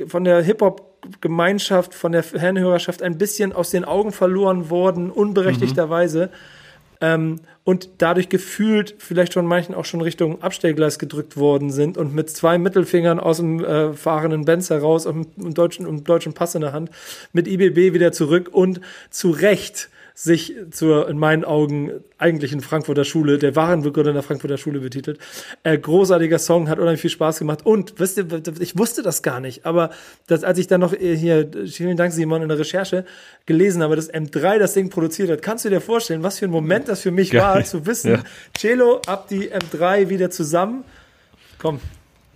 von 0.07 0.23
der 0.23 0.41
Hip-Hop-Gemeinschaft, 0.41 1.93
von 1.93 2.11
der 2.11 2.23
Fanhörerschaft 2.23 3.01
ein 3.01 3.17
bisschen 3.17 3.53
aus 3.53 3.69
den 3.69 3.85
Augen 3.85 4.11
verloren 4.11 4.69
worden, 4.69 5.11
unberechtigterweise. 5.11 6.27
Mhm. 6.27 6.31
Ähm, 7.01 7.35
und 7.63 7.89
dadurch 7.99 8.29
gefühlt 8.29 8.95
vielleicht 8.97 9.33
von 9.33 9.45
manchen 9.45 9.73
auch 9.73 9.85
schon 9.85 10.01
Richtung 10.01 10.41
Abstellgleis 10.41 10.99
gedrückt 10.99 11.37
worden 11.37 11.71
sind 11.71 11.97
und 11.97 12.13
mit 12.13 12.29
zwei 12.29 12.57
Mittelfingern 12.57 13.19
aus 13.19 13.37
dem 13.37 13.63
äh, 13.63 13.93
fahrenden 13.93 14.43
Benz 14.43 14.69
heraus 14.69 15.05
und 15.05 15.37
einem 15.37 15.53
deutschen, 15.53 15.85
einem 15.85 16.03
deutschen 16.03 16.33
Pass 16.33 16.55
in 16.55 16.61
der 16.61 16.73
Hand 16.73 16.89
mit 17.31 17.47
IBB 17.47 17.93
wieder 17.93 18.11
zurück 18.11 18.49
und 18.51 18.81
zu 19.11 19.29
Recht 19.29 19.89
sich 20.21 20.53
zur, 20.71 21.07
in 21.07 21.17
meinen 21.17 21.45
Augen, 21.45 21.91
eigentlichen 22.17 22.59
Frankfurter 22.59 23.05
Schule, 23.05 23.37
der 23.37 23.55
wahren 23.55 23.83
Begründer 23.83 24.11
der 24.11 24.21
Frankfurter 24.21 24.57
Schule 24.57 24.81
betitelt. 24.81 25.17
Äh, 25.63 25.77
großartiger 25.77 26.39
Song, 26.39 26.67
hat 26.67 26.77
unheimlich 26.77 26.99
viel 26.99 27.09
Spaß 27.09 27.39
gemacht. 27.39 27.65
Und, 27.65 28.01
wisst 28.01 28.17
ihr, 28.17 28.25
ich 28.59 28.77
wusste 28.77 29.01
das 29.01 29.23
gar 29.23 29.39
nicht, 29.39 29.65
aber 29.65 29.91
das, 30.27 30.43
als 30.43 30.59
ich 30.59 30.67
dann 30.67 30.81
noch 30.81 30.91
äh, 30.91 31.15
hier, 31.15 31.49
vielen 31.67 31.95
Dank 31.95 32.11
Simon, 32.11 32.41
in 32.41 32.49
der 32.49 32.59
Recherche 32.59 33.05
gelesen 33.45 33.81
habe, 33.81 33.95
dass 33.95 34.13
M3 34.13 34.59
das 34.59 34.73
Ding 34.73 34.89
produziert 34.89 35.29
hat, 35.29 35.41
kannst 35.41 35.63
du 35.63 35.69
dir 35.69 35.79
vorstellen, 35.79 36.21
was 36.21 36.39
für 36.39 36.45
ein 36.45 36.51
Moment 36.51 36.89
das 36.89 36.99
für 36.99 37.11
mich 37.11 37.31
Geil. 37.31 37.41
war, 37.41 37.63
zu 37.63 37.85
wissen, 37.85 38.11
ja. 38.11 38.23
Cello, 38.57 39.01
Abdi, 39.07 39.53
M3 39.53 40.09
wieder 40.09 40.29
zusammen. 40.29 40.83
Komm. 41.59 41.79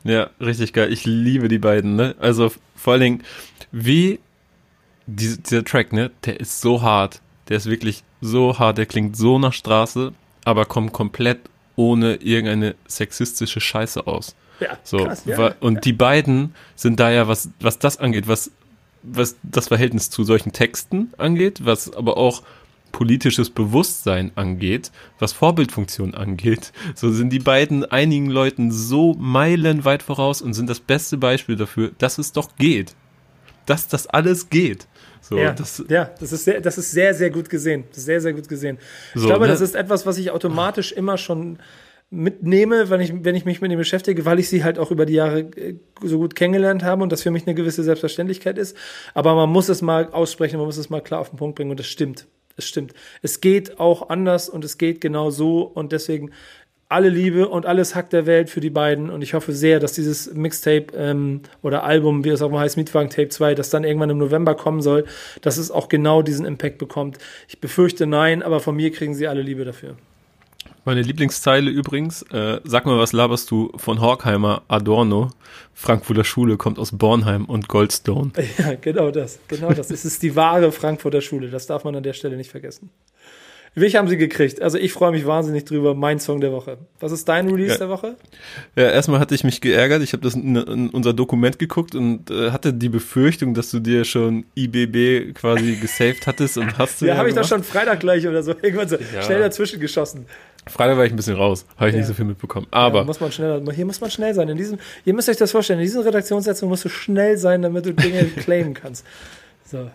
Ja, 0.06 0.30
richtig 0.40 0.72
geil. 0.72 0.90
Ich 0.90 1.04
liebe 1.04 1.50
die 1.50 1.60
beiden, 1.60 1.98
ne? 1.98 2.16
Also 2.18 2.50
vor 2.78 2.94
allen 2.94 3.02
Dingen, 3.02 3.24
wie 3.74 4.22
dieser, 5.06 5.38
dieser 5.38 5.66
Track, 5.66 5.92
ne? 5.92 6.12
Der 6.26 6.40
ist 6.40 6.62
so 6.62 6.82
hart 6.82 7.20
der 7.50 7.58
ist 7.58 7.66
wirklich 7.66 8.04
so 8.22 8.58
hart, 8.60 8.78
der 8.78 8.86
klingt 8.86 9.18
so 9.18 9.40
nach 9.40 9.54
Straße, 9.54 10.14
aber 10.46 10.66
kommt 10.66 10.94
komplett 10.94 11.40
ohne 11.76 12.16
irgendeine 12.16 12.76
sexistische 12.88 13.60
Scheiße 13.60 14.06
aus. 14.08 14.36
Ja, 14.60 14.78
so, 14.84 14.98
krass, 14.98 15.24
ja, 15.26 15.56
und 15.60 15.76
ja. 15.76 15.82
die 15.82 15.94
beiden 15.94 16.54
sind 16.76 17.00
da 17.00 17.12
ja, 17.12 17.28
was, 17.28 17.50
was 17.60 17.80
das 17.80 17.98
angeht, 17.98 18.28
was, 18.28 18.52
was 19.02 19.36
das 19.44 19.68
Verhältnis 19.68 20.10
zu 20.10 20.24
solchen 20.24 20.54
Texten 20.54 21.12
angeht, 21.18 21.66
was 21.66 21.94
aber 21.94 22.18
auch 22.18 22.44
politisches 22.92 23.50
Bewusstsein 23.50 24.32
angeht, 24.36 24.92
was 25.20 25.34
Vorbildfunktion 25.34 26.16
angeht, 26.16 26.72
so 26.96 27.12
sind 27.12 27.32
die 27.32 27.40
beiden 27.40 27.84
einigen 27.84 28.30
Leuten 28.30 28.72
so 28.72 29.16
meilenweit 29.16 30.04
voraus 30.04 30.42
und 30.42 30.54
sind 30.54 30.70
das 30.70 30.80
beste 30.80 31.18
Beispiel 31.18 31.58
dafür, 31.58 31.92
dass 31.98 32.18
es 32.18 32.32
doch 32.32 32.56
geht. 32.58 32.96
Dass 33.66 33.88
das 33.88 34.08
alles 34.08 34.50
geht. 34.50 34.88
So, 35.24 35.38
ja, 35.38 35.54
das, 35.54 35.84
ja 35.88 36.12
das, 36.20 36.34
ist 36.34 36.44
sehr, 36.44 36.60
das 36.60 36.78
ist 36.78 36.92
sehr, 36.92 37.14
sehr 37.14 37.30
gut 37.30 37.50
gesehen. 37.50 37.86
sehr, 37.92 38.20
sehr 38.20 38.34
gut 38.34 38.50
gesehen. 38.50 38.78
So, 39.16 39.22
ich 39.22 39.26
glaube, 39.28 39.46
ne? 39.46 39.52
das 39.52 39.62
ist 39.62 39.74
etwas, 39.74 40.06
was 40.06 40.18
ich 40.18 40.32
automatisch 40.32 40.92
immer 40.92 41.18
schon 41.18 41.60
mitnehme, 42.10 42.90
wenn 42.90 43.00
ich, 43.00 43.14
wenn 43.24 43.34
ich 43.34 43.46
mich 43.46 43.62
mit 43.62 43.72
dem 43.72 43.80
beschäftige, 43.80 44.26
weil 44.26 44.38
ich 44.40 44.50
sie 44.50 44.64
halt 44.64 44.78
auch 44.78 44.92
über 44.92 45.06
die 45.06 45.14
Jahre 45.14 45.40
äh, 45.40 45.76
so 46.04 46.20
gut 46.20 46.36
kennengelernt 46.36 46.84
habe 46.84 47.02
und 47.04 47.12
das 47.12 47.24
für 47.24 47.32
mich 47.32 47.48
eine 47.48 47.56
gewisse 47.56 47.84
Selbstverständlichkeit 47.84 48.58
ist. 48.58 48.76
Aber 49.14 49.34
man 49.34 49.50
muss 49.50 49.70
es 49.70 49.82
mal 49.82 50.10
aussprechen, 50.12 50.58
man 50.58 50.68
muss 50.68 50.78
es 50.78 50.90
mal 50.90 51.02
klar 51.02 51.22
auf 51.22 51.30
den 51.30 51.38
Punkt 51.38 51.56
bringen 51.56 51.72
und 51.72 51.80
das 51.80 51.88
stimmt. 51.88 52.28
Es 52.56 52.68
stimmt. 52.68 52.94
Es 53.22 53.42
geht 53.42 53.80
auch 53.80 54.10
anders 54.10 54.48
und 54.48 54.64
es 54.64 54.78
geht 54.78 55.02
genau 55.02 55.32
so 55.32 55.62
und 55.64 55.92
deswegen 55.92 56.32
alle 56.94 57.10
Liebe 57.10 57.50
und 57.50 57.66
alles 57.66 57.96
Hack 57.96 58.12
der 58.12 58.28
Welt 58.28 58.52
für 58.52 58.60
die 58.62 58.70
beiden. 58.70 59.10
Und 59.10 59.24
ich 59.24 59.34
hoffe 59.34 59.52
sehr, 59.52 59.80
dass 59.80 59.94
dieses 59.94 60.32
Mixtape 60.34 60.96
ähm, 60.96 61.42
oder 61.64 61.84
Album, 61.84 62.24
wie 62.24 62.30
es 62.30 62.42
auch 62.44 62.52
mal 62.52 62.60
heißt, 62.60 62.78
Mietwagen 62.78 63.10
Tape 63.10 63.30
2, 63.30 63.56
das 63.56 63.72
dann 63.72 63.84
irgendwann 63.84 64.12
im 64.12 64.20
November 64.20 64.54
kommen 64.54 64.82
soll, 64.82 65.06
dass 65.42 65.58
es 65.58 65.72
auch 65.72 65.90
genau 65.90 66.22
diesen 66.22 66.46
Impact 66.46 66.78
bekommt. 66.78 67.18
Ich 67.48 67.60
befürchte 67.60 68.06
nein, 68.06 68.44
aber 68.44 68.60
von 68.60 68.76
mir 68.76 68.92
kriegen 68.92 69.16
sie 69.16 69.28
alle 69.28 69.42
Liebe 69.42 69.66
dafür. 69.66 69.96
Meine 70.86 71.02
Lieblingszeile 71.02 71.72
übrigens, 71.72 72.24
äh, 72.24 72.60
sag 72.64 72.86
mal, 72.86 73.00
was 73.00 73.14
laberst 73.14 73.50
du 73.50 73.72
von 73.78 74.00
Horkheimer 74.00 74.62
Adorno? 74.68 75.30
Frankfurter 75.74 76.26
Schule 76.26 76.58
kommt 76.58 76.78
aus 76.78 76.92
Bornheim 76.92 77.46
und 77.46 77.70
Goldstone. 77.70 78.32
Ja, 78.58 78.76
genau 78.76 79.10
das. 79.10 79.40
Genau 79.48 79.74
das. 79.74 79.90
es 79.90 80.06
ist 80.06 80.22
die 80.22 80.36
wahre 80.36 80.72
Frankfurter 80.72 81.22
Schule. 81.22 81.50
Das 81.50 81.66
darf 81.66 81.86
man 81.86 81.96
an 81.96 82.04
der 82.04 82.14
Stelle 82.14 82.38
nicht 82.38 82.52
vergessen. 82.52 82.92
Welche 83.76 83.98
haben 83.98 84.08
sie 84.08 84.18
gekriegt? 84.18 84.62
Also 84.62 84.78
ich 84.78 84.94
freue 84.94 85.12
mich 85.12 85.26
wahnsinnig 85.26 85.66
drüber. 85.66 85.96
Mein 85.96 86.20
Song 86.20 86.40
der 86.42 86.52
Woche. 86.52 86.78
Was 87.00 87.12
ist 87.12 87.28
dein 87.28 87.50
Release 87.50 87.74
ja. 87.74 87.78
der 87.80 87.90
Woche? 87.90 88.16
Ja, 88.76 88.92
erstmal 88.92 89.20
hatte 89.20 89.34
ich 89.34 89.44
mich 89.44 89.62
geärgert. 89.62 90.04
Ich 90.04 90.14
habe 90.14 90.22
das 90.22 90.36
in, 90.36 90.56
in, 90.56 90.90
unser 90.90 91.14
Dokument 91.14 91.58
geguckt 91.58 91.96
und 91.96 92.30
äh, 92.30 92.52
hatte 92.52 92.72
die 92.72 92.90
Befürchtung, 92.90 93.56
dass 93.56 93.72
du 93.72 93.80
dir 93.80 94.06
schon 94.06 94.46
IBB 94.56 95.34
quasi 95.34 95.76
gesaved 95.82 96.28
hattest 96.28 96.58
und 96.60 96.78
hast 96.78 97.02
du. 97.02 97.08
ja, 97.08 97.18
habe 97.18 97.30
ich 97.30 97.36
doch 97.36 97.48
schon 97.48 97.64
Freitag 97.64 98.00
gleich 98.02 98.28
oder 98.28 98.44
so 98.44 98.52
irgendwann 98.62 98.88
so 98.88 98.98
ja. 98.98 99.24
schnell 99.24 99.40
dazwischen 99.40 99.80
geschossen. 99.80 100.28
Freitag 100.68 100.96
war 100.98 101.06
ich 101.06 101.12
ein 101.12 101.16
bisschen 101.16 101.36
raus, 101.36 101.66
habe 101.76 101.90
ich 101.90 101.94
ja. 101.94 102.00
nicht 102.00 102.08
so 102.08 102.14
viel 102.14 102.26
mitbekommen. 102.26 102.68
Aber 102.70 103.00
ja, 103.00 103.06
muss 103.06 103.20
man 103.20 103.32
schneller, 103.32 103.62
hier 103.74 103.86
muss 103.86 104.00
man 104.00 104.12
schnell 104.12 104.34
sein. 104.36 104.48
In 104.50 104.58
diesem, 104.58 104.78
ihr 105.04 105.14
müsst 105.14 105.30
euch 105.30 105.38
das 105.38 105.52
vorstellen. 105.52 105.80
In 105.80 105.86
diesen 105.86 106.04
Redaktionssetzungen 106.04 106.70
musst 106.70 106.86
du 106.86 106.90
schnell 106.90 107.38
sein, 107.38 107.64
damit 107.64 107.86
du 107.86 107.94
Dinge 107.94 108.24
claimen 108.38 108.76
kannst. 108.76 109.04
So 109.66 109.90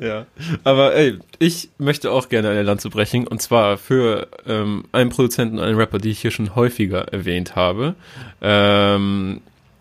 ja. 0.00 0.26
Aber 0.64 0.94
ey, 0.94 1.18
ich 1.38 1.70
möchte 1.78 2.10
auch 2.10 2.28
gerne 2.28 2.50
eine 2.50 2.62
Lanze 2.62 2.90
brechen 2.90 3.26
und 3.26 3.40
zwar 3.42 3.78
für 3.78 4.28
ähm, 4.46 4.84
einen 4.92 5.10
Produzenten 5.10 5.58
und 5.58 5.64
einen 5.64 5.78
Rapper, 5.78 5.98
die 5.98 6.10
ich 6.10 6.20
hier 6.20 6.30
schon 6.30 6.54
häufiger 6.54 7.12
erwähnt 7.12 7.56
habe. 7.56 7.94
Ähm, 8.40 9.40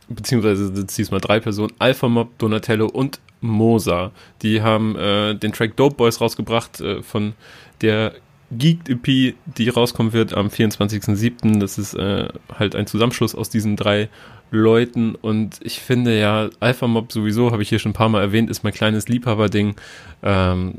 beziehungsweise 0.09 0.73
sind 0.73 0.89
es 0.89 0.95
diesmal 0.95 1.21
drei 1.21 1.39
Personen, 1.39 1.73
Alpha 1.79 2.07
Mob, 2.07 2.37
Donatello 2.37 2.87
und 2.87 3.19
Mosa. 3.41 4.11
Die 4.41 4.61
haben 4.61 4.95
äh, 4.95 5.35
den 5.35 5.53
Track 5.53 5.75
Dope 5.75 5.95
Boys 5.95 6.21
rausgebracht 6.21 6.81
äh, 6.81 7.01
von 7.01 7.33
der 7.81 8.13
Geeked 8.51 8.89
EP, 8.89 9.35
die 9.45 9.69
rauskommen 9.69 10.13
wird 10.13 10.33
am 10.33 10.47
24.07. 10.47 11.59
Das 11.59 11.77
ist 11.77 11.93
äh, 11.95 12.27
halt 12.57 12.75
ein 12.75 12.87
Zusammenschluss 12.87 13.35
aus 13.35 13.49
diesen 13.49 13.75
drei 13.75 14.09
Leuten 14.57 15.15
und 15.15 15.59
ich 15.61 15.79
finde 15.79 16.19
ja, 16.19 16.49
Alpha 16.59 16.87
Mob 16.87 17.11
sowieso, 17.11 17.51
habe 17.51 17.63
ich 17.63 17.69
hier 17.69 17.79
schon 17.79 17.91
ein 17.91 17.95
paar 17.95 18.09
Mal 18.09 18.21
erwähnt, 18.21 18.49
ist 18.49 18.63
mein 18.63 18.73
kleines 18.73 19.07
Liebhaberding. 19.07 19.75
Ähm, 20.21 20.75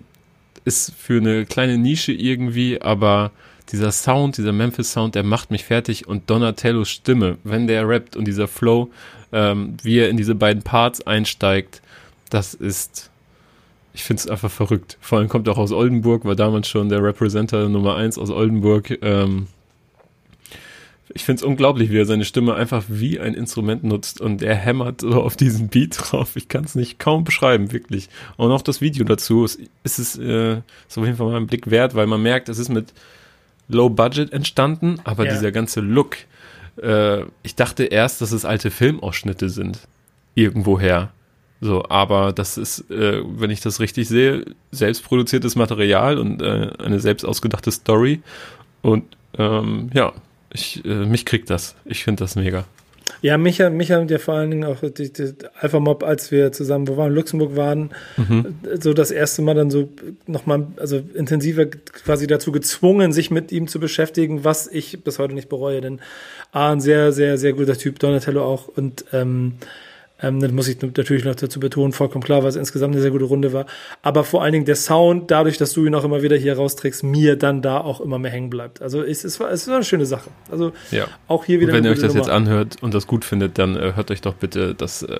ist 0.64 0.94
für 0.96 1.18
eine 1.18 1.44
kleine 1.44 1.78
Nische 1.78 2.12
irgendwie, 2.12 2.80
aber 2.80 3.32
dieser 3.70 3.92
Sound, 3.92 4.36
dieser 4.36 4.52
Memphis-Sound, 4.52 5.14
der 5.14 5.22
macht 5.22 5.50
mich 5.50 5.64
fertig 5.64 6.06
und 6.06 6.28
Donatellos 6.28 6.90
Stimme, 6.90 7.38
wenn 7.44 7.66
der 7.66 7.88
rappt 7.88 8.16
und 8.16 8.26
dieser 8.26 8.48
Flow, 8.48 8.90
ähm, 9.32 9.76
wie 9.82 9.98
er 9.98 10.08
in 10.08 10.16
diese 10.16 10.34
beiden 10.34 10.62
Parts 10.62 11.06
einsteigt, 11.06 11.80
das 12.30 12.54
ist, 12.54 13.10
ich 13.94 14.04
finde 14.04 14.20
es 14.20 14.28
einfach 14.28 14.50
verrückt. 14.50 14.98
Vor 15.00 15.18
allem 15.18 15.28
kommt 15.28 15.46
er 15.46 15.54
auch 15.54 15.58
aus 15.58 15.72
Oldenburg, 15.72 16.24
war 16.24 16.36
damals 16.36 16.68
schon 16.68 16.88
der 16.88 17.02
Representer 17.02 17.68
Nummer 17.68 17.96
eins 17.96 18.18
aus 18.18 18.30
Oldenburg. 18.30 18.98
Ähm, 19.02 19.46
ich 21.12 21.24
finde 21.24 21.40
es 21.40 21.42
unglaublich, 21.42 21.90
wie 21.90 21.98
er 21.98 22.06
seine 22.06 22.24
Stimme 22.24 22.54
einfach 22.54 22.84
wie 22.88 23.20
ein 23.20 23.34
Instrument 23.34 23.84
nutzt 23.84 24.20
und 24.20 24.42
er 24.42 24.54
hämmert 24.54 25.02
so 25.02 25.22
auf 25.22 25.36
diesen 25.36 25.68
Beat 25.68 25.96
drauf. 25.98 26.36
Ich 26.36 26.48
kann 26.48 26.64
es 26.64 26.74
nicht 26.74 26.98
kaum 26.98 27.24
beschreiben, 27.24 27.72
wirklich. 27.72 28.08
Und 28.36 28.50
auch 28.52 28.62
das 28.62 28.80
Video 28.80 29.04
dazu 29.04 29.44
ist, 29.44 29.60
ist 29.82 29.98
es 29.98 30.18
äh, 30.18 30.58
ist 30.88 30.96
auf 30.98 31.04
jeden 31.04 31.16
Fall 31.16 31.26
mal 31.28 31.36
einen 31.36 31.46
Blick 31.46 31.70
wert, 31.70 31.94
weil 31.94 32.06
man 32.06 32.22
merkt, 32.22 32.48
es 32.48 32.58
ist 32.58 32.70
mit 32.70 32.92
Low 33.68 33.88
Budget 33.90 34.32
entstanden, 34.32 34.98
aber 35.04 35.24
Ja. 35.26 35.32
dieser 35.32 35.52
ganze 35.52 35.80
Look, 35.80 36.16
äh, 36.82 37.22
ich 37.42 37.54
dachte 37.54 37.84
erst, 37.84 38.20
dass 38.20 38.32
es 38.32 38.44
alte 38.44 38.70
Filmausschnitte 38.70 39.48
sind. 39.50 39.80
Irgendwoher. 40.34 41.12
So, 41.60 41.84
aber 41.88 42.32
das 42.32 42.58
ist, 42.58 42.90
äh, 42.90 43.22
wenn 43.24 43.50
ich 43.50 43.60
das 43.60 43.80
richtig 43.80 44.08
sehe, 44.08 44.44
selbstproduziertes 44.72 45.56
Material 45.56 46.18
und 46.18 46.42
äh, 46.42 46.70
eine 46.78 47.00
selbst 47.00 47.24
ausgedachte 47.24 47.70
Story. 47.70 48.20
Und 48.82 49.04
ähm, 49.38 49.88
ja, 49.94 50.12
ich, 50.54 50.84
äh, 50.84 50.88
mich 50.88 51.26
kriegt 51.26 51.50
das. 51.50 51.74
Ich 51.84 52.04
finde 52.04 52.24
das 52.24 52.36
mega. 52.36 52.64
Ja, 53.20 53.38
Micha, 53.38 53.70
Micha 53.70 53.98
und 53.98 54.10
ja 54.10 54.18
vor 54.18 54.34
allen 54.34 54.50
Dingen 54.50 54.64
auch 54.64 54.80
die, 54.80 55.12
die 55.12 55.34
Alpha 55.60 55.80
Mob, 55.80 56.02
als 56.02 56.30
wir 56.30 56.52
zusammen, 56.52 56.88
wo 56.88 56.96
wir 56.96 57.06
in 57.06 57.14
Luxemburg 57.14 57.56
waren, 57.56 57.90
so 58.80 58.92
das 58.92 59.10
erste 59.10 59.42
Mal 59.42 59.54
dann 59.54 59.70
so 59.70 59.88
nochmal, 60.26 60.66
also 60.76 61.02
intensiver 61.14 61.66
quasi 61.66 62.26
dazu 62.26 62.52
gezwungen, 62.52 63.12
sich 63.12 63.30
mit 63.30 63.52
ihm 63.52 63.66
zu 63.68 63.80
beschäftigen, 63.80 64.44
was 64.44 64.66
ich 64.66 65.04
bis 65.04 65.18
heute 65.18 65.34
nicht 65.34 65.48
bereue, 65.48 65.80
denn 65.80 66.00
A, 66.52 66.72
ein 66.72 66.80
sehr, 66.80 67.12
sehr, 67.12 67.38
sehr 67.38 67.52
guter 67.52 67.76
Typ, 67.76 67.98
Donatello 67.98 68.44
auch 68.44 68.68
und 68.68 69.04
ähm, 69.12 69.54
ähm, 70.20 70.40
das 70.40 70.52
muss 70.52 70.68
ich 70.68 70.80
natürlich 70.80 71.24
noch 71.24 71.34
dazu 71.34 71.58
betonen, 71.60 71.92
vollkommen 71.92 72.22
klar, 72.24 72.42
weil 72.42 72.48
es 72.50 72.56
insgesamt 72.56 72.94
eine 72.94 73.02
sehr 73.02 73.10
gute 73.10 73.24
Runde 73.24 73.52
war. 73.52 73.66
Aber 74.02 74.24
vor 74.24 74.42
allen 74.42 74.52
Dingen 74.52 74.64
der 74.64 74.76
Sound, 74.76 75.30
dadurch, 75.30 75.58
dass 75.58 75.72
du 75.72 75.84
ihn 75.86 75.94
auch 75.94 76.04
immer 76.04 76.22
wieder 76.22 76.36
hier 76.36 76.56
rausträgst, 76.56 77.02
mir 77.02 77.36
dann 77.36 77.62
da 77.62 77.78
auch 77.80 78.00
immer 78.00 78.18
mehr 78.18 78.30
hängen 78.30 78.50
bleibt. 78.50 78.80
Also 78.80 79.02
es 79.02 79.24
ist, 79.24 79.40
es 79.40 79.62
ist 79.62 79.68
eine 79.68 79.84
schöne 79.84 80.06
Sache. 80.06 80.30
Also 80.50 80.72
Ja. 80.90 81.06
auch 81.28 81.44
hier 81.44 81.60
wieder 81.60 81.72
Und 81.72 81.78
wenn 81.78 81.84
ihr 81.84 81.90
euch 81.90 81.98
das 82.00 82.14
jetzt 82.14 82.26
Nummer. 82.26 82.36
anhört 82.36 82.82
und 82.82 82.94
das 82.94 83.06
gut 83.06 83.24
findet, 83.24 83.58
dann 83.58 83.76
äh, 83.76 83.92
hört 83.94 84.10
euch 84.10 84.20
doch 84.20 84.34
bitte 84.34 84.74
das 84.74 85.02
äh, 85.02 85.18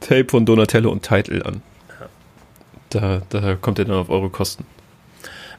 Tape 0.00 0.26
von 0.28 0.46
Donatello 0.46 0.90
und 0.90 1.02
Title 1.04 1.44
an. 1.44 1.62
Da, 2.90 3.22
da 3.30 3.56
kommt 3.56 3.80
ihr 3.80 3.84
dann 3.86 3.96
auf 3.96 4.08
eure 4.10 4.30
Kosten. 4.30 4.64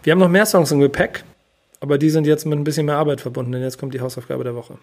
Wir 0.03 0.11
haben 0.11 0.19
noch 0.19 0.29
mehr 0.29 0.45
Songs 0.45 0.71
im 0.71 0.79
Gepäck, 0.79 1.25
aber 1.81 1.97
die 1.97 2.09
sind 2.09 2.25
jetzt 2.25 2.45
mit 2.45 2.57
ein 2.57 2.63
bisschen 2.63 2.85
mehr 2.85 2.95
Arbeit 2.95 3.19
verbunden, 3.19 3.51
denn 3.51 3.61
jetzt 3.61 3.77
kommt 3.77 3.93
die 3.93 3.99
Hausaufgabe 3.99 4.43
der 4.45 4.55
Woche. 4.55 4.77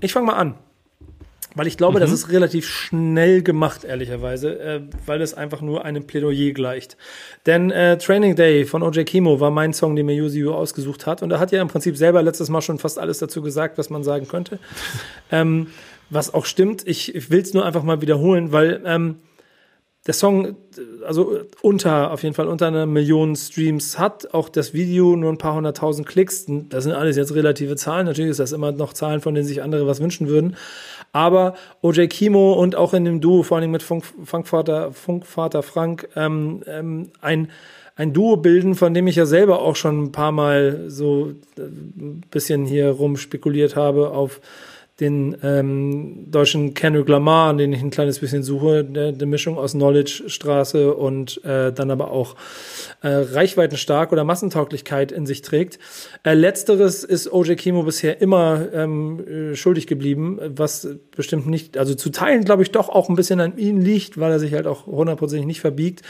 Ich 0.00 0.12
fange 0.12 0.26
mal 0.26 0.32
an, 0.34 0.54
weil 1.54 1.66
ich 1.66 1.76
glaube, 1.76 1.98
Mhm. 1.98 2.00
das 2.00 2.12
ist 2.12 2.30
relativ 2.30 2.66
schnell 2.66 3.42
gemacht, 3.42 3.84
ehrlicherweise, 3.84 4.58
äh, 4.58 4.80
weil 5.06 5.20
es 5.20 5.34
einfach 5.34 5.60
nur 5.60 5.84
einem 5.84 6.06
Plädoyer 6.06 6.52
gleicht. 6.52 6.96
Denn 7.46 7.70
äh, 7.70 7.98
Training 7.98 8.36
Day 8.36 8.64
von 8.64 8.82
OJ 8.82 9.04
Kimo 9.04 9.40
war 9.40 9.50
mein 9.50 9.72
Song, 9.72 9.96
den 9.96 10.06
mir 10.06 10.14
Yuzi 10.14 10.38
Yu 10.40 10.52
ausgesucht 10.52 11.06
hat. 11.06 11.22
Und 11.22 11.30
er 11.30 11.40
hat 11.40 11.52
ja 11.52 11.60
im 11.60 11.68
Prinzip 11.68 11.96
selber 11.96 12.22
letztes 12.22 12.48
Mal 12.48 12.62
schon 12.62 12.78
fast 12.78 12.98
alles 12.98 13.18
dazu 13.18 13.42
gesagt, 13.42 13.78
was 13.78 13.90
man 13.90 14.04
sagen 14.04 14.28
könnte. 14.28 14.58
ähm, 15.32 15.68
was 16.08 16.34
auch 16.34 16.44
stimmt. 16.44 16.86
Ich, 16.86 17.14
ich 17.14 17.30
will 17.30 17.40
es 17.40 17.54
nur 17.54 17.64
einfach 17.64 17.82
mal 17.82 18.00
wiederholen, 18.00 18.52
weil 18.52 18.82
ähm, 18.84 19.16
der 20.06 20.14
Song, 20.14 20.56
also 21.06 21.40
unter, 21.60 22.10
auf 22.10 22.22
jeden 22.22 22.34
Fall 22.34 22.48
unter 22.48 22.66
einer 22.66 22.86
Million 22.86 23.36
Streams 23.36 23.98
hat, 23.98 24.32
auch 24.32 24.48
das 24.48 24.72
Video 24.72 25.14
nur 25.14 25.30
ein 25.30 25.36
paar 25.36 25.54
hunderttausend 25.54 26.08
Klicks. 26.08 26.46
Das 26.48 26.84
sind 26.84 26.94
alles 26.94 27.16
jetzt 27.16 27.34
relative 27.34 27.76
Zahlen. 27.76 28.06
Natürlich 28.06 28.30
ist 28.30 28.40
das 28.40 28.52
immer 28.52 28.72
noch 28.72 28.94
Zahlen, 28.94 29.20
von 29.20 29.34
denen 29.34 29.46
sich 29.46 29.62
andere 29.62 29.86
was 29.86 30.00
wünschen 30.00 30.26
würden. 30.26 30.56
Aber 31.12 31.54
OJ 31.82 32.06
Kimo 32.06 32.52
und 32.52 32.76
auch 32.76 32.94
in 32.94 33.04
dem 33.04 33.20
Duo, 33.20 33.42
vor 33.42 33.58
allem 33.58 33.70
mit 33.70 33.82
Funk, 33.82 34.04
Funkvater, 34.24 34.92
Funkvater 34.92 35.62
Frank, 35.62 36.08
ähm, 36.14 36.62
ähm, 36.66 37.10
ein, 37.20 37.50
ein 37.96 38.12
Duo 38.12 38.36
bilden, 38.36 38.74
von 38.74 38.94
dem 38.94 39.06
ich 39.06 39.16
ja 39.16 39.26
selber 39.26 39.60
auch 39.60 39.76
schon 39.76 40.04
ein 40.04 40.12
paar 40.12 40.32
Mal 40.32 40.84
so 40.88 41.32
äh, 41.58 41.62
ein 41.62 42.22
bisschen 42.30 42.64
hier 42.64 42.90
rum 42.90 43.16
spekuliert 43.16 43.76
habe 43.76 44.10
auf 44.10 44.40
den 45.00 45.36
ähm, 45.42 46.30
deutschen 46.30 46.74
Kendrick 46.74 47.08
Lamar, 47.08 47.54
den 47.54 47.72
ich 47.72 47.82
ein 47.82 47.90
kleines 47.90 48.18
bisschen 48.18 48.42
suche, 48.42 48.86
eine 48.88 49.26
Mischung 49.26 49.58
aus 49.58 49.72
Knowledge 49.72 50.24
Straße 50.26 50.94
und 50.94 51.42
äh, 51.44 51.72
dann 51.72 51.90
aber 51.90 52.10
auch 52.10 52.36
äh, 53.02 53.08
reichweitenstark 53.08 54.12
oder 54.12 54.24
Massentauglichkeit 54.24 55.10
in 55.10 55.26
sich 55.26 55.42
trägt. 55.42 55.78
Äh, 56.22 56.34
letzteres 56.34 57.02
ist 57.02 57.32
OJ 57.32 57.54
Kimo 57.54 57.82
bisher 57.82 58.20
immer 58.20 58.68
ähm, 58.72 59.52
äh, 59.52 59.56
schuldig 59.56 59.86
geblieben, 59.86 60.38
was 60.46 60.86
bestimmt 61.16 61.46
nicht, 61.46 61.78
also 61.78 61.94
zu 61.94 62.10
Teilen 62.10 62.44
glaube 62.44 62.62
ich 62.62 62.70
doch 62.70 62.88
auch 62.88 63.08
ein 63.08 63.16
bisschen 63.16 63.40
an 63.40 63.56
ihm 63.56 63.78
liegt, 63.80 64.20
weil 64.20 64.32
er 64.32 64.38
sich 64.38 64.52
halt 64.52 64.66
auch 64.66 64.86
hundertprozentig 64.86 65.46
nicht 65.46 65.60
verbiegt, 65.60 66.02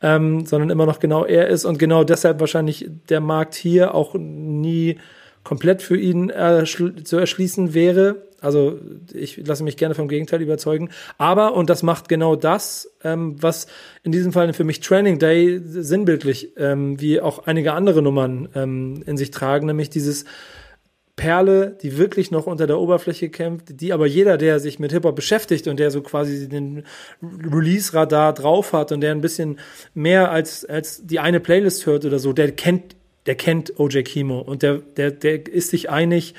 ähm, 0.00 0.46
sondern 0.46 0.70
immer 0.70 0.86
noch 0.86 0.98
genau 0.98 1.24
er 1.24 1.48
ist 1.48 1.64
und 1.64 1.78
genau 1.78 2.04
deshalb 2.04 2.40
wahrscheinlich 2.40 2.88
der 3.08 3.20
Markt 3.20 3.54
hier 3.54 3.94
auch 3.94 4.14
nie 4.14 4.98
komplett 5.44 5.82
für 5.82 5.96
ihn 5.96 6.30
erschl 6.30 7.02
zu 7.02 7.16
erschließen 7.16 7.74
wäre. 7.74 8.29
Also 8.40 8.78
ich 9.12 9.36
lasse 9.46 9.64
mich 9.64 9.76
gerne 9.76 9.94
vom 9.94 10.08
Gegenteil 10.08 10.42
überzeugen. 10.42 10.90
Aber, 11.18 11.54
und 11.54 11.70
das 11.70 11.82
macht 11.82 12.08
genau 12.08 12.36
das, 12.36 12.90
ähm, 13.04 13.36
was 13.40 13.66
in 14.02 14.12
diesem 14.12 14.32
Fall 14.32 14.52
für 14.52 14.64
mich 14.64 14.80
Training 14.80 15.18
Day 15.18 15.60
sinnbildlich, 15.64 16.52
ähm, 16.56 17.00
wie 17.00 17.20
auch 17.20 17.46
einige 17.46 17.72
andere 17.72 18.02
Nummern 18.02 18.48
ähm, 18.54 19.02
in 19.06 19.16
sich 19.16 19.30
tragen, 19.30 19.66
nämlich 19.66 19.90
dieses 19.90 20.24
Perle, 21.20 21.76
die 21.82 21.98
wirklich 21.98 22.30
noch 22.30 22.46
unter 22.46 22.66
der 22.66 22.78
Oberfläche 22.78 23.28
kämpft, 23.28 23.78
die 23.78 23.92
aber 23.92 24.06
jeder, 24.06 24.38
der 24.38 24.58
sich 24.58 24.78
mit 24.78 24.90
Hip-Hop 24.90 25.14
beschäftigt 25.14 25.68
und 25.68 25.78
der 25.78 25.90
so 25.90 26.00
quasi 26.00 26.48
den 26.48 26.84
Release-Radar 27.22 28.32
drauf 28.32 28.72
hat 28.72 28.90
und 28.90 29.02
der 29.02 29.12
ein 29.12 29.20
bisschen 29.20 29.58
mehr 29.92 30.30
als, 30.30 30.64
als 30.64 31.06
die 31.06 31.20
eine 31.20 31.38
Playlist 31.38 31.84
hört 31.84 32.06
oder 32.06 32.18
so, 32.18 32.32
der 32.32 32.52
kennt, 32.52 32.96
der 33.26 33.34
kennt 33.34 33.78
OJ 33.78 34.02
Kimo 34.04 34.40
und 34.40 34.62
der, 34.62 34.78
der, 34.78 35.10
der 35.10 35.46
ist 35.46 35.68
sich 35.68 35.90
einig, 35.90 36.32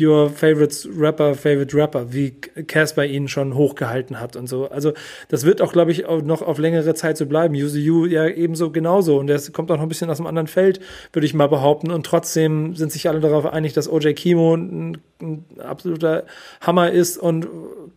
your 0.00 0.30
favorite 0.30 0.88
Rapper, 0.96 1.34
favorite 1.34 1.76
Rapper, 1.76 2.12
wie 2.12 2.30
Casper 2.30 3.04
ihn 3.04 3.28
schon 3.28 3.54
hochgehalten 3.54 4.20
hat 4.20 4.36
und 4.36 4.48
so. 4.48 4.68
Also 4.68 4.92
das 5.28 5.44
wird 5.44 5.60
auch, 5.60 5.72
glaube 5.72 5.92
ich, 5.92 6.06
auch 6.06 6.22
noch 6.22 6.42
auf 6.42 6.58
längere 6.58 6.94
Zeit 6.94 7.16
so 7.16 7.26
bleiben. 7.26 7.54
Yuzu 7.54 7.78
Yu 7.78 8.06
ja 8.06 8.26
ebenso 8.26 8.70
genauso 8.70 9.18
und 9.18 9.26
der 9.26 9.40
kommt 9.52 9.70
auch 9.70 9.76
noch 9.76 9.82
ein 9.82 9.88
bisschen 9.88 10.10
aus 10.10 10.18
einem 10.18 10.26
anderen 10.26 10.48
Feld, 10.48 10.80
würde 11.12 11.26
ich 11.26 11.34
mal 11.34 11.48
behaupten. 11.48 11.90
Und 11.90 12.06
trotzdem 12.06 12.74
sind 12.74 12.92
sich 12.92 13.08
alle 13.08 13.20
darauf 13.20 13.46
einig, 13.46 13.72
dass 13.72 13.90
OJ 13.90 14.14
Kimo 14.14 14.54
ein, 14.54 14.98
ein 15.20 15.44
absoluter 15.58 16.24
Hammer 16.60 16.90
ist 16.90 17.18
und 17.18 17.46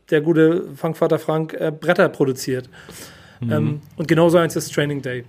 der 0.10 0.22
gute 0.22 0.64
Funkvater 0.76 1.20
Frank 1.20 1.54
äh, 1.54 1.72
Bretter 1.72 2.10
produziert. 2.10 2.70
Ähm, 3.42 3.82
und 3.98 4.08
genauso 4.08 4.38
eins 4.38 4.56
ist 4.56 4.74
Training 4.74 5.02
Day. 5.02 5.24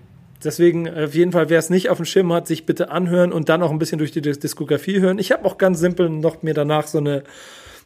Deswegen 0.44 0.88
auf 0.88 1.14
jeden 1.14 1.32
Fall, 1.32 1.48
wer 1.48 1.58
es 1.58 1.70
nicht 1.70 1.88
auf 1.90 1.96
dem 1.96 2.04
Schirm 2.06 2.32
hat, 2.32 2.46
sich 2.46 2.66
bitte 2.66 2.90
anhören 2.90 3.32
und 3.32 3.48
dann 3.48 3.62
auch 3.62 3.70
ein 3.70 3.78
bisschen 3.78 3.98
durch 3.98 4.12
die 4.12 4.20
Dis- 4.22 4.38
Diskografie 4.38 5.00
hören. 5.00 5.18
Ich 5.18 5.32
habe 5.32 5.44
auch 5.44 5.58
ganz 5.58 5.80
simpel 5.80 6.08
noch 6.10 6.42
mir 6.42 6.54
danach 6.54 6.86
so 6.86 6.98
eine 6.98 7.24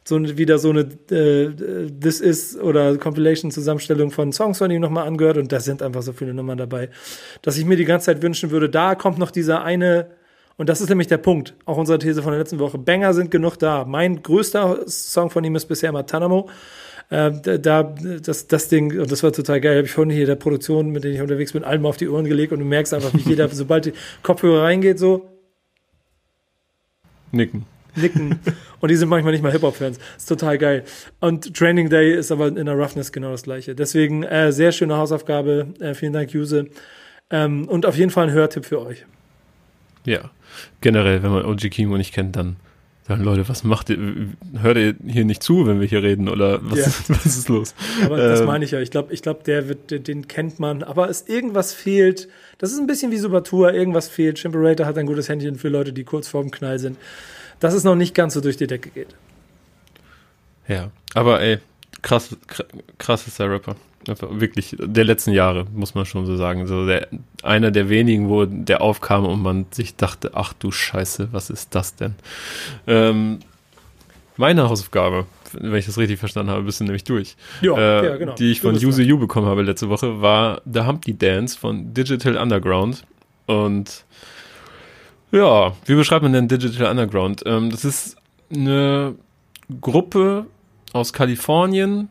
so 0.02 0.16
eine, 0.16 0.38
wieder 0.38 0.58
so 0.58 0.70
eine 0.70 0.88
äh, 1.10 1.50
This 2.00 2.20
Is 2.20 2.58
oder 2.58 2.96
Compilation-Zusammenstellung 2.96 4.10
von 4.10 4.32
Songs 4.32 4.58
von 4.58 4.70
ihm 4.70 4.80
nochmal 4.80 5.06
angehört 5.06 5.36
und 5.36 5.52
da 5.52 5.60
sind 5.60 5.82
einfach 5.82 6.02
so 6.02 6.12
viele 6.12 6.32
Nummern 6.32 6.56
dabei, 6.56 6.88
dass 7.42 7.58
ich 7.58 7.66
mir 7.66 7.76
die 7.76 7.84
ganze 7.84 8.06
Zeit 8.06 8.22
wünschen 8.22 8.50
würde, 8.50 8.70
da 8.70 8.94
kommt 8.94 9.18
noch 9.18 9.30
dieser 9.30 9.62
eine, 9.62 10.06
und 10.56 10.68
das 10.68 10.80
ist 10.80 10.88
nämlich 10.88 11.08
der 11.08 11.18
Punkt, 11.18 11.54
auch 11.66 11.76
unsere 11.76 11.98
These 11.98 12.22
von 12.22 12.32
der 12.32 12.40
letzten 12.40 12.58
Woche, 12.58 12.78
Banger 12.78 13.12
sind 13.12 13.30
genug 13.30 13.58
da. 13.58 13.84
Mein 13.84 14.22
größter 14.22 14.88
Song 14.88 15.28
von 15.30 15.44
ihm 15.44 15.54
ist 15.54 15.66
bisher 15.66 15.92
Matanamo. 15.92 16.48
Äh, 17.10 17.32
da, 17.42 17.58
da- 17.58 17.94
das, 18.22 18.46
das 18.46 18.68
Ding, 18.68 18.98
und 19.00 19.10
das 19.10 19.22
war 19.22 19.32
total 19.32 19.60
geil, 19.60 19.76
habe 19.78 19.86
ich 19.86 19.92
vorhin 19.92 20.14
hier 20.14 20.26
der 20.26 20.36
Produktion, 20.36 20.90
mit 20.90 21.02
denen 21.04 21.14
ich 21.16 21.20
unterwegs 21.20 21.52
bin, 21.52 21.64
allem 21.64 21.84
auf 21.86 21.96
die 21.96 22.08
Ohren 22.08 22.24
gelegt 22.24 22.52
und 22.52 22.60
du 22.60 22.64
merkst 22.64 22.94
einfach, 22.94 23.12
wie 23.14 23.28
jeder, 23.28 23.48
sobald 23.52 23.86
die 23.86 23.92
Kopfhörer 24.22 24.62
reingeht, 24.62 24.98
so 24.98 25.28
Nicken. 27.32 27.64
nicken. 27.96 28.40
und 28.80 28.88
die 28.90 28.96
sind 28.96 29.08
manchmal 29.08 29.32
nicht 29.32 29.42
mal 29.42 29.52
Hip-Hop-Fans. 29.52 29.98
Ist 30.16 30.28
total 30.28 30.58
geil. 30.58 30.84
Und 31.20 31.54
Training 31.56 31.88
Day 31.90 32.14
ist 32.16 32.32
aber 32.32 32.48
in 32.48 32.66
der 32.66 32.74
Roughness 32.74 33.12
genau 33.12 33.30
das 33.30 33.42
gleiche. 33.44 33.74
Deswegen 33.74 34.22
äh, 34.24 34.52
sehr 34.52 34.72
schöne 34.72 34.96
Hausaufgabe. 34.96 35.68
Äh, 35.80 35.94
vielen 35.94 36.12
Dank, 36.12 36.32
Juse. 36.32 36.66
Ähm, 37.30 37.68
und 37.68 37.86
auf 37.86 37.96
jeden 37.96 38.10
Fall 38.10 38.28
ein 38.28 38.32
Hörtipp 38.32 38.64
für 38.64 38.80
euch. 38.84 39.04
Ja. 40.04 40.30
Generell, 40.80 41.22
wenn 41.22 41.30
man 41.30 41.44
OG 41.44 41.70
Kimo 41.70 41.96
nicht 41.96 42.12
kennt, 42.12 42.34
dann 42.34 42.56
sagen 43.10 43.24
Leute, 43.24 43.48
was 43.48 43.64
macht 43.64 43.90
ihr? 43.90 43.98
Hört 44.60 44.76
ihr 44.78 44.94
hier 45.06 45.24
nicht 45.24 45.42
zu, 45.42 45.66
wenn 45.66 45.80
wir 45.80 45.86
hier 45.86 46.02
reden? 46.02 46.28
Oder 46.28 46.60
was, 46.62 46.78
Ja. 46.78 46.86
was 47.16 47.26
ist 47.26 47.48
los? 47.48 47.74
Aber 48.04 48.16
das 48.16 48.40
Ähm, 48.40 48.46
meine 48.46 48.64
ich 48.64 48.70
ja. 48.70 48.80
Ich 48.80 48.90
glaube, 48.90 49.12
ich 49.12 49.20
glaub, 49.22 49.44
der 49.44 49.68
wird, 49.68 50.06
den- 50.06 50.28
kennt 50.28 50.58
man. 50.60 50.82
Aber 50.82 51.10
es 51.10 51.22
irgendwas 51.28 51.74
fehlt. 51.74 52.28
Das 52.58 52.72
ist 52.72 52.78
ein 52.78 52.86
bisschen 52.86 53.10
wie 53.10 53.18
Subatur. 53.18 53.72
Irgendwas 53.74 54.08
fehlt. 54.08 54.38
Chimperator 54.38 54.86
hat 54.86 54.96
ein 54.96 55.06
gutes 55.06 55.28
Händchen 55.28 55.56
für 55.56 55.68
Leute, 55.68 55.92
die 55.92 56.04
kurz 56.04 56.28
vorm 56.28 56.50
Knall 56.50 56.78
sind. 56.78 56.96
Dass 57.58 57.74
es 57.74 57.84
noch 57.84 57.96
nicht 57.96 58.14
ganz 58.14 58.34
so 58.34 58.40
durch 58.40 58.56
die 58.56 58.66
Decke 58.66 58.90
geht. 58.90 59.08
Ja, 60.68 60.90
aber 61.14 61.40
ey, 61.40 61.58
krass, 62.02 62.36
krass 62.98 63.26
ist 63.26 63.38
der 63.38 63.50
Rapper. 63.50 63.76
Wirklich, 64.18 64.76
der 64.78 65.04
letzten 65.04 65.32
Jahre, 65.32 65.66
muss 65.72 65.94
man 65.94 66.06
schon 66.06 66.26
so 66.26 66.36
sagen. 66.36 66.66
So 66.66 66.86
der, 66.86 67.08
einer 67.42 67.70
der 67.70 67.88
wenigen, 67.88 68.28
wo 68.28 68.44
der 68.44 68.82
aufkam 68.82 69.26
und 69.26 69.42
man 69.42 69.66
sich 69.70 69.96
dachte, 69.96 70.32
ach 70.34 70.52
du 70.52 70.70
Scheiße, 70.70 71.28
was 71.32 71.50
ist 71.50 71.74
das 71.74 71.96
denn? 71.96 72.14
Ähm, 72.86 73.40
meine 74.36 74.68
Hausaufgabe, 74.68 75.26
wenn 75.52 75.74
ich 75.74 75.86
das 75.86 75.98
richtig 75.98 76.18
verstanden 76.18 76.50
habe, 76.50 76.62
bist 76.62 76.80
du 76.80 76.84
nämlich 76.84 77.04
durch. 77.04 77.36
Ja, 77.60 77.76
äh, 77.76 78.06
ja, 78.06 78.16
genau. 78.16 78.34
Die 78.34 78.52
ich 78.52 78.60
von 78.60 78.74
Yuzu 78.74 79.02
Yu 79.02 79.18
bekommen 79.18 79.46
habe 79.46 79.62
letzte 79.62 79.88
Woche, 79.88 80.20
war 80.20 80.62
The 80.70 80.80
Humpty 80.80 81.16
Dance 81.16 81.58
von 81.58 81.92
Digital 81.92 82.36
Underground. 82.36 83.04
Und 83.46 84.04
ja, 85.32 85.72
wie 85.84 85.94
beschreibt 85.94 86.22
man 86.22 86.32
denn 86.32 86.48
Digital 86.48 86.90
Underground? 86.90 87.42
Ähm, 87.46 87.70
das 87.70 87.84
ist 87.84 88.16
eine 88.52 89.14
Gruppe 89.80 90.46
aus 90.92 91.12
Kalifornien 91.12 92.08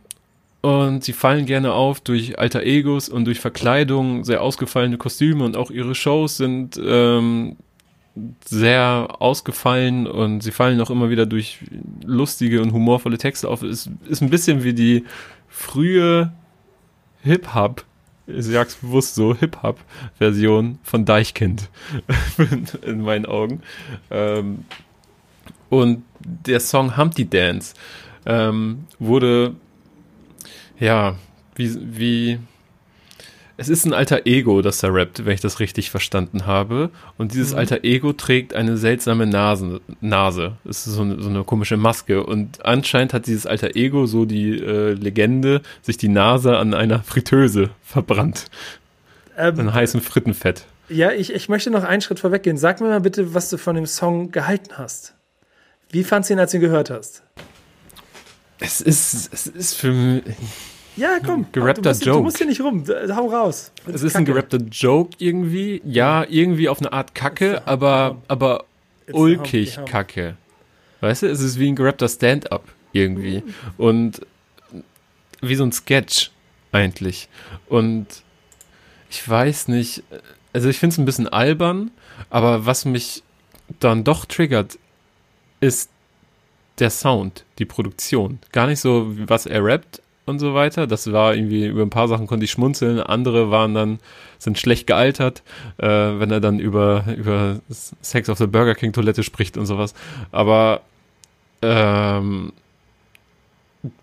und 0.61 1.03
sie 1.03 1.13
fallen 1.13 1.45
gerne 1.45 1.73
auf 1.73 2.01
durch 2.01 2.37
alter 2.37 2.63
Egos 2.63 3.07
und 3.07 3.25
durch 3.25 3.39
Verkleidung, 3.39 4.25
sehr 4.25 4.41
ausgefallene 4.41 4.97
Kostüme 4.97 5.45
und 5.45 5.55
auch 5.55 5.71
ihre 5.71 5.95
Shows 5.95 6.37
sind 6.37 6.79
ähm, 6.83 7.55
sehr 8.43 9.07
ausgefallen 9.19 10.07
und 10.07 10.41
sie 10.41 10.51
fallen 10.51 10.81
auch 10.81 10.89
immer 10.89 11.09
wieder 11.09 11.25
durch 11.25 11.59
lustige 12.03 12.61
und 12.61 12.73
humorvolle 12.73 13.17
Texte 13.17 13.47
auf. 13.47 13.63
Ist, 13.63 13.89
ist 14.09 14.21
ein 14.21 14.29
bisschen 14.29 14.63
wie 14.63 14.73
die 14.73 15.05
frühe 15.47 16.33
Hip-Hop, 17.23 17.85
ich 18.27 18.45
sag's 18.45 18.75
bewusst 18.75 19.15
so, 19.15 19.35
Hip-Hop-Version 19.35 20.79
von 20.83 21.05
Deichkind 21.05 21.69
in 22.81 23.01
meinen 23.01 23.25
Augen. 23.25 23.61
Ähm, 24.11 24.65
und 25.69 26.03
der 26.19 26.59
Song 26.59 26.97
Humpty 26.97 27.29
Dance 27.29 27.75
ähm, 28.25 28.85
wurde, 28.99 29.55
ja, 30.79 31.15
wie, 31.55 31.77
wie 31.81 32.39
es 33.59 33.67
ist 33.67 33.85
ein 33.85 33.93
alter 33.93 34.25
Ego, 34.25 34.61
das 34.61 34.81
er 34.83 34.93
rappt, 34.93 35.25
wenn 35.25 35.33
ich 35.33 35.41
das 35.41 35.59
richtig 35.59 35.91
verstanden 35.91 36.45
habe. 36.45 36.91
Und 37.17 37.33
dieses 37.33 37.51
mhm. 37.51 37.59
alter 37.59 37.83
Ego 37.83 38.13
trägt 38.13 38.55
eine 38.55 38.77
seltsame 38.77 39.27
Nase. 39.27 39.81
Nase. 39.99 40.53
Es 40.63 40.87
ist 40.87 40.93
so 40.93 41.01
eine, 41.01 41.21
so 41.21 41.27
eine, 41.27 41.43
komische 41.43 41.75
Maske. 41.75 42.23
Und 42.23 42.65
anscheinend 42.65 43.13
hat 43.13 43.27
dieses 43.27 43.45
alter 43.45 43.75
Ego, 43.75 44.05
so 44.05 44.23
die 44.23 44.57
äh, 44.57 44.93
Legende, 44.93 45.61
sich 45.81 45.97
die 45.97 46.07
Nase 46.07 46.57
an 46.57 46.73
einer 46.73 47.03
Fritteuse 47.03 47.69
verbrannt. 47.83 48.45
Ähm, 49.37 49.59
an 49.59 49.73
heißem 49.73 49.99
Frittenfett. 49.99 50.63
Ja, 50.87 51.11
ich, 51.11 51.33
ich 51.33 51.49
möchte 51.49 51.69
noch 51.69 51.83
einen 51.83 52.01
Schritt 52.01 52.21
vorweggehen. 52.21 52.57
Sag 52.57 52.79
mir 52.79 52.87
mal 52.87 53.01
bitte, 53.01 53.33
was 53.33 53.49
du 53.49 53.57
von 53.57 53.75
dem 53.75 53.87
Song 53.87 54.31
gehalten 54.31 54.77
hast. 54.77 55.15
Wie 55.91 56.05
fandst 56.05 56.29
du 56.29 56.35
ihn, 56.35 56.39
als 56.39 56.51
du 56.51 56.57
ihn 56.57 56.61
gehört 56.61 56.89
hast? 56.89 57.23
Es 58.59 58.81
ist, 58.81 59.33
es 59.33 59.47
ist 59.47 59.73
für 59.75 59.91
mich 59.91 60.23
ja, 60.99 61.19
komm. 61.25 61.45
Gerappter 61.51 61.93
du 61.93 61.99
Joke. 61.99 62.17
Du 62.17 62.23
musst 62.23 62.37
hier 62.37 62.47
nicht 62.47 62.61
rum. 62.61 62.83
Hau 62.87 63.27
raus. 63.27 63.71
Es 63.87 64.03
ist 64.03 64.13
Kacke. 64.13 64.17
ein 64.17 64.25
gerappter 64.25 64.57
Joke 64.57 65.15
irgendwie. 65.17 65.81
Ja, 65.85 66.25
irgendwie 66.27 66.67
auf 66.67 66.79
eine 66.79 66.91
Art 66.91 67.15
Kacke, 67.15 67.65
aber, 67.65 68.17
aber 68.27 68.65
ulkig 69.11 69.79
Kacke. 69.85 70.35
Weißt 71.01 71.23
du, 71.23 71.27
es 71.27 71.39
ist 71.39 71.57
wie 71.57 71.69
ein 71.69 71.75
gerappter 71.75 72.09
Stand-up 72.09 72.63
irgendwie. 72.91 73.43
Und 73.77 74.21
wie 75.41 75.55
so 75.55 75.63
ein 75.63 75.71
Sketch 75.71 76.31
eigentlich. 76.71 77.29
Und 77.69 78.07
ich 79.09 79.27
weiß 79.27 79.69
nicht, 79.69 80.03
also 80.51 80.67
ich 80.67 80.79
finde 80.79 80.93
es 80.93 80.97
ein 80.97 81.05
bisschen 81.05 81.27
albern, 81.27 81.91
aber 82.29 82.65
was 82.65 82.83
mich 82.85 83.23
dann 83.79 84.03
doch 84.03 84.25
triggert, 84.25 84.77
ist 85.61 85.89
der 86.79 86.89
Sound, 86.89 87.45
die 87.57 87.65
Produktion. 87.65 88.39
Gar 88.51 88.67
nicht 88.67 88.79
so, 88.79 89.07
was 89.27 89.45
er 89.45 89.63
rappt, 89.63 90.01
und 90.29 90.39
so 90.39 90.53
weiter. 90.53 90.87
Das 90.87 91.11
war 91.11 91.35
irgendwie, 91.35 91.67
über 91.67 91.81
ein 91.81 91.89
paar 91.89 92.07
Sachen 92.07 92.27
konnte 92.27 92.45
ich 92.45 92.51
schmunzeln, 92.51 93.01
andere 93.01 93.51
waren 93.51 93.73
dann, 93.73 93.99
sind 94.37 94.57
schlecht 94.57 94.87
gealtert, 94.87 95.43
äh, 95.77 95.87
wenn 95.87 96.31
er 96.31 96.39
dann 96.39 96.59
über, 96.59 97.03
über 97.17 97.59
Sex 97.69 98.29
auf 98.29 98.37
der 98.37 98.47
Burger 98.47 98.75
King 98.75 98.93
Toilette 98.93 99.23
spricht 99.23 99.57
und 99.57 99.65
sowas. 99.65 99.93
Aber 100.31 100.81
ähm, 101.61 102.53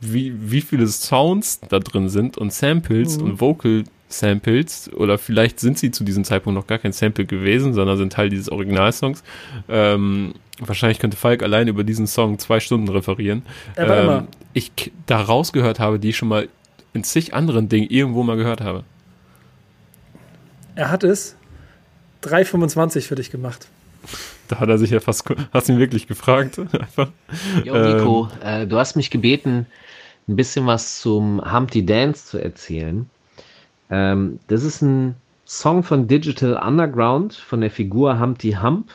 wie, 0.01 0.35
wie 0.51 0.61
viele 0.61 0.87
Sounds 0.89 1.61
da 1.61 1.79
drin 1.79 2.09
sind 2.11 2.37
und 2.37 2.53
Samples 2.53 3.19
mhm. 3.19 3.25
und 3.25 3.41
Vocal 3.41 3.85
Samples 4.09 4.93
oder 4.95 5.19
vielleicht 5.19 5.59
sind 5.59 5.79
sie 5.79 5.91
zu 5.91 6.05
diesem 6.05 6.23
Zeitpunkt 6.23 6.57
noch 6.57 6.69
gar 6.69 6.79
kein 6.79 6.93
Sample 6.93 7.27
gewesen, 7.27 7.75
sondern 7.75 7.97
sind 7.97 8.13
Teil 8.13 8.29
dieses 8.29 8.49
Originalsongs. 8.49 9.25
Ähm, 9.69 10.35
wahrscheinlich 10.61 10.99
könnte 10.99 11.17
Falk 11.17 11.43
allein 11.43 11.69
über 11.69 11.85
diesen 11.85 12.07
Song 12.07 12.39
zwei 12.39 12.61
Stunden 12.61 12.89
referieren. 12.89 13.43
Ähm, 13.77 14.29
ich 14.53 14.73
da 15.07 15.21
rausgehört 15.21 15.81
habe, 15.81 15.99
die 15.99 16.11
ich 16.11 16.17
schon 16.17 16.29
mal 16.29 16.49
in 16.93 17.05
zig 17.05 17.35
anderen 17.35 17.69
Dingen 17.69 17.89
irgendwo 17.91 18.23
mal 18.23 18.37
gehört 18.37 18.61
habe. 18.61 18.85
Er 20.75 20.91
hat 20.91 21.05
es 21.05 21.37
3,25 22.23 23.03
für 23.03 23.15
dich 23.15 23.31
gemacht. 23.31 23.69
Da 24.49 24.61
hat 24.61 24.69
er 24.69 24.79
sich 24.79 24.91
ja 24.91 25.01
fast, 25.01 25.25
hast 25.53 25.69
ihn 25.69 25.79
wirklich 25.79 26.07
gefragt. 26.07 26.59
Einfach. 26.73 27.11
Jo, 27.65 27.75
Nico, 27.77 28.29
ähm, 28.43 28.63
äh, 28.63 28.67
du 28.67 28.79
hast 28.79 28.97
mich 28.97 29.11
gebeten, 29.11 29.67
ein 30.29 30.37
bisschen 30.37 30.67
was 30.67 31.01
zum 31.01 31.41
Humpty 31.53 31.85
Dance 31.85 32.27
zu 32.27 32.39
erzählen. 32.39 33.09
Ähm, 33.91 34.39
das 34.49 34.65
ist 34.65 34.83
ein 34.83 35.17
Song 35.45 35.83
von 35.83 36.09
Digital 36.09 36.55
Underground, 36.55 37.35
von 37.35 37.61
der 37.61 37.71
Figur 37.71 38.19
Humpty 38.19 38.53
Hump. 38.53 38.91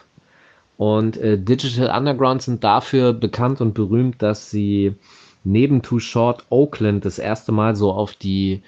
Und 0.82 1.18
äh, 1.18 1.38
Digital 1.38 1.96
Underground 1.96 2.42
sind 2.42 2.64
dafür 2.64 3.14
bekannt 3.14 3.62
und 3.62 3.76
berühmt, 3.76 4.20
dass 4.24 4.50
sie 4.50 4.96
neben 5.44 5.84
Too 5.84 6.00
Short 6.00 6.44
Oakland 6.50 7.06
das 7.06 7.20
erste 7.20 7.52
Mal 7.52 7.76
so 7.76 7.92
auf 7.94 8.16
die 8.16 8.64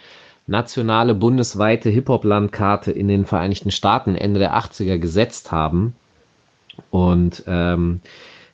nationale 0.46 1.16
bundesweite 1.16 1.90
Hip-Hop-Landkarte 1.90 2.92
in 2.92 3.08
den 3.08 3.26
Vereinigten 3.26 3.72
Staaten 3.72 4.14
Ende 4.14 4.40
der 4.40 4.56
80er 4.56 5.00
gesetzt 5.00 5.52
haben. 5.52 5.96
Und 6.92 7.46
ähm, 7.48 8.00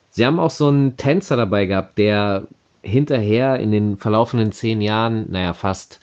sie 0.08 0.24
haben 0.24 0.40
auch 0.40 0.48
so 0.48 0.68
einen 0.68 0.96
Tänzer 0.96 1.36
dabei 1.36 1.66
gehabt, 1.66 1.98
der 1.98 2.46
hinterher 2.80 3.60
in 3.60 3.72
den 3.72 3.98
verlaufenden 3.98 4.52
zehn 4.52 4.80
Jahren, 4.80 5.30
naja, 5.30 5.52
fast 5.52 6.00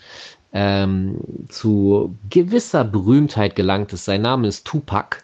ähm, 0.54 1.22
zu 1.50 2.16
gewisser 2.30 2.84
Berühmtheit 2.84 3.56
gelangt 3.56 3.94
ist. 3.94 4.06
Sein 4.06 4.22
Name 4.22 4.48
ist 4.48 4.68
Tupac. 4.68 5.24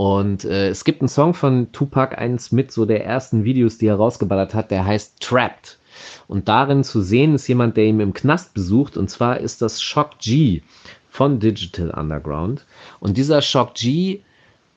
Und 0.00 0.46
äh, 0.46 0.70
es 0.70 0.84
gibt 0.84 1.02
einen 1.02 1.10
Song 1.10 1.34
von 1.34 1.72
Tupac, 1.72 2.16
eins 2.16 2.52
mit 2.52 2.72
so 2.72 2.86
der 2.86 3.04
ersten 3.04 3.44
Videos, 3.44 3.76
die 3.76 3.86
er 3.86 3.96
rausgeballert 3.96 4.54
hat, 4.54 4.70
der 4.70 4.86
heißt 4.86 5.20
Trapped. 5.20 5.78
Und 6.26 6.48
darin 6.48 6.84
zu 6.84 7.02
sehen 7.02 7.34
ist 7.34 7.46
jemand, 7.48 7.76
der 7.76 7.84
ihn 7.84 8.00
im 8.00 8.14
Knast 8.14 8.54
besucht. 8.54 8.96
Und 8.96 9.10
zwar 9.10 9.40
ist 9.40 9.60
das 9.60 9.82
Shock 9.82 10.18
G 10.18 10.62
von 11.10 11.38
Digital 11.38 11.90
Underground. 11.90 12.64
Und 13.00 13.18
dieser 13.18 13.42
Shock 13.42 13.74
G, 13.74 14.20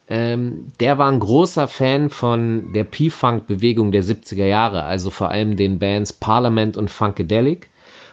ähm, 0.09 0.73
der 0.81 0.97
war 0.97 1.09
ein 1.09 1.21
großer 1.21 1.69
Fan 1.69 2.09
von 2.09 2.73
der 2.73 2.83
P-Funk-Bewegung 2.83 3.93
der 3.93 4.03
70er 4.03 4.47
Jahre, 4.47 4.83
also 4.83 5.09
vor 5.09 5.29
allem 5.29 5.55
den 5.55 5.79
Bands 5.79 6.11
Parliament 6.11 6.75
und 6.75 6.91
Funkadelic 6.91 7.69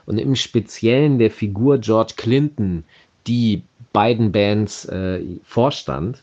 und 0.07 0.19
im 0.19 0.37
Speziellen 0.37 1.19
der 1.19 1.33
Figur 1.33 1.79
George 1.79 2.13
Clinton, 2.17 2.85
die 3.27 3.65
beiden 3.93 4.31
Bands 4.31 4.85
äh, 4.85 5.23
vorstand. 5.43 6.23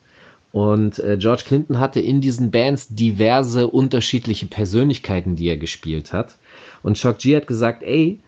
Und 0.52 1.00
äh, 1.00 1.18
George 1.18 1.44
Clinton 1.46 1.80
hatte 1.80 2.00
in 2.00 2.22
diesen 2.22 2.52
Bands 2.52 2.88
diverse 2.90 3.68
unterschiedliche 3.68 4.48
Persönlichkeiten, 4.48 5.36
die 5.36 5.48
er 5.48 5.58
gespielt 5.58 6.14
hat. 6.14 6.36
Und 6.84 6.98
Shock 6.98 7.20
G 7.20 7.36
hat 7.36 7.48
gesagt, 7.48 7.84
ey, 7.84 8.20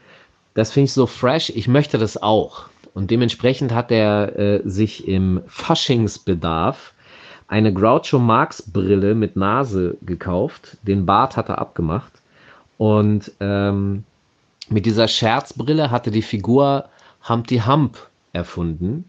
das 0.54 0.72
finde 0.72 0.86
ich 0.86 0.94
so 0.94 1.06
fresh, 1.06 1.50
ich 1.50 1.68
möchte 1.68 1.98
das 1.98 2.22
auch. 2.22 2.66
Und 2.94 3.12
dementsprechend 3.12 3.74
hat 3.74 3.92
er 3.92 4.38
äh, 4.38 4.62
sich 4.66 5.08
im 5.08 5.42
Faschingsbedarf 5.48 6.94
eine 7.48 7.74
Groucho 7.74 8.20
Marx 8.20 8.62
Brille 8.62 9.16
mit 9.16 9.36
Nase 9.36 9.98
gekauft. 10.02 10.78
Den 10.84 11.06
Bart 11.06 11.38
hat 11.38 11.50
er 11.50 11.60
abgemacht. 11.60 12.12
Und 12.78 13.32
ähm, 13.40 14.04
mit 14.70 14.86
dieser 14.86 15.08
Scherzbrille 15.08 15.90
hatte 15.90 16.12
die 16.12 16.22
Figur 16.22 16.90
Humpty 17.28 17.60
Hump 17.60 17.98
erfunden. 18.34 19.06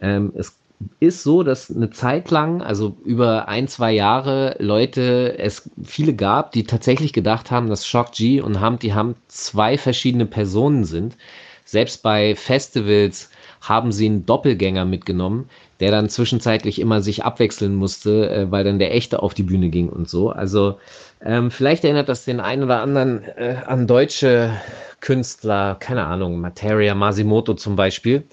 Ähm, 0.00 0.32
es 0.36 0.54
ist 0.98 1.22
so, 1.22 1.42
dass 1.42 1.74
eine 1.74 1.90
Zeit 1.90 2.30
lang, 2.30 2.62
also 2.62 2.96
über 3.04 3.48
ein, 3.48 3.68
zwei 3.68 3.92
Jahre, 3.92 4.56
Leute, 4.58 5.38
es 5.38 5.70
viele 5.82 6.14
gab, 6.14 6.52
die 6.52 6.64
tatsächlich 6.64 7.12
gedacht 7.12 7.50
haben, 7.50 7.68
dass 7.68 7.86
Shock 7.86 8.12
G 8.12 8.40
und 8.40 8.60
Humpty 8.60 8.90
Hump 8.90 9.16
zwei 9.28 9.76
verschiedene 9.78 10.26
Personen 10.26 10.84
sind. 10.84 11.16
Selbst 11.64 12.02
bei 12.02 12.34
Festivals 12.34 13.30
haben 13.60 13.92
sie 13.92 14.06
einen 14.06 14.26
Doppelgänger 14.26 14.84
mitgenommen, 14.84 15.48
der 15.80 15.90
dann 15.90 16.08
zwischenzeitlich 16.08 16.80
immer 16.80 17.02
sich 17.02 17.24
abwechseln 17.24 17.74
musste, 17.74 18.30
äh, 18.30 18.50
weil 18.50 18.64
dann 18.64 18.78
der 18.78 18.94
echte 18.94 19.22
auf 19.22 19.34
die 19.34 19.42
Bühne 19.42 19.68
ging 19.68 19.88
und 19.88 20.08
so. 20.08 20.30
Also 20.30 20.78
ähm, 21.22 21.50
vielleicht 21.50 21.84
erinnert 21.84 22.08
das 22.08 22.24
den 22.24 22.40
einen 22.40 22.64
oder 22.64 22.80
anderen 22.80 23.22
äh, 23.36 23.56
an 23.66 23.86
deutsche 23.86 24.52
Künstler, 25.00 25.76
keine 25.76 26.06
Ahnung, 26.06 26.40
Materia 26.40 26.94
Masimoto 26.94 27.54
zum 27.54 27.76
Beispiel. 27.76 28.24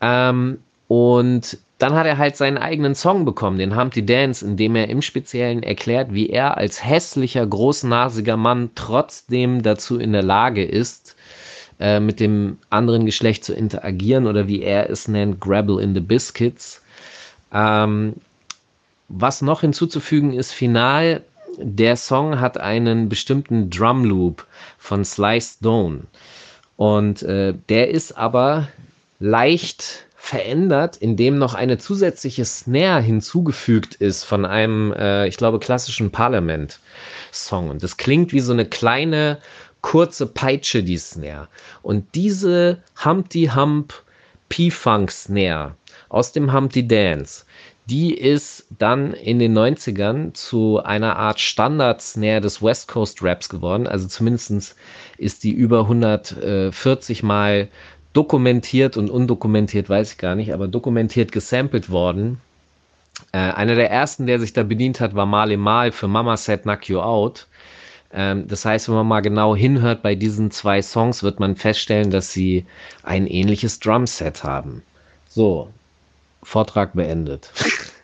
Ähm, 0.00 0.58
und 0.90 1.56
dann 1.78 1.94
hat 1.94 2.04
er 2.04 2.18
halt 2.18 2.36
seinen 2.36 2.58
eigenen 2.58 2.96
Song 2.96 3.24
bekommen, 3.24 3.58
den 3.58 3.78
Humpty 3.78 4.04
Dance, 4.04 4.44
in 4.44 4.56
dem 4.56 4.74
er 4.74 4.88
im 4.88 5.02
Speziellen 5.02 5.62
erklärt, 5.62 6.12
wie 6.12 6.30
er 6.30 6.56
als 6.56 6.84
hässlicher, 6.84 7.46
großnasiger 7.46 8.36
Mann 8.36 8.70
trotzdem 8.74 9.62
dazu 9.62 10.00
in 10.00 10.12
der 10.12 10.24
Lage 10.24 10.64
ist, 10.64 11.14
äh, 11.78 12.00
mit 12.00 12.18
dem 12.18 12.58
anderen 12.70 13.06
Geschlecht 13.06 13.44
zu 13.44 13.54
interagieren 13.54 14.26
oder 14.26 14.48
wie 14.48 14.62
er 14.62 14.90
es 14.90 15.06
nennt, 15.06 15.38
Grabble 15.38 15.80
in 15.80 15.94
the 15.94 16.00
Biscuits. 16.00 16.82
Ähm, 17.52 18.14
was 19.08 19.42
noch 19.42 19.60
hinzuzufügen 19.60 20.32
ist, 20.32 20.50
final, 20.50 21.22
der 21.56 21.94
Song 21.94 22.40
hat 22.40 22.58
einen 22.58 23.08
bestimmten 23.08 23.70
Drum 23.70 24.04
Loop 24.04 24.44
von 24.78 25.04
Sly 25.04 25.40
Stone. 25.40 26.00
Und 26.76 27.22
äh, 27.22 27.54
der 27.68 27.90
ist 27.90 28.18
aber 28.18 28.66
leicht 29.20 30.06
verändert, 30.22 30.98
indem 30.98 31.38
noch 31.38 31.54
eine 31.54 31.78
zusätzliche 31.78 32.44
Snare 32.44 33.00
hinzugefügt 33.00 33.94
ist 33.94 34.24
von 34.24 34.44
einem, 34.44 34.92
äh, 34.92 35.26
ich 35.26 35.38
glaube, 35.38 35.58
klassischen 35.58 36.10
Parliament-Song. 36.10 37.70
Und 37.70 37.82
das 37.82 37.96
klingt 37.96 38.32
wie 38.34 38.40
so 38.40 38.52
eine 38.52 38.66
kleine, 38.66 39.38
kurze 39.80 40.26
Peitsche, 40.26 40.82
die 40.82 40.98
Snare. 40.98 41.48
Und 41.80 42.14
diese 42.14 42.82
Humpty 43.02 43.50
Hump 43.54 43.94
P-Funk 44.50 45.10
Snare 45.10 45.74
aus 46.10 46.32
dem 46.32 46.52
Humpty 46.52 46.86
Dance, 46.86 47.44
die 47.86 48.14
ist 48.14 48.66
dann 48.78 49.14
in 49.14 49.38
den 49.38 49.56
90ern 49.56 50.34
zu 50.34 50.82
einer 50.82 51.16
Art 51.16 51.40
Standard-Snare 51.40 52.42
des 52.42 52.62
West 52.62 52.88
Coast 52.88 53.22
Raps 53.22 53.48
geworden. 53.48 53.86
Also 53.86 54.06
zumindest 54.06 54.76
ist 55.16 55.44
die 55.44 55.52
über 55.52 55.80
140 55.80 57.22
Mal 57.22 57.68
dokumentiert 58.12 58.96
und 58.96 59.10
undokumentiert, 59.10 59.88
weiß 59.88 60.12
ich 60.12 60.18
gar 60.18 60.34
nicht, 60.34 60.52
aber 60.52 60.68
dokumentiert 60.68 61.32
gesampelt 61.32 61.90
worden. 61.90 62.40
Äh, 63.32 63.38
einer 63.38 63.74
der 63.74 63.90
ersten, 63.90 64.26
der 64.26 64.40
sich 64.40 64.52
da 64.52 64.62
bedient 64.62 65.00
hat, 65.00 65.14
war 65.14 65.26
Male 65.26 65.56
Mal 65.56 65.92
für 65.92 66.08
Mama 66.08 66.36
Said 66.36 66.62
Knock 66.62 66.88
You 66.88 67.00
Out. 67.00 67.46
Ähm, 68.12 68.48
das 68.48 68.64
heißt, 68.64 68.88
wenn 68.88 68.96
man 68.96 69.06
mal 69.06 69.20
genau 69.20 69.54
hinhört 69.54 70.02
bei 70.02 70.14
diesen 70.14 70.50
zwei 70.50 70.82
Songs, 70.82 71.22
wird 71.22 71.38
man 71.38 71.56
feststellen, 71.56 72.10
dass 72.10 72.32
sie 72.32 72.66
ein 73.02 73.26
ähnliches 73.26 73.78
Drumset 73.78 74.42
haben. 74.42 74.82
So, 75.28 75.70
Vortrag 76.42 76.94
beendet. 76.94 77.52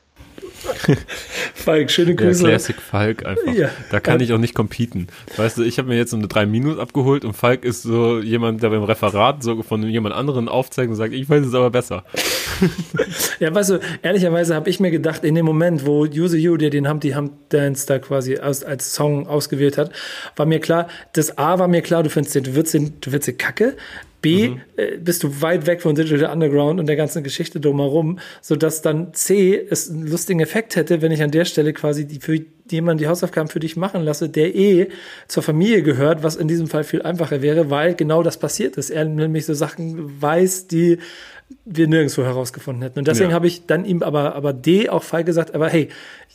Falk, 1.54 1.90
schöne 1.90 2.14
Grüße. 2.14 2.42
Ja, 2.42 2.50
Classic 2.50 2.76
Falk 2.80 3.26
einfach. 3.26 3.54
Ja. 3.54 3.70
Da 3.90 4.00
kann 4.00 4.20
ich 4.20 4.32
auch 4.32 4.38
nicht 4.38 4.54
competen. 4.54 5.08
Weißt 5.36 5.58
du, 5.58 5.62
ich 5.62 5.78
habe 5.78 5.88
mir 5.88 5.96
jetzt 5.96 6.10
so 6.10 6.16
eine 6.16 6.28
3 6.28 6.46
Minus 6.46 6.78
abgeholt 6.78 7.24
und 7.24 7.34
Falk 7.34 7.64
ist 7.64 7.82
so 7.82 8.20
jemand, 8.20 8.62
der 8.62 8.70
beim 8.70 8.82
Referat 8.82 9.42
so 9.42 9.62
von 9.62 9.82
jemand 9.82 10.14
anderen 10.14 10.48
aufzeigt 10.48 10.90
und 10.90 10.96
sagt, 10.96 11.12
ich 11.12 11.28
weiß 11.28 11.46
es 11.46 11.54
aber 11.54 11.70
besser. 11.70 12.04
ja, 13.40 13.54
weißt 13.54 13.70
du, 13.70 13.80
ehrlicherweise 14.02 14.54
habe 14.54 14.70
ich 14.70 14.80
mir 14.80 14.90
gedacht, 14.90 15.24
in 15.24 15.34
dem 15.34 15.46
Moment, 15.46 15.86
wo 15.86 16.02
Use 16.04 16.36
You, 16.36 16.56
der 16.56 16.70
den 16.70 16.88
Humpty 16.88 17.12
Hump 17.12 17.32
Dance 17.48 17.86
da 17.86 17.98
quasi 17.98 18.36
als, 18.36 18.64
als 18.64 18.94
Song 18.94 19.26
ausgewählt 19.26 19.78
hat, 19.78 19.90
war 20.36 20.46
mir 20.46 20.60
klar, 20.60 20.88
das 21.12 21.38
A 21.38 21.58
war 21.58 21.68
mir 21.68 21.82
klar, 21.82 22.02
du 22.02 22.10
findest 22.10 22.34
den, 22.34 22.44
du 22.44 22.54
willst 22.54 22.74
den, 22.74 23.00
du 23.00 23.12
willst 23.12 23.28
den 23.28 23.38
Kacke, 23.38 23.76
B, 24.26 24.48
mhm. 24.48 24.60
äh, 24.76 24.96
bist 24.98 25.22
du 25.22 25.40
weit 25.40 25.66
weg 25.66 25.80
von 25.80 25.94
Digital 25.94 26.32
Underground 26.32 26.80
und 26.80 26.86
der 26.86 26.96
ganzen 26.96 27.22
Geschichte 27.22 27.60
drumherum, 27.60 28.18
sodass 28.42 28.82
dann 28.82 29.14
C 29.14 29.64
es 29.70 29.88
einen 29.88 30.08
lustigen 30.08 30.40
Effekt 30.40 30.74
hätte, 30.74 31.00
wenn 31.00 31.12
ich 31.12 31.22
an 31.22 31.30
der 31.30 31.44
Stelle 31.44 31.72
quasi 31.72 32.08
die, 32.08 32.18
für 32.18 32.40
jemanden 32.68 32.98
die 32.98 33.06
Hausaufgaben 33.06 33.48
für 33.48 33.60
dich 33.60 33.76
machen 33.76 34.02
lasse, 34.02 34.28
der 34.28 34.56
eh 34.56 34.88
zur 35.28 35.44
Familie 35.44 35.82
gehört, 35.82 36.24
was 36.24 36.34
in 36.34 36.48
diesem 36.48 36.66
Fall 36.66 36.82
viel 36.82 37.02
einfacher 37.02 37.40
wäre, 37.40 37.70
weil 37.70 37.94
genau 37.94 38.24
das 38.24 38.36
passiert 38.36 38.76
ist. 38.76 38.90
Er 38.90 39.04
nämlich 39.04 39.46
so 39.46 39.54
Sachen 39.54 40.20
weiß, 40.20 40.66
die 40.66 40.98
wir 41.64 41.88
nirgendwo 41.88 42.22
herausgefunden 42.22 42.82
hätten. 42.82 42.98
Und 43.00 43.08
deswegen 43.08 43.30
ja. 43.30 43.34
habe 43.34 43.46
ich 43.46 43.66
dann 43.66 43.84
ihm 43.84 44.02
aber, 44.02 44.34
aber 44.34 44.52
D 44.52 44.88
auch 44.88 45.02
Fall 45.02 45.24
gesagt, 45.24 45.54
aber 45.54 45.68
hey, 45.68 45.88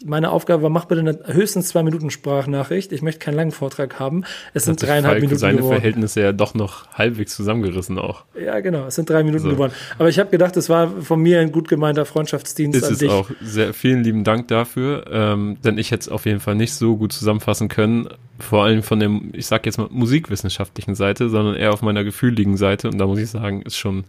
meine 0.03 0.31
Aufgabe 0.31 0.63
war, 0.63 0.69
mach 0.69 0.85
bitte 0.85 1.01
eine 1.01 1.19
höchstens 1.25 1.69
zwei 1.69 1.83
Minuten 1.83 2.09
Sprachnachricht. 2.09 2.91
Ich 2.91 3.01
möchte 3.01 3.19
keinen 3.19 3.35
langen 3.35 3.51
Vortrag 3.51 3.99
haben. 3.99 4.23
Es 4.53 4.65
sind 4.65 4.81
dreieinhalb 4.81 5.13
Falk 5.13 5.21
Minuten 5.21 5.39
seine 5.39 5.57
geworden. 5.57 5.75
Verhältnisse 5.75 6.21
ja 6.21 6.31
doch 6.33 6.53
noch 6.53 6.89
halbwegs 6.91 7.35
zusammengerissen 7.35 7.99
auch. 7.99 8.25
Ja, 8.39 8.59
genau. 8.59 8.87
Es 8.87 8.95
sind 8.95 9.09
drei 9.09 9.23
Minuten 9.23 9.43
so. 9.43 9.49
geworden. 9.49 9.73
Aber 9.99 10.09
ich 10.09 10.19
habe 10.19 10.29
gedacht, 10.29 10.57
es 10.57 10.69
war 10.69 10.89
von 11.01 11.21
mir 11.21 11.39
ein 11.39 11.51
gut 11.51 11.67
gemeinter 11.67 12.05
Freundschaftsdienst 12.05 12.77
Ist 12.77 12.83
an 12.83 12.93
es 12.93 12.99
dich. 12.99 13.09
auch. 13.09 13.29
Sehr, 13.41 13.73
vielen 13.73 14.03
lieben 14.03 14.23
Dank 14.23 14.47
dafür. 14.47 15.05
Ähm, 15.11 15.57
denn 15.63 15.77
ich 15.77 15.91
hätte 15.91 16.01
es 16.01 16.09
auf 16.09 16.25
jeden 16.25 16.39
Fall 16.39 16.55
nicht 16.55 16.73
so 16.73 16.97
gut 16.97 17.13
zusammenfassen 17.13 17.67
können. 17.67 18.09
Vor 18.39 18.63
allem 18.63 18.81
von 18.81 18.99
der, 18.99 19.11
ich 19.33 19.45
sag 19.45 19.65
jetzt 19.65 19.77
mal, 19.77 19.87
musikwissenschaftlichen 19.91 20.95
Seite, 20.95 21.29
sondern 21.29 21.55
eher 21.55 21.73
auf 21.73 21.81
meiner 21.83 22.03
gefühligen 22.03 22.57
Seite. 22.57 22.89
Und 22.89 22.97
da 22.97 23.05
muss 23.05 23.19
ich 23.19 23.29
sagen, 23.29 23.61
ist 23.61 23.77
schon, 23.77 24.03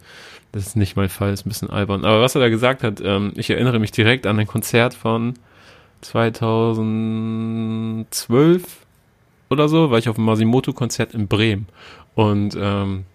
das 0.53 0.67
ist 0.67 0.77
nicht 0.77 0.95
mein 0.95 1.09
Fall, 1.09 1.33
ist 1.33 1.45
ein 1.45 1.49
bisschen 1.49 1.71
albern. 1.71 2.05
Aber 2.05 2.21
was 2.21 2.35
er 2.35 2.41
da 2.41 2.49
gesagt 2.49 2.83
hat, 2.83 3.01
ähm, 3.03 3.33
ich 3.35 3.49
erinnere 3.49 3.79
mich 3.79 3.91
direkt 3.91 4.27
an 4.27 4.39
ein 4.39 4.47
Konzert 4.47 4.93
von 4.93 5.33
2012 6.01 8.63
oder 9.49 9.67
so, 9.67 9.91
war 9.91 9.97
ich 9.97 10.07
auf 10.09 10.15
dem 10.15 10.25
Masimoto-Konzert 10.25 11.15
in 11.15 11.27
Bremen. 11.27 11.67
Und 12.15 12.55
ähm, 12.57 13.05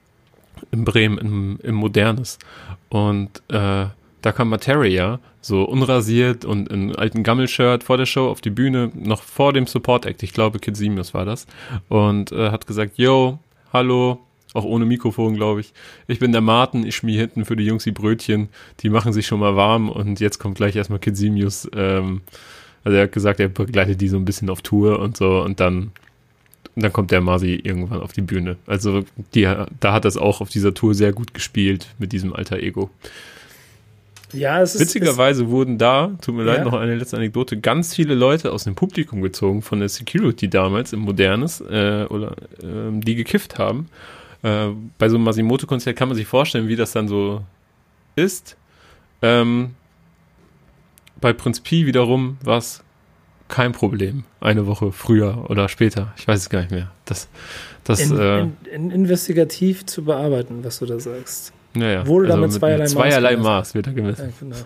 in 0.73 0.85
Bremen, 0.85 1.19
im, 1.19 1.61
im 1.63 1.77
Modernes. 1.77 2.41
Und 2.89 3.41
äh, 3.49 3.87
da 4.21 4.33
kam 4.33 4.49
Materia, 4.49 5.21
so 5.41 5.63
unrasiert 5.63 6.45
und 6.45 6.69
in 6.69 6.97
alten 6.97 7.23
Gammelshirt 7.23 7.85
vor 7.85 7.97
der 7.97 8.07
Show 8.07 8.29
auf 8.29 8.41
die 8.41 8.51
Bühne, 8.51 8.91
noch 8.95 9.23
vor 9.23 9.53
dem 9.53 9.69
Support-Act, 9.69 10.25
ich 10.25 10.33
glaube 10.33 10.59
Kid 10.59 10.77
Simius 10.77 11.15
war 11.15 11.25
das, 11.25 11.47
und 11.89 12.33
äh, 12.33 12.51
hat 12.51 12.67
gesagt, 12.67 12.99
yo, 12.99 13.39
hallo, 13.73 14.19
auch 14.55 14.65
ohne 14.65 14.85
Mikrofon, 14.85 15.35
glaube 15.35 15.61
ich. 15.61 15.73
Ich 16.07 16.19
bin 16.19 16.33
der 16.33 16.41
Martin, 16.41 16.87
ich 16.87 16.97
schmier 16.97 17.21
hinten 17.21 17.45
für 17.45 17.57
die 17.57 17.65
Jungs 17.65 17.85
die 17.85 17.93
Brötchen, 17.93 18.49
die 18.81 18.89
machen 18.89 19.13
sich 19.13 19.27
schon 19.27 19.41
mal 19.41 19.57
warm 19.57 19.89
und 19.89 20.21
jetzt 20.21 20.39
kommt 20.39 20.57
gleich 20.57 20.77
erstmal 20.77 20.99
Kid 20.99 21.17
Simius, 21.17 21.69
ähm, 21.75 22.23
also 22.85 22.97
er 22.97 23.05
hat 23.05 23.13
gesagt, 23.13 23.41
er 23.41 23.49
begleitet 23.49 24.01
die 24.01 24.09
so 24.09 24.17
ein 24.17 24.25
bisschen 24.25 24.49
auf 24.51 24.63
Tour 24.63 24.99
und 25.01 25.17
so 25.17 25.43
und 25.43 25.61
dann, 25.61 25.93
dann 26.77 26.93
kommt 26.93 27.11
der 27.11 27.21
Masi 27.21 27.61
irgendwann 27.63 28.01
auf 28.01 28.13
die 28.13 28.23
Bühne. 28.23 28.57
Also 28.67 29.05
die, 29.35 29.49
da 29.81 29.93
hat 29.93 30.05
das 30.05 30.17
auch 30.17 30.41
auf 30.41 30.49
dieser 30.49 30.73
Tour 30.73 30.95
sehr 30.95 31.13
gut 31.13 31.35
gespielt 31.35 31.89
mit 31.99 32.13
diesem 32.13 32.33
alter 32.33 32.59
Ego. 32.59 32.91
Ja, 34.33 34.61
es 34.61 34.75
ist. 34.75 34.81
Witzigerweise 34.81 35.45
es, 35.45 35.49
wurden 35.51 35.79
da, 35.79 36.13
tut 36.21 36.35
mir 36.35 36.45
ja. 36.45 36.55
leid, 36.55 36.65
noch 36.65 36.75
eine 36.75 36.95
letzte 36.97 37.17
Anekdote, 37.17 37.59
ganz 37.59 37.95
viele 37.95 38.15
Leute 38.15 38.53
aus 38.53 38.65
dem 38.65 38.75
Publikum 38.75 39.23
gezogen 39.23 39.63
von 39.63 39.81
der 39.81 39.89
Security 39.89 40.49
damals 40.49 40.93
im 40.93 41.01
Modernes, 41.01 41.61
äh, 41.61 42.07
oder 42.09 42.33
äh, 42.63 42.91
die 42.93 43.15
gekifft 43.15 43.59
haben. 43.59 43.89
Äh, 44.43 44.69
bei 44.99 45.09
so 45.09 45.17
einem 45.17 45.25
Masimoto-Konzert 45.25 45.97
kann 45.97 46.09
man 46.09 46.17
sich 46.17 46.27
vorstellen, 46.27 46.69
wie 46.69 46.77
das 46.77 46.93
dann 46.93 47.09
so 47.09 47.43
ist. 48.17 48.57
Ähm, 49.23 49.75
bei 51.21 51.33
Prinz 51.33 51.61
Pi 51.61 51.87
wiederum 51.87 52.39
war 52.43 52.59
es 52.59 52.85
kein 53.49 53.73
Problem. 53.73 54.25
Eine 54.41 54.67
Woche 54.67 54.93
früher 54.93 55.51
oder 55.51 55.69
später. 55.69 56.13
Ich 56.17 56.29
weiß 56.29 56.41
es 56.41 56.51
gar 56.51 56.61
nicht 56.61 56.71
mehr. 56.71 56.91
Das, 57.07 57.29
das, 57.85 58.01
in, 58.01 58.19
äh, 58.19 58.41
in, 58.41 58.57
in 58.71 58.91
investigativ 58.91 59.87
zu 59.87 60.05
bearbeiten, 60.05 60.63
was 60.63 60.79
du 60.79 60.87
da 60.87 61.01
sagst. 61.01 61.53
Naja, 61.75 62.07
Wohl 62.07 62.27
also 62.27 62.37
damit 62.37 62.53
zweierlei 62.53 62.85
Maß. 62.85 62.93
Zweierlei 62.93 63.37
Maß 63.37 63.75
wird 63.75 63.87
da 63.87 63.93
gemessen. 63.93 64.27
Ja, 64.27 64.33
genau. 64.39 64.57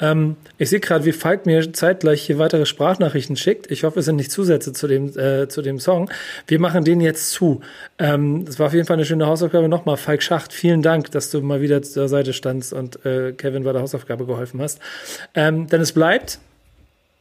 Ähm, 0.00 0.36
ich 0.58 0.70
sehe 0.70 0.80
gerade, 0.80 1.04
wie 1.04 1.12
Falk 1.12 1.46
mir 1.46 1.72
zeitgleich 1.72 2.22
hier 2.22 2.38
weitere 2.38 2.66
Sprachnachrichten 2.66 3.36
schickt. 3.36 3.70
Ich 3.70 3.84
hoffe, 3.84 4.00
es 4.00 4.06
sind 4.06 4.16
nicht 4.16 4.30
Zusätze 4.30 4.72
zu 4.72 4.86
dem, 4.86 5.16
äh, 5.18 5.48
zu 5.48 5.62
dem 5.62 5.78
Song. 5.78 6.10
Wir 6.46 6.60
machen 6.60 6.84
den 6.84 7.00
jetzt 7.00 7.30
zu. 7.30 7.60
Ähm, 7.98 8.44
das 8.44 8.58
war 8.58 8.66
auf 8.66 8.74
jeden 8.74 8.86
Fall 8.86 8.94
eine 8.94 9.04
schöne 9.04 9.26
Hausaufgabe. 9.26 9.68
Nochmal, 9.68 9.96
Falk 9.96 10.22
Schacht, 10.22 10.52
vielen 10.52 10.82
Dank, 10.82 11.10
dass 11.10 11.30
du 11.30 11.40
mal 11.40 11.60
wieder 11.60 11.82
zur 11.82 12.08
Seite 12.08 12.32
standst 12.32 12.72
und 12.72 13.04
äh, 13.04 13.32
Kevin 13.32 13.64
bei 13.64 13.72
der 13.72 13.82
Hausaufgabe 13.82 14.26
geholfen 14.26 14.60
hast. 14.60 14.80
Ähm, 15.34 15.66
denn 15.66 15.80
es 15.80 15.92
bleibt 15.92 16.38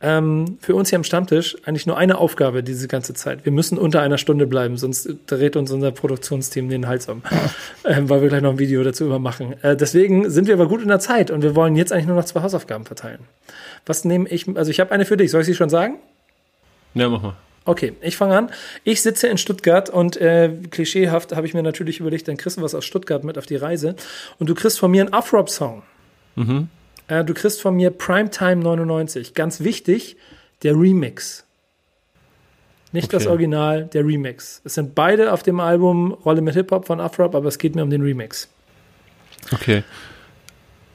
ähm, 0.06 0.60
für 0.62 0.76
uns 0.76 0.89
hier 0.89 0.97
am 0.97 1.03
Stammtisch 1.03 1.58
eigentlich 1.66 1.88
nur 1.88 1.97
eine 1.97 2.20
Aufgabe 2.20 2.62
diese 2.62 2.88
ganze 2.88 3.16
Zeit. 3.16 3.43
Wir 3.43 3.51
müssen 3.51 3.80
unter 3.80 4.01
einer 4.01 4.20
Stunde 4.20 4.45
bleiben, 4.45 4.78
sonst 4.78 5.10
dreht 5.26 5.56
uns 5.56 5.72
unser 5.72 5.91
Produktionsteam 5.91 6.70
den 6.70 6.88
Hals 6.88 7.10
um, 7.10 7.24
äh, 7.84 8.01
weil 8.03 8.22
wir 8.22 8.30
gleich 8.30 8.43
noch 8.43 8.51
ein 8.51 8.60
Video 8.60 8.84
dazu 8.84 9.06
immer 9.06 9.18
machen. 9.18 9.56
Äh, 9.64 9.76
deswegen 9.76 10.30
sind 10.30 10.47
wir 10.47 10.53
aber 10.53 10.68
gut 10.68 10.84
in 10.84 10.89
der 10.89 10.99
Zeit 10.99 11.32
und 11.32 11.41
wir 11.41 11.56
wollen 11.56 11.76
jetzt 11.76 11.91
eigentlich 11.91 12.06
nur 12.06 12.16
noch 12.16 12.26
zwei 12.26 12.43
Hausaufgaben 12.43 12.86
verteilen. 12.86 13.20
Was 13.88 14.06
nehme 14.06 14.30
ich? 14.30 14.47
Also 14.56 14.70
ich 14.70 14.80
habe 14.80 14.91
eine 14.91 15.06
für 15.06 15.18
dich. 15.18 15.32
Soll 15.32 15.41
ich 15.41 15.47
sie 15.47 15.56
schon 15.56 15.70
sagen? 15.70 15.95
Ja, 16.93 17.10
mach 17.10 17.24
mal. 17.24 17.36
Okay, 17.66 17.93
ich 18.01 18.16
fange 18.16 18.38
an. 18.38 18.51
Ich 18.84 19.01
sitze 19.01 19.28
in 19.28 19.39
Stuttgart 19.39 19.89
und 19.89 20.18
äh, 20.18 20.51
klischeehaft 20.70 21.36
habe 21.36 21.47
ich 21.47 21.56
mir 21.56 21.64
natürlich 21.64 21.99
überlegt, 21.99 22.28
dann 22.28 22.38
kriegst 22.38 22.58
du 22.58 22.62
was 22.62 22.76
aus 22.76 22.86
Stuttgart 22.86 23.24
mit 23.24 23.39
auf 23.39 23.47
die 23.47 23.56
Reise 23.56 23.95
und 24.38 24.47
du 24.51 24.53
kriegst 24.53 24.78
von 24.78 24.91
mir 24.91 25.01
einen 25.01 25.14
Afrop-Song. 25.14 25.82
Mhm. 26.36 26.70
Äh, 27.08 27.24
du 27.24 27.34
kriegst 27.34 27.62
von 27.62 27.76
mir 27.76 27.91
Primetime 27.91 28.58
99. 28.58 29.34
Ganz 29.34 29.62
wichtig, 29.62 30.18
der 30.64 30.74
Remix. 30.74 31.45
Nicht 32.91 33.08
okay. 33.08 33.18
das 33.18 33.28
Original, 33.28 33.86
der 33.86 34.06
Remix. 34.06 34.62
Es 34.64 34.76
sind 34.76 34.95
beide 34.95 35.34
auf 35.34 35.43
dem 35.43 35.60
Album 35.60 36.14
Rolle 36.14 36.41
mit 36.41 36.56
Hip-Hop 36.56 36.88
von 36.88 37.01
Afrop, 37.01 37.36
aber 37.36 37.49
es 37.49 37.58
geht 37.58 37.76
mir 37.76 37.84
um 37.84 37.89
den 37.89 38.01
Remix. 38.01 38.49
Okay. 39.51 39.84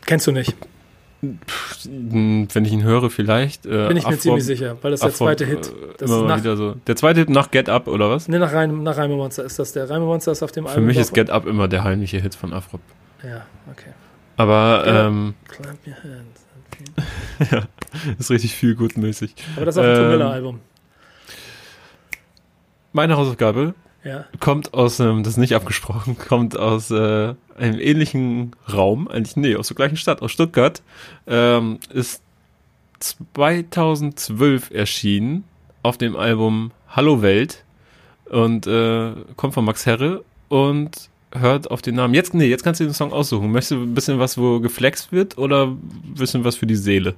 Kennst 0.06 0.26
du 0.26 0.32
nicht? 0.32 0.56
Wenn 1.20 2.64
ich 2.64 2.72
ihn 2.72 2.82
höre, 2.82 3.10
vielleicht. 3.10 3.66
Äh, 3.66 3.88
Bin 3.88 3.98
ich 3.98 4.04
mir 4.04 4.14
Afro, 4.14 4.20
ziemlich 4.20 4.44
sicher, 4.44 4.78
weil 4.80 4.92
das 4.92 5.00
ist 5.00 5.04
der 5.04 5.12
zweite 5.12 5.44
Hit. 5.44 5.66
Äh, 5.66 5.72
das 5.98 6.10
ist 6.10 6.16
nach, 6.22 6.38
wieder 6.38 6.56
so. 6.56 6.76
Der 6.86 6.96
zweite 6.96 7.20
Hit 7.20 7.28
nach 7.28 7.50
Get 7.50 7.68
Up, 7.68 7.88
oder 7.88 8.08
was? 8.08 8.26
Ne, 8.26 8.38
nach 8.38 8.52
Reime, 8.52 8.82
nach 8.82 8.96
Reime 8.96 9.16
Monster 9.16 9.44
ist 9.44 9.58
das. 9.58 9.72
Der 9.72 9.90
Reime 9.90 10.06
Monster 10.06 10.32
ist 10.32 10.42
auf 10.42 10.52
dem 10.52 10.64
Für 10.64 10.70
Album. 10.70 10.84
Für 10.84 10.86
mich 10.86 10.96
ist 10.96 11.12
Get 11.12 11.28
Up 11.28 11.46
immer 11.46 11.68
der 11.68 11.84
heimliche 11.84 12.18
Hit 12.18 12.34
von 12.34 12.54
Afro. 12.54 12.80
Ja, 13.22 13.44
okay. 13.70 13.90
Aber 14.40 14.84
ähm, 14.86 15.34
Clap 15.48 15.76
your 15.86 15.94
hands. 16.02 16.46
Ja, 17.52 17.64
ist 18.18 18.30
richtig 18.30 18.54
viel 18.54 18.74
gutmäßig. 18.74 19.34
Aber 19.56 19.66
das 19.66 19.76
ist 19.76 19.80
auch 19.80 19.84
ein 19.84 19.90
ähm, 19.90 19.96
Tom 19.96 20.08
Miller-Album. 20.08 20.60
Meine 22.94 23.16
Hausaufgabe 23.18 23.74
ja. 24.02 24.24
kommt 24.40 24.72
aus 24.72 24.98
einem, 24.98 25.24
das 25.24 25.34
ist 25.34 25.38
nicht 25.38 25.54
abgesprochen, 25.54 26.16
kommt 26.16 26.56
aus 26.56 26.90
äh, 26.90 27.34
einem 27.58 27.78
ähnlichen 27.78 28.56
Raum, 28.72 29.08
eigentlich, 29.08 29.36
nee, 29.36 29.56
aus 29.56 29.68
der 29.68 29.74
gleichen 29.74 29.98
Stadt, 29.98 30.22
aus 30.22 30.32
Stuttgart, 30.32 30.82
ähm, 31.26 31.78
ist 31.92 32.22
2012 33.00 34.70
erschienen 34.70 35.44
auf 35.82 35.98
dem 35.98 36.16
Album 36.16 36.70
Hallo 36.88 37.20
Welt 37.20 37.62
und 38.30 38.66
äh, 38.66 39.12
kommt 39.36 39.52
von 39.52 39.66
Max 39.66 39.84
Herre 39.84 40.24
und 40.48 41.09
hört 41.32 41.70
auf 41.70 41.82
den 41.82 41.94
Namen. 41.94 42.14
Jetzt, 42.14 42.34
nee, 42.34 42.46
jetzt 42.46 42.64
kannst 42.64 42.80
du 42.80 42.84
den 42.84 42.94
Song 42.94 43.12
aussuchen. 43.12 43.50
Möchtest 43.52 43.72
du 43.72 43.82
ein 43.82 43.94
bisschen 43.94 44.18
was, 44.18 44.38
wo 44.38 44.60
geflext 44.60 45.12
wird 45.12 45.38
oder 45.38 45.68
ein 45.68 46.14
bisschen 46.16 46.44
was 46.44 46.56
für 46.56 46.66
die 46.66 46.76
Seele? 46.76 47.14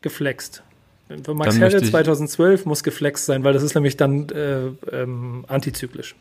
Geflext. 0.00 0.62
Für 1.22 1.34
Max 1.34 1.58
Herre 1.58 1.82
2012 1.82 2.64
muss 2.66 2.82
geflext 2.82 3.26
sein, 3.26 3.44
weil 3.44 3.52
das 3.52 3.62
ist 3.62 3.74
nämlich 3.74 3.96
dann 3.96 4.28
äh, 4.30 4.66
ähm, 4.90 5.44
antizyklisch. 5.48 6.14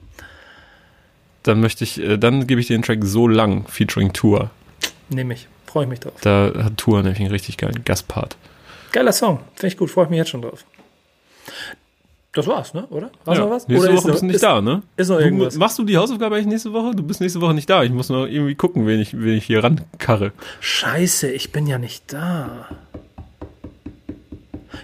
Dann 1.43 1.59
möchte 1.61 1.83
ich, 1.83 1.99
äh, 1.99 2.17
dann 2.17 2.47
gebe 2.47 2.59
ich 2.59 2.67
dir 2.67 2.77
den 2.77 2.83
Track 2.83 2.99
so 3.03 3.27
lang 3.27 3.67
featuring 3.67 4.13
Tour. 4.13 4.51
Nehme 5.09 5.33
ich. 5.33 5.47
Freue 5.65 5.83
ich 5.85 5.89
mich 5.89 5.99
drauf. 6.01 6.13
Da 6.21 6.51
hat 6.55 6.77
Tour 6.77 7.01
nämlich 7.01 7.19
einen 7.19 7.31
richtig 7.31 7.57
geilen 7.57 7.83
Gastpart. 7.83 8.37
Geiler 8.91 9.11
Song. 9.11 9.39
Finde 9.55 9.67
ich 9.67 9.77
gut. 9.77 9.89
Freue 9.89 10.05
ich 10.05 10.09
mich 10.09 10.17
jetzt 10.17 10.29
schon 10.29 10.41
drauf. 10.41 10.65
Das 12.33 12.47
war's, 12.47 12.73
ne? 12.73 12.87
Oder? 12.89 13.11
War's 13.25 13.37
Ja, 13.37 13.43
noch 13.45 13.51
was? 13.51 13.67
Nächste 13.67 13.87
Oder 13.89 13.97
Woche 13.97 14.07
bist 14.07 14.21
du 14.21 14.25
nicht 14.25 14.35
ist, 14.35 14.43
da, 14.43 14.59
ne? 14.61 14.81
ist 14.97 15.09
noch 15.09 15.17
Du, 15.17 15.23
irgendwas? 15.23 15.55
machst 15.55 15.77
du 15.77 15.83
die 15.83 15.97
Hausaufgabe 15.97 16.35
eigentlich 16.35 16.47
nächste 16.47 16.73
Woche? 16.73 16.95
Du 16.95 17.03
bist 17.03 17.21
nächste 17.21 17.39
Woche 17.41 17.53
nicht 17.53 17.69
da. 17.69 17.83
Ich 17.83 17.91
muss 17.91 18.09
noch 18.09 18.25
irgendwie 18.25 18.55
gucken, 18.55 18.87
wen 18.87 18.99
ich, 18.99 19.13
wen 19.19 19.37
ich 19.37 19.45
hier 19.45 19.63
rankarre. 19.63 20.31
Scheiße, 20.59 21.29
ich 21.29 21.51
bin 21.51 21.67
ja 21.67 21.77
nicht 21.77 22.11
da. 22.11 22.67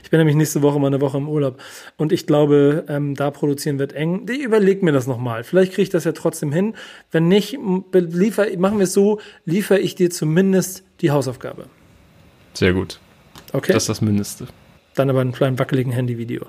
Ich 0.03 0.11
bin 0.11 0.19
nämlich 0.19 0.35
nächste 0.35 0.61
Woche 0.61 0.79
mal 0.79 0.87
eine 0.87 1.01
Woche 1.01 1.17
im 1.17 1.27
Urlaub. 1.27 1.59
Und 1.97 2.11
ich 2.11 2.27
glaube, 2.27 2.85
ähm, 2.87 3.15
da 3.15 3.31
produzieren 3.31 3.79
wird 3.79 3.93
eng. 3.93 4.27
Ich 4.29 4.39
überleg 4.39 4.83
mir 4.83 4.91
das 4.91 5.07
nochmal. 5.07 5.43
Vielleicht 5.43 5.71
kriege 5.73 5.83
ich 5.83 5.89
das 5.89 6.03
ja 6.03 6.11
trotzdem 6.11 6.51
hin. 6.51 6.75
Wenn 7.11 7.27
nicht, 7.27 7.57
liefer, 7.93 8.45
machen 8.57 8.77
wir 8.77 8.83
es 8.85 8.93
so, 8.93 9.19
liefere 9.45 9.79
ich 9.79 9.95
dir 9.95 10.09
zumindest 10.11 10.83
die 11.01 11.11
Hausaufgabe. 11.11 11.65
Sehr 12.53 12.73
gut. 12.73 12.99
Okay? 13.53 13.73
Das 13.73 13.83
ist 13.83 13.89
das 13.89 14.01
Mindeste. 14.01 14.47
Dann 14.99 15.09
aber 15.09 15.21
einen 15.21 15.31
kleinen 15.31 15.57
wackeligen 15.57 15.93
Handyvideo. 15.93 16.45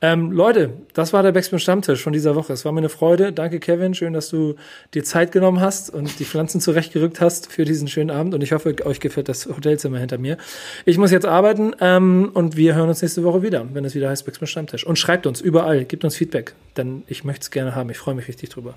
Ähm, 0.00 0.30
Leute, 0.30 0.74
das 0.94 1.12
war 1.12 1.24
der 1.24 1.32
Backspin 1.32 1.58
Stammtisch 1.58 2.04
von 2.04 2.12
dieser 2.12 2.36
Woche. 2.36 2.52
Es 2.52 2.64
war 2.64 2.70
mir 2.70 2.78
eine 2.78 2.88
Freude. 2.88 3.32
Danke, 3.32 3.58
Kevin. 3.58 3.94
Schön, 3.94 4.12
dass 4.12 4.28
du 4.28 4.54
dir 4.94 5.02
Zeit 5.02 5.32
genommen 5.32 5.60
hast 5.60 5.90
und 5.90 6.20
die 6.20 6.24
Pflanzen 6.24 6.60
zurechtgerückt 6.60 7.20
hast 7.20 7.50
für 7.50 7.64
diesen 7.64 7.88
schönen 7.88 8.12
Abend. 8.12 8.32
Und 8.32 8.44
ich 8.44 8.52
hoffe, 8.52 8.76
euch 8.84 9.00
gefällt 9.00 9.28
das 9.28 9.46
Hotelzimmer 9.46 9.98
hinter 9.98 10.18
mir. 10.18 10.36
Ich 10.84 10.98
muss 10.98 11.10
jetzt 11.10 11.26
arbeiten 11.26 11.74
ähm, 11.80 12.30
und 12.32 12.56
wir 12.56 12.76
hören 12.76 12.88
uns 12.88 13.02
nächste 13.02 13.24
Woche 13.24 13.42
wieder, 13.42 13.66
wenn 13.72 13.84
es 13.84 13.96
wieder 13.96 14.08
heißt 14.08 14.24
Backspin 14.24 14.46
Stammtisch. 14.46 14.86
Und 14.86 14.96
schreibt 14.96 15.26
uns 15.26 15.40
überall, 15.40 15.84
gebt 15.84 16.04
uns 16.04 16.14
Feedback, 16.14 16.54
denn 16.76 17.02
ich 17.08 17.24
möchte 17.24 17.42
es 17.42 17.50
gerne 17.50 17.74
haben. 17.74 17.90
Ich 17.90 17.98
freue 17.98 18.14
mich 18.14 18.28
richtig 18.28 18.50
drüber. 18.50 18.74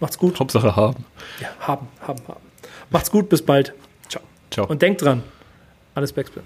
Macht's 0.00 0.18
gut. 0.18 0.40
Hauptsache 0.40 0.74
haben. 0.74 1.04
Ja, 1.40 1.50
haben, 1.60 1.86
haben, 2.00 2.18
haben. 2.26 2.40
Macht's 2.90 3.12
gut. 3.12 3.28
Bis 3.28 3.42
bald. 3.42 3.74
Ciao. 4.08 4.24
Ciao. 4.50 4.66
Und 4.66 4.82
denkt 4.82 5.02
dran, 5.02 5.22
alles 5.94 6.12
Backspin. 6.12 6.42